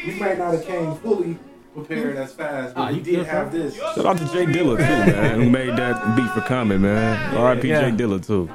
We 0.07 0.15
might 0.21 0.39
not 0.39 0.53
have 0.55 0.65
came 0.65 0.95
fully 0.97 1.39
prepared 1.75 2.17
as 2.17 2.33
fast, 2.33 2.75
but 2.75 2.81
Ah, 2.81 2.89
we 2.91 2.95
you 2.97 3.03
did 3.03 3.27
have 3.27 3.53
this. 3.53 3.77
Shout 3.77 4.07
out 4.07 4.17
to 4.19 4.25
Jay 4.27 4.47
Dilla 4.47 4.77
too, 4.79 5.13
man, 5.13 5.41
who 5.43 5.51
made 5.51 5.77
that 5.77 6.17
beat 6.17 6.31
for 6.31 6.41
Common, 6.43 6.81
man. 6.83 7.35
R.I.P. 7.37 7.69
Yeah. 7.69 7.91
Jay 7.91 7.97
Dilla 7.97 8.25
too. 8.25 8.49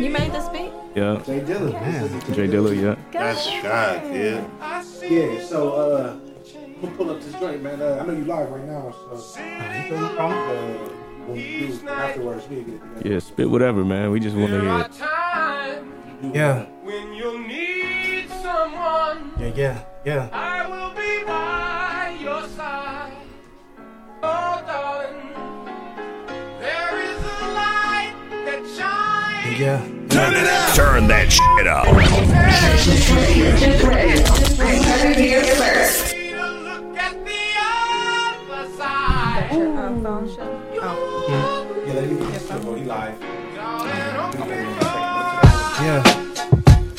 You 0.00 0.10
made 0.10 0.32
this 0.32 0.48
beat? 0.48 0.72
Yeah, 0.96 1.20
Jay 1.24 1.40
Dilla. 1.40 1.72
Man. 1.72 2.20
Jay 2.34 2.48
Dilla, 2.48 2.74
yeah. 2.74 2.96
That's 3.12 3.44
shy, 3.44 4.00
kid. 4.10 4.44
Yeah, 5.10 5.44
so 5.44 5.72
uh, 5.72 6.16
we'll 6.82 6.90
pull 6.92 7.10
up 7.10 7.20
this 7.20 7.32
joint, 7.34 7.62
man. 7.62 7.80
Uh, 7.80 7.98
I 8.02 8.06
know 8.06 8.12
you 8.14 8.24
live 8.24 8.50
right 8.50 8.64
now, 8.64 8.92
so 8.92 9.38
Ah, 11.30 11.34
you 11.34 11.34
feel 11.34 11.34
me, 11.34 11.34
bro? 11.34 11.34
uh, 11.34 11.34
when 11.34 11.34
we 11.34 11.78
do 11.78 11.88
afterwards, 11.88 12.48
we 12.48 12.56
get 12.56 12.68
it 12.74 12.80
together. 12.80 13.08
Yeah, 13.14 13.18
spit 13.20 13.50
whatever, 13.50 13.84
man. 13.84 14.10
We 14.10 14.20
just 14.20 14.36
want 14.36 14.50
to 14.50 14.60
hear 14.60 14.80
it. 14.80 16.34
Yeah, 16.34 16.64
When 16.82 17.12
you 17.14 17.46
need 17.46 18.28
someone, 18.28 19.32
yeah, 19.38 19.52
yeah, 19.54 19.84
yeah. 20.04 20.28
I 20.32 20.66
will 20.66 20.90
be 20.94 21.24
by 21.24 22.16
your 22.20 22.46
side. 22.48 23.12
Oh, 24.22 24.62
darling, 24.66 25.32
there 26.60 26.98
is 27.00 27.18
a 27.22 27.46
light 27.54 28.14
that 28.46 28.62
shines. 28.76 29.58
Yeah. 29.60 29.80
Turn 30.74 31.06
that 31.08 31.30
shit 31.30 31.66
up. 31.68 31.84
To 31.84 31.92
look 36.64 36.98
at 36.98 37.24
the 37.24 37.36
other 40.38 40.57
let 42.00 42.10
me 42.10 42.16
get 42.18 42.32
this 42.32 42.44
stuff. 42.44 42.62
He 42.76 42.84
live. 42.84 43.20
Yeah. 45.80 46.02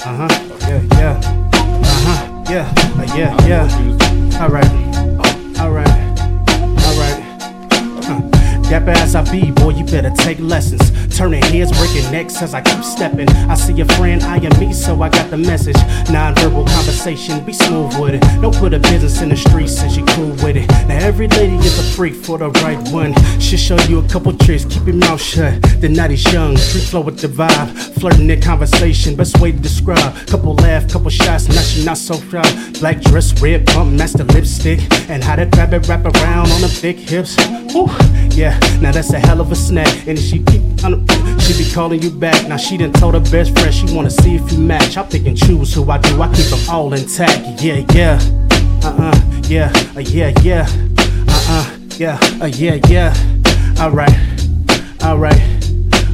Uh 0.06 0.16
huh. 0.18 0.28
Yeah, 0.62 0.82
yeah. 0.92 1.22
Uh 1.24 2.00
huh. 2.06 2.44
Yeah. 2.50 2.74
Uh, 2.98 3.16
yeah, 3.16 3.48
yeah. 3.48 4.42
All 4.42 4.50
right. 4.50 4.89
Dapper 8.70 8.92
as 8.92 9.16
I 9.16 9.24
be, 9.32 9.50
boy, 9.50 9.72
you 9.72 9.84
better 9.84 10.12
take 10.12 10.40
lessons. 10.40 10.92
Turning 11.18 11.42
heads, 11.42 11.72
breaking 11.78 12.12
necks 12.12 12.40
as 12.42 12.54
I 12.54 12.62
keep 12.62 12.84
stepping. 12.84 13.28
I 13.50 13.56
see 13.56 13.82
a 13.82 13.86
friend 13.86 14.22
eyeing 14.22 14.58
me, 14.60 14.74
so 14.74 15.02
I 15.02 15.10
got 15.10 15.32
the 15.32 15.38
message. 15.38 15.76
Non-verbal 16.12 16.66
conversation, 16.66 17.44
be 17.44 17.52
smooth 17.52 18.00
with 18.00 18.14
it. 18.14 18.22
Don't 18.42 18.56
put 18.56 18.76
a 18.76 18.80
business 18.80 19.22
in 19.22 19.30
the 19.30 19.36
streets 19.36 19.80
since 19.80 19.98
you 19.98 20.06
cool 20.06 20.30
with 20.44 20.56
it. 20.56 20.68
Now 20.88 21.00
every 21.00 21.28
lady 21.30 21.56
is 21.56 21.80
a 21.80 21.96
freak 21.96 22.14
for 22.14 22.38
the 22.38 22.52
right 22.62 22.78
one. 22.90 23.16
She'll 23.40 23.58
show 23.58 23.80
you 23.90 24.00
a 24.00 24.08
couple 24.08 24.34
tricks, 24.34 24.66
keep 24.66 24.86
your 24.86 24.96
mouth 24.96 25.22
shut. 25.22 25.62
The 25.82 25.90
night 25.90 26.12
is 26.12 26.32
young, 26.32 26.56
street 26.56 26.84
flow 26.84 27.02
with 27.02 27.20
the 27.20 27.28
vibe. 27.28 28.00
Flirting 28.00 28.30
in 28.30 28.40
conversation, 28.40 29.16
best 29.16 29.40
way 29.40 29.52
to 29.52 29.58
describe. 29.58 30.16
Couple 30.28 30.54
laugh, 30.54 30.88
couple 30.88 31.10
shots, 31.10 31.50
now 31.50 31.62
she 31.62 31.84
not 31.84 31.98
so 31.98 32.20
proud. 32.30 32.48
Black 32.80 33.02
dress, 33.02 33.34
red 33.42 33.66
pump, 33.66 33.94
master 33.94 34.26
lipstick. 34.26 34.80
And 35.10 35.24
how 35.24 35.38
that 35.38 35.56
rabbit 35.58 35.88
wrap 35.88 36.06
around 36.06 36.52
on 36.52 36.62
the 36.62 36.70
thick 36.70 36.98
hips. 36.98 37.36
Woo, 37.74 37.88
yeah, 38.38 38.59
now 38.82 38.92
that's 38.92 39.14
a 39.14 39.20
hell 39.20 39.42
of 39.42 39.52
a 39.52 39.56
snack. 39.56 40.08
And 40.08 40.18
if 40.18 40.24
she 40.24 40.40
keep 40.44 40.62
on 40.84 41.06
the, 41.06 41.40
she 41.40 41.64
be 41.64 41.70
calling 41.72 42.02
you 42.02 42.12
back. 42.12 42.48
Now 42.48 42.58
she 42.58 42.78
done 42.78 42.94
told 42.94 43.14
her 43.14 43.20
best 43.32 43.58
friend 43.58 43.74
she 43.74 43.94
wanna 43.96 44.10
see 44.10 44.36
if 44.36 44.52
you 44.52 44.58
match. 44.60 44.98
I 44.98 45.04
pick 45.04 45.26
and 45.26 45.38
choose 45.38 45.74
who 45.74 45.90
I 45.90 45.98
do, 45.98 46.22
I 46.22 46.28
keep 46.34 46.46
them 46.46 46.60
all 46.70 46.94
intact. 46.94 47.62
Yeah, 47.62 47.86
yeah, 47.94 48.20
uh 48.84 49.12
uh, 49.12 49.42
yeah, 49.48 49.72
uh, 49.96 50.00
yeah, 50.00 50.34
yeah, 50.42 50.68
uh 51.28 51.46
uh, 51.50 51.78
yeah, 51.98 52.20
uh, 52.42 52.46
yeah, 52.46 52.80
yeah. 52.88 53.14
Alright, 53.80 54.16
alright, 55.04 55.42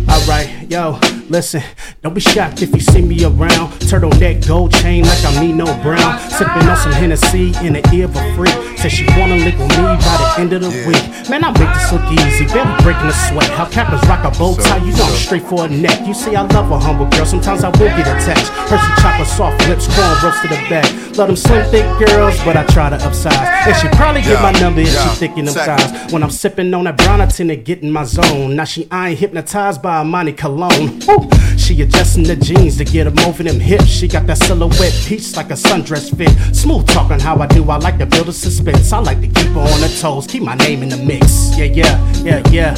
alright, 0.10 0.50
yo, 0.70 1.00
Listen, 1.28 1.64
don't 2.04 2.14
be 2.14 2.22
shocked 2.22 2.62
if 2.62 2.72
you 2.72 2.80
see 2.80 3.02
me 3.02 3.24
around. 3.26 3.74
Turtleneck, 3.90 4.48
gold 4.48 4.72
chain 4.72 5.04
like 5.04 5.26
I'm 5.26 5.42
Nino 5.42 5.66
Brown. 5.82 6.20
Sipping 6.30 6.68
on 6.70 6.78
some 6.78 6.92
Hennessy 6.92 7.48
in 7.66 7.74
the 7.74 7.82
ear 7.94 8.06
of 8.06 8.16
a 8.16 8.36
freak. 8.36 8.54
Said 8.78 8.90
she 8.90 9.06
wanna 9.18 9.38
lick 9.38 9.58
with 9.58 9.70
me 9.70 9.82
by 9.82 9.98
the 9.98 10.34
end 10.38 10.54
of 10.54 10.62
the 10.62 10.70
week. 10.86 11.02
Man, 11.28 11.44
I 11.44 11.50
make 11.58 11.74
this 11.74 11.92
look 11.92 12.06
easy, 12.14 12.46
barely 12.54 12.78
breaking 12.84 13.10
a 13.10 13.14
sweat. 13.26 13.50
How 13.58 13.66
cappers 13.66 14.08
rock 14.08 14.24
a 14.24 14.38
bow 14.38 14.56
tie, 14.56 14.78
you 14.86 14.94
know 14.94 15.06
I'm 15.06 15.16
straight 15.16 15.42
for 15.42 15.66
a 15.66 15.68
neck. 15.68 16.06
You 16.06 16.14
see, 16.14 16.36
I 16.36 16.44
love 16.44 16.70
a 16.70 16.78
humble 16.78 17.08
girl, 17.08 17.26
sometimes 17.26 17.64
I 17.64 17.70
will 17.70 17.90
get 17.98 18.06
attached. 18.06 18.50
Hershey 18.70 19.02
chocolate 19.02 19.28
soft 19.28 19.68
lips, 19.68 19.88
corn 19.88 20.18
roast 20.22 20.42
to 20.44 20.48
the 20.48 20.62
back. 20.70 20.86
Love 21.18 21.30
them 21.30 21.36
slim, 21.36 21.66
thick 21.72 21.86
girls, 22.06 22.38
but 22.46 22.56
I 22.56 22.64
try 22.68 22.92
to 22.92 22.98
upsize. 22.98 23.34
And 23.34 23.76
she 23.78 23.88
probably 23.98 24.22
get 24.22 24.42
my 24.44 24.52
number 24.60 24.82
if 24.82 24.90
she 24.90 25.10
thick 25.18 25.38
in 25.38 25.46
them 25.46 25.56
thighs. 25.56 26.14
When 26.14 26.22
I'm 26.22 26.30
sipping 26.30 26.72
on 26.74 26.84
that 26.84 26.98
brown, 26.98 27.20
I 27.20 27.26
tend 27.26 27.50
to 27.50 27.56
get 27.56 27.82
in 27.82 27.90
my 27.92 28.04
zone. 28.04 28.56
Now 28.56 28.66
she 28.66 28.88
I 28.92 29.10
ain't 29.10 29.20
hypnotized 29.20 29.82
by 29.82 30.04
Monte 30.04 30.34
Cologne. 30.34 31.02
Woo! 31.18 31.30
She 31.58 31.82
adjusting 31.82 32.24
the 32.24 32.36
jeans 32.36 32.78
to 32.78 32.86
get 32.86 33.06
them 33.06 33.18
over 33.26 33.44
them 33.44 33.60
hips. 33.60 33.88
She 33.88 34.08
got 34.08 34.28
that 34.28 34.38
silhouette 34.38 34.94
piece 35.06 35.36
like 35.36 35.50
a 35.50 35.54
sundress 35.56 36.16
fit. 36.16 36.30
Smooth 36.56 36.88
talking 36.88 37.20
how 37.20 37.38
I 37.38 37.48
do. 37.48 37.70
I 37.70 37.78
like 37.78 37.98
to 38.00 38.06
build 38.06 38.30
a 38.30 38.34
suspense. 38.34 38.92
I 38.94 39.00
like 39.00 39.22
to 39.22 39.28
keep 39.28 39.48
her 39.52 39.60
on 39.62 39.80
her 39.80 40.00
toes, 40.00 40.28
keep 40.28 40.44
my 40.44 40.56
name 40.56 40.84
in 40.84 40.90
the 40.90 40.98
mix. 40.98 41.58
Yeah, 41.58 41.66
yeah, 41.66 42.14
yeah, 42.24 42.44
yeah. 42.52 42.76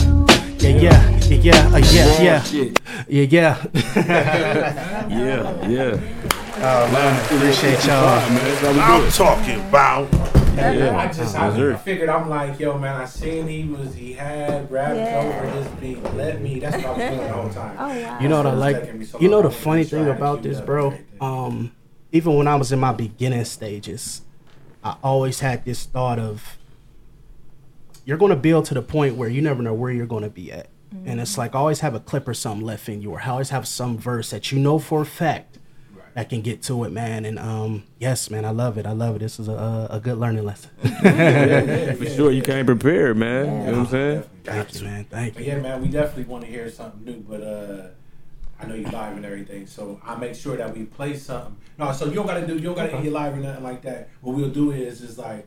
Yeah, 0.59 0.69
yeah, 0.69 1.19
yeah, 1.27 1.37
yeah, 1.37 1.67
uh, 1.67 1.77
yeah, 1.77 2.21
yeah, 2.21 2.41
Shit. 2.41 2.81
yeah, 3.07 3.23
yeah. 3.23 3.65
Yeah, 5.07 5.67
yeah. 5.67 5.99
Oh 6.59 6.91
man, 6.91 7.25
appreciate 7.25 7.85
y'all. 7.85 8.19
I'm 8.81 9.11
talking 9.11 9.59
about. 9.69 10.36
Yeah. 10.57 10.97
I 10.97 11.07
just 11.11 11.35
I. 11.35 11.73
I 11.73 11.75
figured 11.77 12.09
I'm 12.09 12.29
like, 12.29 12.59
yo 12.59 12.77
man, 12.77 12.95
I 13.01 13.05
seen 13.05 13.47
he 13.47 13.63
was 13.65 13.93
he 13.95 14.13
had 14.13 14.69
rapped 14.71 14.95
Yeah. 14.97 15.43
over 15.45 15.59
this 15.59 15.67
beat. 15.79 16.03
Let 16.15 16.41
me 16.41 16.59
that's 16.59 16.77
what 16.77 16.85
I 16.85 16.89
was 16.89 16.97
doing 16.97 17.17
the 17.27 17.33
whole 17.33 17.49
time. 17.49 17.77
Oh 17.79 17.87
wow. 18.03 18.19
You 18.19 18.27
know 18.29 18.37
what 18.37 18.45
I 18.47 18.53
like? 18.53 19.03
so 19.05 19.19
You 19.19 19.29
know 19.29 19.41
the 19.41 19.51
funny 19.51 19.83
thing 19.83 20.07
about 20.07 20.43
this, 20.43 20.59
bro. 20.61 20.97
Um, 21.21 21.71
even 22.11 22.35
when 22.35 22.47
I 22.47 22.55
was 22.55 22.71
in 22.71 22.79
my 22.79 22.91
beginning 22.93 23.43
stages, 23.45 24.21
I 24.83 24.95
always 25.03 25.39
had 25.41 25.65
this 25.65 25.85
thought 25.85 26.19
of 26.19 26.57
you're 28.05 28.17
going 28.17 28.29
to 28.29 28.35
build 28.37 28.65
to 28.65 28.73
the 28.73 28.81
point 28.81 29.15
where 29.15 29.27
you 29.29 29.41
never 29.41 29.61
know 29.61 29.73
where 29.73 29.91
you're 29.91 30.05
going 30.05 30.23
to 30.23 30.29
be 30.29 30.51
at, 30.51 30.67
and 31.05 31.19
it's 31.19 31.37
like 31.37 31.53
always 31.55 31.81
have 31.81 31.93
a 31.93 31.99
clip 31.99 32.27
or 32.27 32.33
something 32.33 32.65
left 32.65 32.87
in 32.87 33.01
you, 33.01 33.11
or 33.11 33.21
always 33.21 33.49
have 33.49 33.67
some 33.67 33.97
verse 33.97 34.29
that 34.29 34.51
you 34.51 34.59
know 34.59 34.79
for 34.79 35.01
a 35.01 35.05
fact 35.05 35.57
that 36.17 36.29
can 36.29 36.41
get 36.41 36.63
to 36.63 36.83
it, 36.83 36.91
man. 36.91 37.25
And 37.25 37.37
um, 37.37 37.83
yes, 37.99 38.31
man, 38.31 38.43
I 38.43 38.49
love 38.49 38.79
it. 38.79 38.87
I 38.87 38.91
love 38.91 39.15
it. 39.17 39.19
This 39.19 39.39
is 39.39 39.47
a 39.47 39.51
a, 39.51 39.97
a 39.97 39.99
good 39.99 40.17
learning 40.17 40.45
lesson. 40.45 40.71
For 40.81 42.05
sure, 42.09 42.31
you 42.31 42.41
can't 42.41 42.65
prepare, 42.65 43.13
man. 43.13 43.45
You 43.45 43.51
know 43.51 43.65
what 43.65 43.79
I'm 43.81 43.85
saying? 43.85 44.23
Thank 44.43 44.73
you, 44.73 44.81
man. 44.87 45.03
Thank 45.05 45.35
But 45.35 45.43
you. 45.43 45.51
yeah, 45.51 45.59
man, 45.59 45.79
we 45.79 45.89
definitely 45.89 46.23
want 46.23 46.43
to 46.43 46.49
hear 46.49 46.71
something 46.71 47.05
new. 47.05 47.19
But 47.19 47.41
uh, 47.43 47.87
I 48.59 48.65
know 48.65 48.73
you 48.73 48.85
live 48.87 49.15
and 49.15 49.25
everything, 49.27 49.67
so 49.67 50.01
I 50.03 50.15
make 50.15 50.33
sure 50.33 50.57
that 50.57 50.75
we 50.75 50.85
play 50.85 51.15
something. 51.15 51.55
No, 51.77 51.91
so 51.91 52.05
you 52.05 52.13
don't 52.15 52.25
gotta 52.25 52.47
do, 52.47 52.55
you 52.55 52.61
don't 52.61 52.73
gotta 52.75 52.93
Okay. 52.95 53.03
get 53.03 53.13
live 53.13 53.33
or 53.33 53.37
nothing 53.37 53.63
like 53.63 53.83
that. 53.83 54.09
What 54.21 54.35
we'll 54.35 54.49
do 54.49 54.71
is, 54.71 55.01
is 55.01 55.19
like 55.19 55.45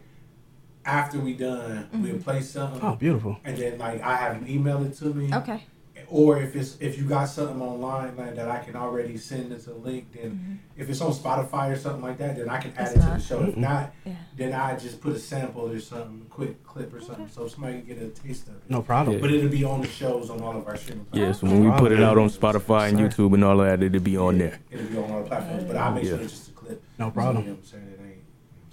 after 0.84 1.18
we 1.18 1.34
done, 1.34 1.88
we'll 1.94 2.18
play 2.18 2.42
something, 2.42 2.80
Oh, 2.80 2.94
beautiful. 2.94 3.38
and 3.42 3.56
then 3.58 3.76
like 3.78 4.00
I 4.02 4.14
have 4.14 4.48
you 4.48 4.54
email 4.54 4.80
it 4.84 4.96
to 4.98 5.06
me. 5.06 5.34
Okay. 5.34 5.64
Or 6.10 6.42
if 6.42 6.56
it's 6.56 6.76
if 6.80 6.98
you 6.98 7.04
got 7.04 7.26
something 7.26 7.62
online 7.62 8.16
like 8.16 8.34
that, 8.34 8.50
I 8.50 8.58
can 8.58 8.74
already 8.74 9.16
send 9.16 9.52
as 9.52 9.68
a 9.68 9.74
link. 9.74 10.12
Then 10.12 10.30
mm-hmm. 10.32 10.54
if 10.76 10.90
it's 10.90 11.00
on 11.00 11.12
Spotify 11.12 11.72
or 11.72 11.76
something 11.76 12.02
like 12.02 12.18
that, 12.18 12.36
then 12.36 12.48
I 12.48 12.58
can 12.58 12.72
add 12.76 12.88
It's 12.88 12.96
it 12.96 13.00
to 13.00 13.06
the 13.06 13.20
show. 13.20 13.42
If 13.42 13.50
mm-hmm. 13.50 13.60
not, 13.60 13.94
Yeah. 14.04 14.14
then 14.36 14.52
I 14.52 14.76
just 14.76 15.00
put 15.00 15.14
a 15.14 15.18
sample 15.20 15.70
or 15.70 15.78
something, 15.78 16.26
a 16.26 16.30
quick 16.30 16.64
clip 16.64 16.92
or 16.92 17.00
something, 17.00 17.28
so 17.28 17.46
somebody 17.46 17.78
can 17.78 17.86
get 17.86 18.02
a 18.02 18.08
taste 18.08 18.48
of 18.48 18.56
it. 18.56 18.62
No 18.68 18.82
problem. 18.82 19.16
Yeah. 19.16 19.22
But 19.22 19.30
it'll 19.32 19.50
be 19.50 19.62
on 19.62 19.82
the 19.82 19.88
shows 19.88 20.30
on 20.30 20.40
all 20.40 20.56
of 20.56 20.66
our 20.66 20.76
streaming 20.76 21.06
Yeah, 21.12 21.26
platforms. 21.26 21.40
so 21.40 21.46
when 21.46 21.72
we 21.72 21.78
put 21.78 21.92
it 21.92 22.02
out 22.02 22.18
on 22.18 22.28
Spotify 22.28 22.88
and 22.88 22.98
Sir. 22.98 23.08
YouTube 23.08 23.34
and 23.34 23.44
all 23.44 23.58
that, 23.58 23.80
it'll 23.80 24.00
be 24.00 24.16
on 24.16 24.38
there. 24.38 24.58
It'll 24.70 24.86
be 24.86 24.98
on 24.98 25.10
all 25.12 25.22
the 25.22 25.28
platforms, 25.28 25.64
but 25.64 25.76
oh. 25.76 25.78
I'll 25.78 25.92
make 25.92 26.04
sure 26.04 26.20
it's 26.20 26.32
just 26.32 26.48
a 26.48 26.52
clip. 26.52 26.82
No 26.98 27.10
problem. 27.12 27.44
You 27.44 27.50
know 27.50 27.54
what 27.56 27.60
I'm 27.60 27.66
saying? 27.66 27.84
It 27.84 28.00
ain't. 28.04 28.24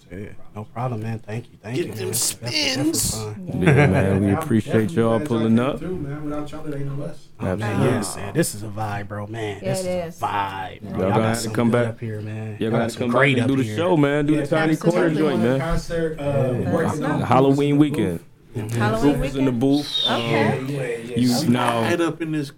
Yeah, 0.10 0.30
no 0.56 0.64
problem, 0.64 1.02
man. 1.04 1.20
Thank 1.20 1.52
you. 1.52 1.58
Thank 1.62 1.76
Get 1.76 1.86
you. 1.88 1.92
them 1.94 2.06
man. 2.06 2.12
Definitely- 2.14 2.50
definitely 2.62 2.94
spins. 2.94 3.26
Yeah, 3.66 3.88
man, 3.88 4.24
we 4.24 4.32
appreciate 4.32 4.72
definitely 4.88 4.96
y'all 5.04 5.20
pulling 5.20 5.60
up. 5.60 5.80
Through, 5.80 5.98
man. 5.98 6.24
Without 6.24 6.52
y'all, 6.52 6.66
it 6.74 6.76
ain't 6.80 6.98
no 6.98 7.04
us. 7.04 7.28
Oh, 7.40 7.44
man, 7.44 7.62
Absolutely. 7.62 7.86
yes, 7.92 8.16
man. 8.16 8.34
This 8.34 8.56
is 8.56 8.64
a 8.64 8.68
vibe, 8.68 9.08
bro, 9.10 9.28
man. 9.28 9.60
Yeah, 9.62 9.74
this 9.74 9.86
it 9.86 9.90
is 9.90 10.16
is. 10.16 10.22
a 10.22 10.26
vibe. 10.26 10.82
Bro. 10.82 10.90
Y'all 10.90 11.00
Y'all 11.00 11.10
gonna 11.10 11.10
got 11.20 11.22
have 11.28 11.38
to 11.38 11.44
some 11.44 11.54
come 11.54 11.72
good 11.72 11.84
back. 11.84 11.88
up 11.90 12.00
here, 12.00 12.22
man. 12.22 12.58
Y'all 12.60 12.72
got 12.72 12.78
gotta 12.78 12.90
some 12.90 13.00
come 13.00 13.10
back 13.10 13.18
great 13.18 13.38
and 13.38 13.48
do 13.48 13.54
up 13.54 13.58
the 13.58 13.64
here. 13.66 13.76
show, 13.78 13.98
man. 13.98 14.26
Do 14.26 14.34
Yeah, 14.34 14.42
the 14.42 14.48
tiny 14.48 14.76
corner 14.78 15.10
Doing 15.10 15.18
joint, 15.18 15.42
man. 15.44 15.60
Concert, 15.60 16.20
uh, 16.20 16.24
Yeah. 16.24 16.74
working 16.74 17.04
on 17.06 17.22
Halloween 17.22 17.78
weekend. 17.78 18.20
Halloween 18.56 19.20
Rufus 19.20 19.36
in 19.36 19.46
the 19.46 19.52
weekend. 19.52 19.60
booth. 19.60 20.02
Yeah, 20.06 20.16
Um, 20.16 20.68
yeah, 20.70 20.82
yeah. 20.82 21.18
you 21.18 21.36
Okay. 21.38 21.48
now, 21.50 21.84
Head 21.84 22.02
up 22.02 22.22
in 22.22 22.32
this. 22.32 22.54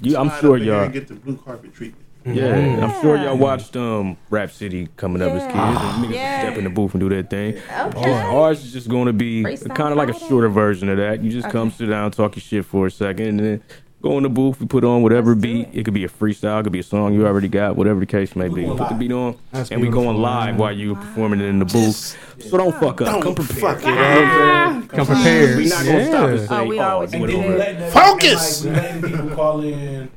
you, 0.00 0.16
I'm 0.16 0.28
slide 0.30 0.40
sure 0.40 0.50
up 0.54 0.56
in 0.56 0.62
here 0.64 0.72
y'all. 0.74 0.84
and 0.84 0.92
get 0.92 1.06
the 1.08 1.14
blue 1.14 1.36
carpet 1.36 1.74
treatment. 1.74 2.04
Yeah, 2.26 2.54
I'm 2.84 3.00
sure 3.02 3.16
y'all 3.16 3.36
watched 3.36 3.76
um 3.76 4.16
Rap 4.30 4.50
City 4.50 4.88
coming 4.96 5.20
up 5.22 5.32
as 5.32 5.42
kids. 5.42 5.54
Yeah. 5.54 5.94
And 5.96 6.04
niggas 6.06 6.14
Yeah. 6.14 6.40
step 6.42 6.58
in 6.58 6.64
the 6.64 6.70
booth 6.70 6.94
and 6.94 7.00
do 7.00 7.08
that 7.10 7.28
thing. 7.30 7.56
Okay. 7.78 8.12
Ours 8.12 8.64
is 8.64 8.72
just 8.72 8.88
going 8.88 9.06
to 9.06 9.12
be 9.12 9.42
kind 9.42 9.90
of 9.92 9.96
like 9.96 10.08
a 10.08 10.18
shorter 10.18 10.48
version 10.48 10.88
of 10.88 10.96
that. 10.96 11.22
You 11.22 11.30
just 11.30 11.50
come 11.50 11.70
sit 11.70 11.86
down, 11.86 12.10
talk 12.12 12.36
your 12.36 12.40
shit 12.42 12.64
for 12.64 12.86
a 12.86 12.90
second, 12.90 13.26
and 13.28 13.40
then 13.40 13.62
go 14.02 14.16
in 14.16 14.22
the 14.22 14.30
booth. 14.30 14.58
We 14.60 14.66
put 14.66 14.84
on 14.84 15.02
whatever 15.02 15.32
Let's 15.32 15.42
beat. 15.42 15.68
it. 15.68 15.80
It. 15.80 15.84
could 15.84 15.92
be 15.94 16.04
a 16.04 16.08
freestyle, 16.08 16.60
it 16.60 16.64
could 16.64 16.72
be 16.72 16.78
a 16.78 16.82
song 16.82 17.12
you 17.14 17.26
already 17.26 17.48
got, 17.48 17.76
whatever 17.76 18.00
the 18.00 18.06
case 18.06 18.34
may 18.36 18.48
We 18.48 18.60
be. 18.60 18.66
going 18.66 18.78
Put 18.78 18.88
the 18.88 18.94
beat 18.94 19.12
on, 19.12 19.36
That's 19.52 19.70
and 19.70 19.80
we 19.80 19.88
beautiful, 19.88 20.04
going 20.12 20.22
live 20.22 20.56
while 20.56 20.72
you're 20.72 20.96
performing 20.96 21.40
it 21.40 21.44
in 21.46 21.58
the 21.58 21.64
booth. 21.66 22.16
So 22.40 22.56
don't 22.56 22.72
fuck 22.72 23.02
up. 23.02 23.08
Come 23.08 23.20
Don't 23.20 23.34
prepared. 23.34 23.60
fuck 23.60 23.82
it 23.82 23.98
up. 23.98 24.88
Come 24.88 25.06
prepared. 25.06 25.56
We're 25.56 25.68
not 25.68 25.84
gonna 25.84 26.06
stop 26.06 26.28
and 26.30 26.40
say, 26.40 26.46
Oh, 26.50 26.64
we 26.64 26.78
oh, 26.80 26.82
always 26.88 27.10
do 27.10 27.16
And 27.24 27.28
then 27.28 27.36
over. 27.38 27.48
we 27.52 27.54
letting 27.58 27.90
Focus! 27.90 28.64
Like, 28.64 28.74
we 28.74 28.80
letting 28.80 29.02
people 29.10 29.30
call 29.36 29.60
in 29.62 30.08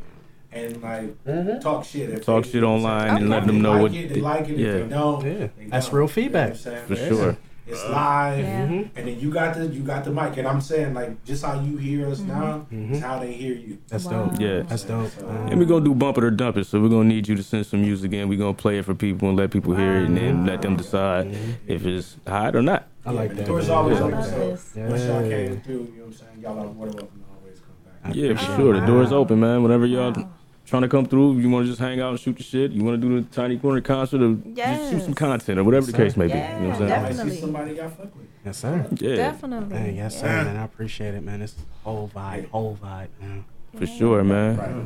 and 0.66 0.82
like 0.82 1.24
mm-hmm. 1.26 1.60
talk 1.60 1.86
shit. 1.86 2.10
If 2.10 2.26
Talk 2.26 2.44
they- 2.44 2.52
shit 2.52 2.64
online 2.64 3.10
and 3.10 3.18
Okay. 3.20 3.26
let 3.28 3.46
them 3.48 3.62
know 3.62 3.74
like 3.74 3.82
what. 3.84 3.94
It, 3.94 4.14
they 4.14 4.22
like 4.22 4.50
it. 4.50 4.58
yeah. 4.58 4.68
If 4.68 4.90
they 4.90 4.96
don't, 4.96 5.26
Yeah. 5.26 5.48
they 5.58 5.66
That's 5.70 5.86
don't. 5.88 5.96
real 5.96 6.04
You 6.04 6.08
know 6.08 6.08
feedback. 6.08 6.50
what 6.50 6.58
I'm 6.58 6.64
saying? 6.64 6.86
For 6.88 6.94
Yeah. 6.96 7.08
sure. 7.08 7.38
It's 7.70 7.84
uh, 7.84 7.90
live, 7.92 8.40
Yeah. 8.40 8.66
Mhm. 8.68 8.90
and 8.96 9.08
then 9.10 9.20
you 9.20 9.30
got 9.30 9.56
the 9.56 9.68
you 9.68 9.82
got 9.82 10.06
the 10.06 10.12
mic, 10.12 10.38
and 10.38 10.48
I'm 10.48 10.62
saying 10.62 10.94
like 10.94 11.22
just 11.26 11.44
how 11.44 11.60
you 11.60 11.76
hear 11.76 12.08
us 12.08 12.20
mm-hmm. 12.22 12.30
now 12.30 12.66
mm-hmm. 12.72 12.94
is 12.94 13.02
how 13.02 13.20
they 13.20 13.34
hear 13.34 13.54
you. 13.56 13.78
That's 13.90 14.06
Wow. 14.06 14.28
dope. 14.28 14.40
Yeah. 14.40 14.62
That's 14.62 14.84
dope. 14.84 15.10
So- 15.12 15.28
And 15.50 15.60
we're 15.60 15.66
gonna 15.66 15.84
do 15.84 15.94
bump 15.94 16.18
it 16.18 16.24
or 16.24 16.32
dump 16.32 16.56
it, 16.56 16.66
so 16.66 16.80
we're 16.80 16.88
gonna 16.88 17.10
need 17.10 17.28
you 17.28 17.36
to 17.36 17.44
send 17.44 17.66
some 17.66 17.82
music 17.82 18.14
in. 18.14 18.30
We're 18.30 18.38
gonna 18.40 18.54
play 18.54 18.78
it 18.78 18.86
for 18.86 18.94
people 18.96 19.28
and 19.28 19.38
let 19.38 19.52
people 19.52 19.76
hear 19.76 19.98
it, 19.98 20.06
and 20.06 20.16
then 20.16 20.46
let 20.46 20.62
them 20.62 20.78
decide 20.78 21.36
if 21.68 21.86
it's 21.86 22.16
hot 22.26 22.56
or 22.56 22.62
not. 22.62 22.88
I 23.06 23.12
like 23.12 23.32
the 23.32 23.36
that. 23.36 23.48
door's 23.48 23.68
always 23.68 23.98
I 23.98 24.02
open. 24.02 24.12
love 24.16 24.26
So 24.26 24.38
this. 24.50 24.72
once 24.76 25.02
y'all 25.04 25.26
Yeah. 25.26 25.30
came 25.48 25.60
through, 25.62 25.74
you 25.74 25.80
know 25.80 25.88
what 26.04 26.06
I'm 26.08 26.14
saying? 26.14 26.30
Y'all 26.42 26.52
are 26.52 26.56
more 26.56 26.86
than 26.88 26.96
welcome 26.96 27.20
to 27.20 27.26
always 27.42 27.60
come 27.60 27.76
back. 28.04 28.16
Yeah, 28.16 28.34
for 28.36 28.52
Oh, 28.54 28.56
sure. 28.58 28.74
The 28.76 28.80
wow. 28.80 28.86
door's 28.88 29.12
open, 29.12 29.40
man. 29.42 29.62
Whenever 29.64 29.86
y'all 29.86 30.14
Wow. 30.14 30.30
Trying 30.68 30.84
to 30.84 30.88
come 30.90 31.06
through, 31.08 31.38
you 31.40 31.50
want 31.50 31.66
to 31.66 31.72
just 31.72 31.80
hang 31.80 32.00
out 32.02 32.12
and 32.12 32.20
shoot 32.20 32.38
the 32.38 32.44
shit. 32.44 32.72
You 32.72 32.84
want 32.84 33.02
to 33.02 33.08
do 33.08 33.20
the 33.22 33.28
tiny 33.34 33.58
corner 33.58 33.82
concert 33.82 34.22
or 34.22 34.36
just 34.54 34.92
shoot 34.92 35.02
some 35.02 35.14
content 35.16 35.58
or 35.58 35.64
whatever 35.64 35.88
the 35.88 35.94
case 35.98 36.16
may 36.16 36.28
be. 36.28 36.34
Yeah, 36.34 36.58
you 36.62 36.68
know 36.68 36.70
what 36.74 36.82
I'm 36.82 36.84
I 36.84 36.88
saying? 36.88 37.02
might 37.02 37.08
see 37.10 37.16
Definitely. 37.18 37.40
somebody 37.42 37.74
got 37.76 37.92
fuck 37.98 38.16
with. 38.16 38.28
Yes, 38.46 38.58
sir. 38.60 38.88
Yeah, 39.00 39.16
Definitely. 39.16 39.78
Hey, 39.78 39.94
yes, 39.96 40.20
sir, 40.20 40.28
Yeah. 40.28 40.44
man. 40.44 40.58
I 40.58 40.64
appreciate 40.66 41.16
it, 41.16 41.24
man. 41.24 41.42
It's 41.42 41.56
whole 41.84 42.12
vibe, 42.14 42.50
whole 42.50 42.78
vibe, 42.82 43.08
man. 43.20 43.46
for 43.78 43.88
sure, 43.88 44.24
man. 44.24 44.58
Right, 44.58 44.70
right. 44.76 44.86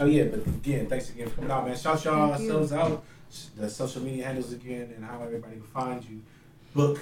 Oh 0.00 0.06
yeah, 0.06 0.24
but 0.24 0.46
again, 0.46 0.86
thanks 0.86 1.10
again 1.10 1.28
for 1.28 1.36
coming 1.36 1.50
out, 1.50 1.66
man. 1.66 1.76
Shout 1.76 2.04
y'all 2.04 2.32
ourselves 2.32 2.72
out. 2.72 3.04
The 3.56 3.68
social 3.70 4.02
media 4.02 4.24
handles 4.26 4.52
again 4.52 4.92
and 4.96 5.04
how 5.04 5.22
everybody 5.22 5.54
can 5.54 5.62
find 5.62 6.04
you. 6.04 6.20
Book, 6.74 6.98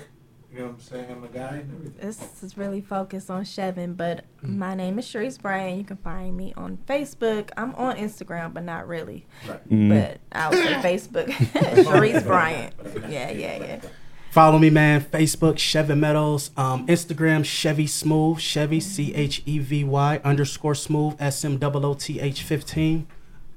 you 0.53 0.59
know 0.59 0.67
what 0.67 0.75
I'm 0.75 0.81
saying, 0.81 1.21
my 1.21 1.27
guy 1.29 1.57
and 1.57 1.73
everything. 1.73 1.95
This 2.01 2.43
is 2.43 2.59
really 2.59 2.81
focused 2.81 3.31
on 3.31 3.45
Chevin, 3.45 3.97
but 3.97 4.25
my 4.43 4.75
name 4.75 4.99
is 4.99 5.07
Charise 5.07 5.41
Bryan. 5.41 5.79
You 5.79 5.85
can 5.85 5.97
find 5.99 6.37
me 6.37 6.53
on 6.57 6.79
Facebook. 6.89 7.51
I'm 7.57 7.75
on 7.77 7.97
Instagram, 7.97 8.53
but 8.53 8.65
not 8.65 8.89
really. 8.89 9.27
Right. 9.49 9.69
Mm. 9.69 9.89
But 9.89 10.21
I 10.33 10.49
would 10.49 10.59
say 10.59 10.99
Facebook. 10.99 11.27
Charise 11.85 12.25
Bryant. 12.25 12.75
Yeah, 13.09 13.31
yeah, 13.31 13.57
yeah. 13.59 13.81
Follow 14.31 14.59
me, 14.59 14.71
man. 14.71 15.03
Facebook, 15.03 15.59
Chevy 15.59 15.95
Meadows. 15.95 16.51
Um, 16.57 16.87
Instagram, 16.89 17.45
Chevy 17.45 17.87
Smooth. 17.87 18.39
Chevy, 18.41 18.81
C 18.81 19.15
H 19.15 19.43
E 19.47 19.59
V 19.59 19.85
Y 19.85 20.21
underscore 20.25 20.75
smooth, 20.75 21.15
S 21.21 21.45
M 21.45 21.59
O 21.63 21.71
O 21.73 21.95
T 21.95 22.21
H 22.21 22.43
15. 22.43 23.07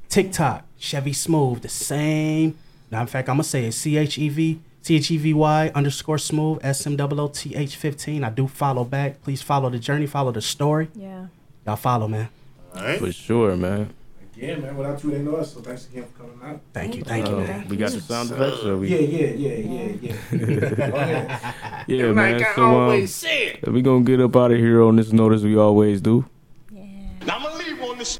TikTok, 0.09 0.65
Chevy 0.77 1.13
Smooth. 1.13 1.61
The 1.61 1.69
same. 1.69 2.57
Now, 2.91 3.01
in 3.01 3.07
fact, 3.07 3.29
I'm 3.29 3.37
going 3.37 3.43
to 3.43 3.49
say 3.49 3.65
it 3.65 3.71
C 3.71 3.97
H 3.97 4.19
E 4.19 4.29
V. 4.29 4.61
C 4.83 4.95
H 4.97 5.11
E 5.11 5.17
V 5.17 5.33
Y 5.33 5.71
underscore 5.73 6.17
smooth, 6.17 6.59
S 6.61 6.85
M 6.85 6.97
O 6.99 7.07
O 7.09 7.27
T 7.29 7.55
H 7.55 7.75
15. 7.77 8.23
I 8.23 8.29
do 8.29 8.47
follow 8.47 8.83
back. 8.83 9.21
Please 9.23 9.41
follow 9.41 9.69
the 9.69 9.79
journey, 9.79 10.05
follow 10.07 10.31
the 10.31 10.41
story. 10.41 10.89
Yeah. 10.93 11.27
Y'all 11.65 11.77
follow, 11.77 12.07
man. 12.09 12.27
All 12.75 12.83
right. 12.83 12.99
For 12.99 13.11
sure, 13.13 13.55
man. 13.55 13.89
Again, 14.35 14.61
man, 14.61 14.75
without 14.75 15.01
you, 15.03 15.11
they 15.11 15.19
know 15.19 15.35
us. 15.37 15.53
So 15.53 15.61
thanks 15.61 15.85
again 15.87 16.03
for 16.11 16.23
coming 16.23 16.39
out. 16.43 16.59
Thank 16.73 16.95
you, 16.97 17.03
thank 17.03 17.29
you, 17.29 17.35
Uh, 17.35 17.39
man. 17.47 17.67
we 17.69 17.77
got 17.77 17.91
the 17.91 18.01
sound 18.01 18.29
effects, 18.31 18.61
so 18.61 18.77
we 18.77 18.89
Yeah, 18.89 18.97
yeah, 18.97 19.27
yeah, 19.27 19.55
yeah, 19.55 19.95
yeah. 20.01 20.75
Go 20.75 20.83
ahead. 20.97 21.85
yeah, 21.87 22.05
Like 22.07 22.15
man. 22.15 22.43
I 22.43 22.55
So 22.55 22.63
um, 22.65 22.73
always 22.73 23.15
said. 23.15 23.59
we 23.67 23.81
gonna 23.81 24.03
get 24.03 24.19
up 24.19 24.35
out 24.35 24.51
of 24.51 24.57
here 24.57 24.81
on 24.81 24.95
this 24.97 25.13
note 25.13 25.31
as 25.33 25.43
we 25.45 25.55
always 25.55 26.01
do. 26.01 26.25
Yeah. 26.73 26.81
Now 27.25 27.37
I'm 27.37 27.43
gonna 27.43 27.57
leave 27.63 27.81
on 27.83 27.97
this. 27.99 28.19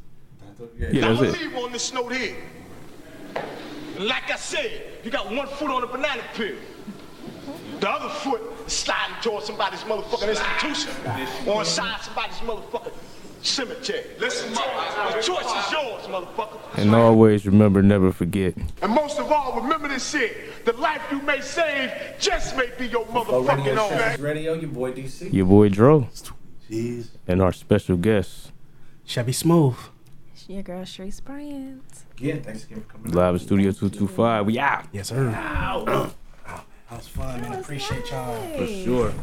Yeah, 0.80 1.02
now 1.02 1.10
I'm 1.10 1.16
gonna 1.18 1.32
leave 1.32 1.56
on 1.58 1.72
this 1.74 1.92
note 1.94 2.14
here. 2.14 2.36
Like 4.00 4.32
I 4.32 4.36
said, 4.38 4.93
you 5.04 5.12
got 5.12 5.32
one 5.32 5.48
foot 5.48 5.70
on 5.70 5.84
a 5.84 5.88
banana 5.88 6.24
peel. 6.36 6.56
The 7.80 7.90
other 7.90 8.10
foot 8.10 8.42
sliding 8.70 9.16
towards 9.22 9.46
somebody's 9.48 9.82
motherfucking 9.82 10.30
institution 10.30 11.48
or 11.48 11.60
inside 11.62 12.02
somebody's 12.02 12.38
motherfucking 12.38 12.94
cemetery. 13.42 14.06
Listen, 14.20 14.54
the 14.54 15.22
choice 15.22 15.46
is 15.46 15.72
yours, 15.72 16.04
motherfucker. 16.06 16.60
And 16.78 16.96
always 16.96 17.46
remember, 17.46 17.82
never 17.82 18.12
forget. 18.12 18.54
And 18.82 18.92
most 18.94 19.20
of 19.20 19.32
all, 19.32 19.60
remember 19.62 19.90
this 19.90 20.10
shit. 20.10 20.66
The 20.66 20.74
life 20.74 21.02
you 21.12 21.22
may 21.22 21.42
save 21.42 21.92
just 22.20 22.56
may 22.56 22.70
be 22.78 22.88
your 22.88 23.06
motherfucking 23.08 23.58
Radio 23.66 23.82
own. 23.82 23.90
Show's 23.90 24.20
Radio, 24.20 24.54
your 24.54 24.70
boy 24.70 24.94
DC. 24.94 25.34
Your 25.34 25.46
boy 25.46 25.70
Dro 25.70 26.08
Jeez. 26.70 27.10
and 27.28 27.42
our 27.42 27.52
special 27.52 27.98
guest, 27.98 28.52
Chevy 29.06 29.34
Smooth. 29.34 29.76
It's 30.44 30.50
your 30.50 30.62
girl, 30.62 30.84
Charise 30.84 31.24
Bryant. 31.24 32.04
Again, 32.18 32.44
thanks 32.44 32.66
again 32.66 32.82
for 32.82 32.98
coming. 32.98 33.14
live 33.14 33.36
in 33.36 33.40
Studio 33.40 33.72
225. 33.72 34.46
We 34.46 34.60
out. 34.60 34.84
Yes, 34.92 35.08
sir. 35.08 35.30
Oh, 35.30 35.86
uh. 35.86 35.86
man, 35.86 36.12
that 36.90 36.98
was 36.98 37.08
fun, 37.08 37.40
man. 37.40 37.54
Appreciate 37.62 38.12
y'all. 38.12 38.58
For 38.58 38.68
sure. 38.68 39.14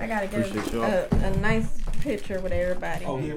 I 0.00 0.06
gotta 0.06 0.26
get 0.26 0.72
a, 0.72 1.14
a, 1.14 1.26
a 1.26 1.36
nice 1.36 1.68
picture 2.00 2.40
with 2.40 2.52
everybody. 2.52 3.04
Oh, 3.04 3.18
yeah. 3.18 3.34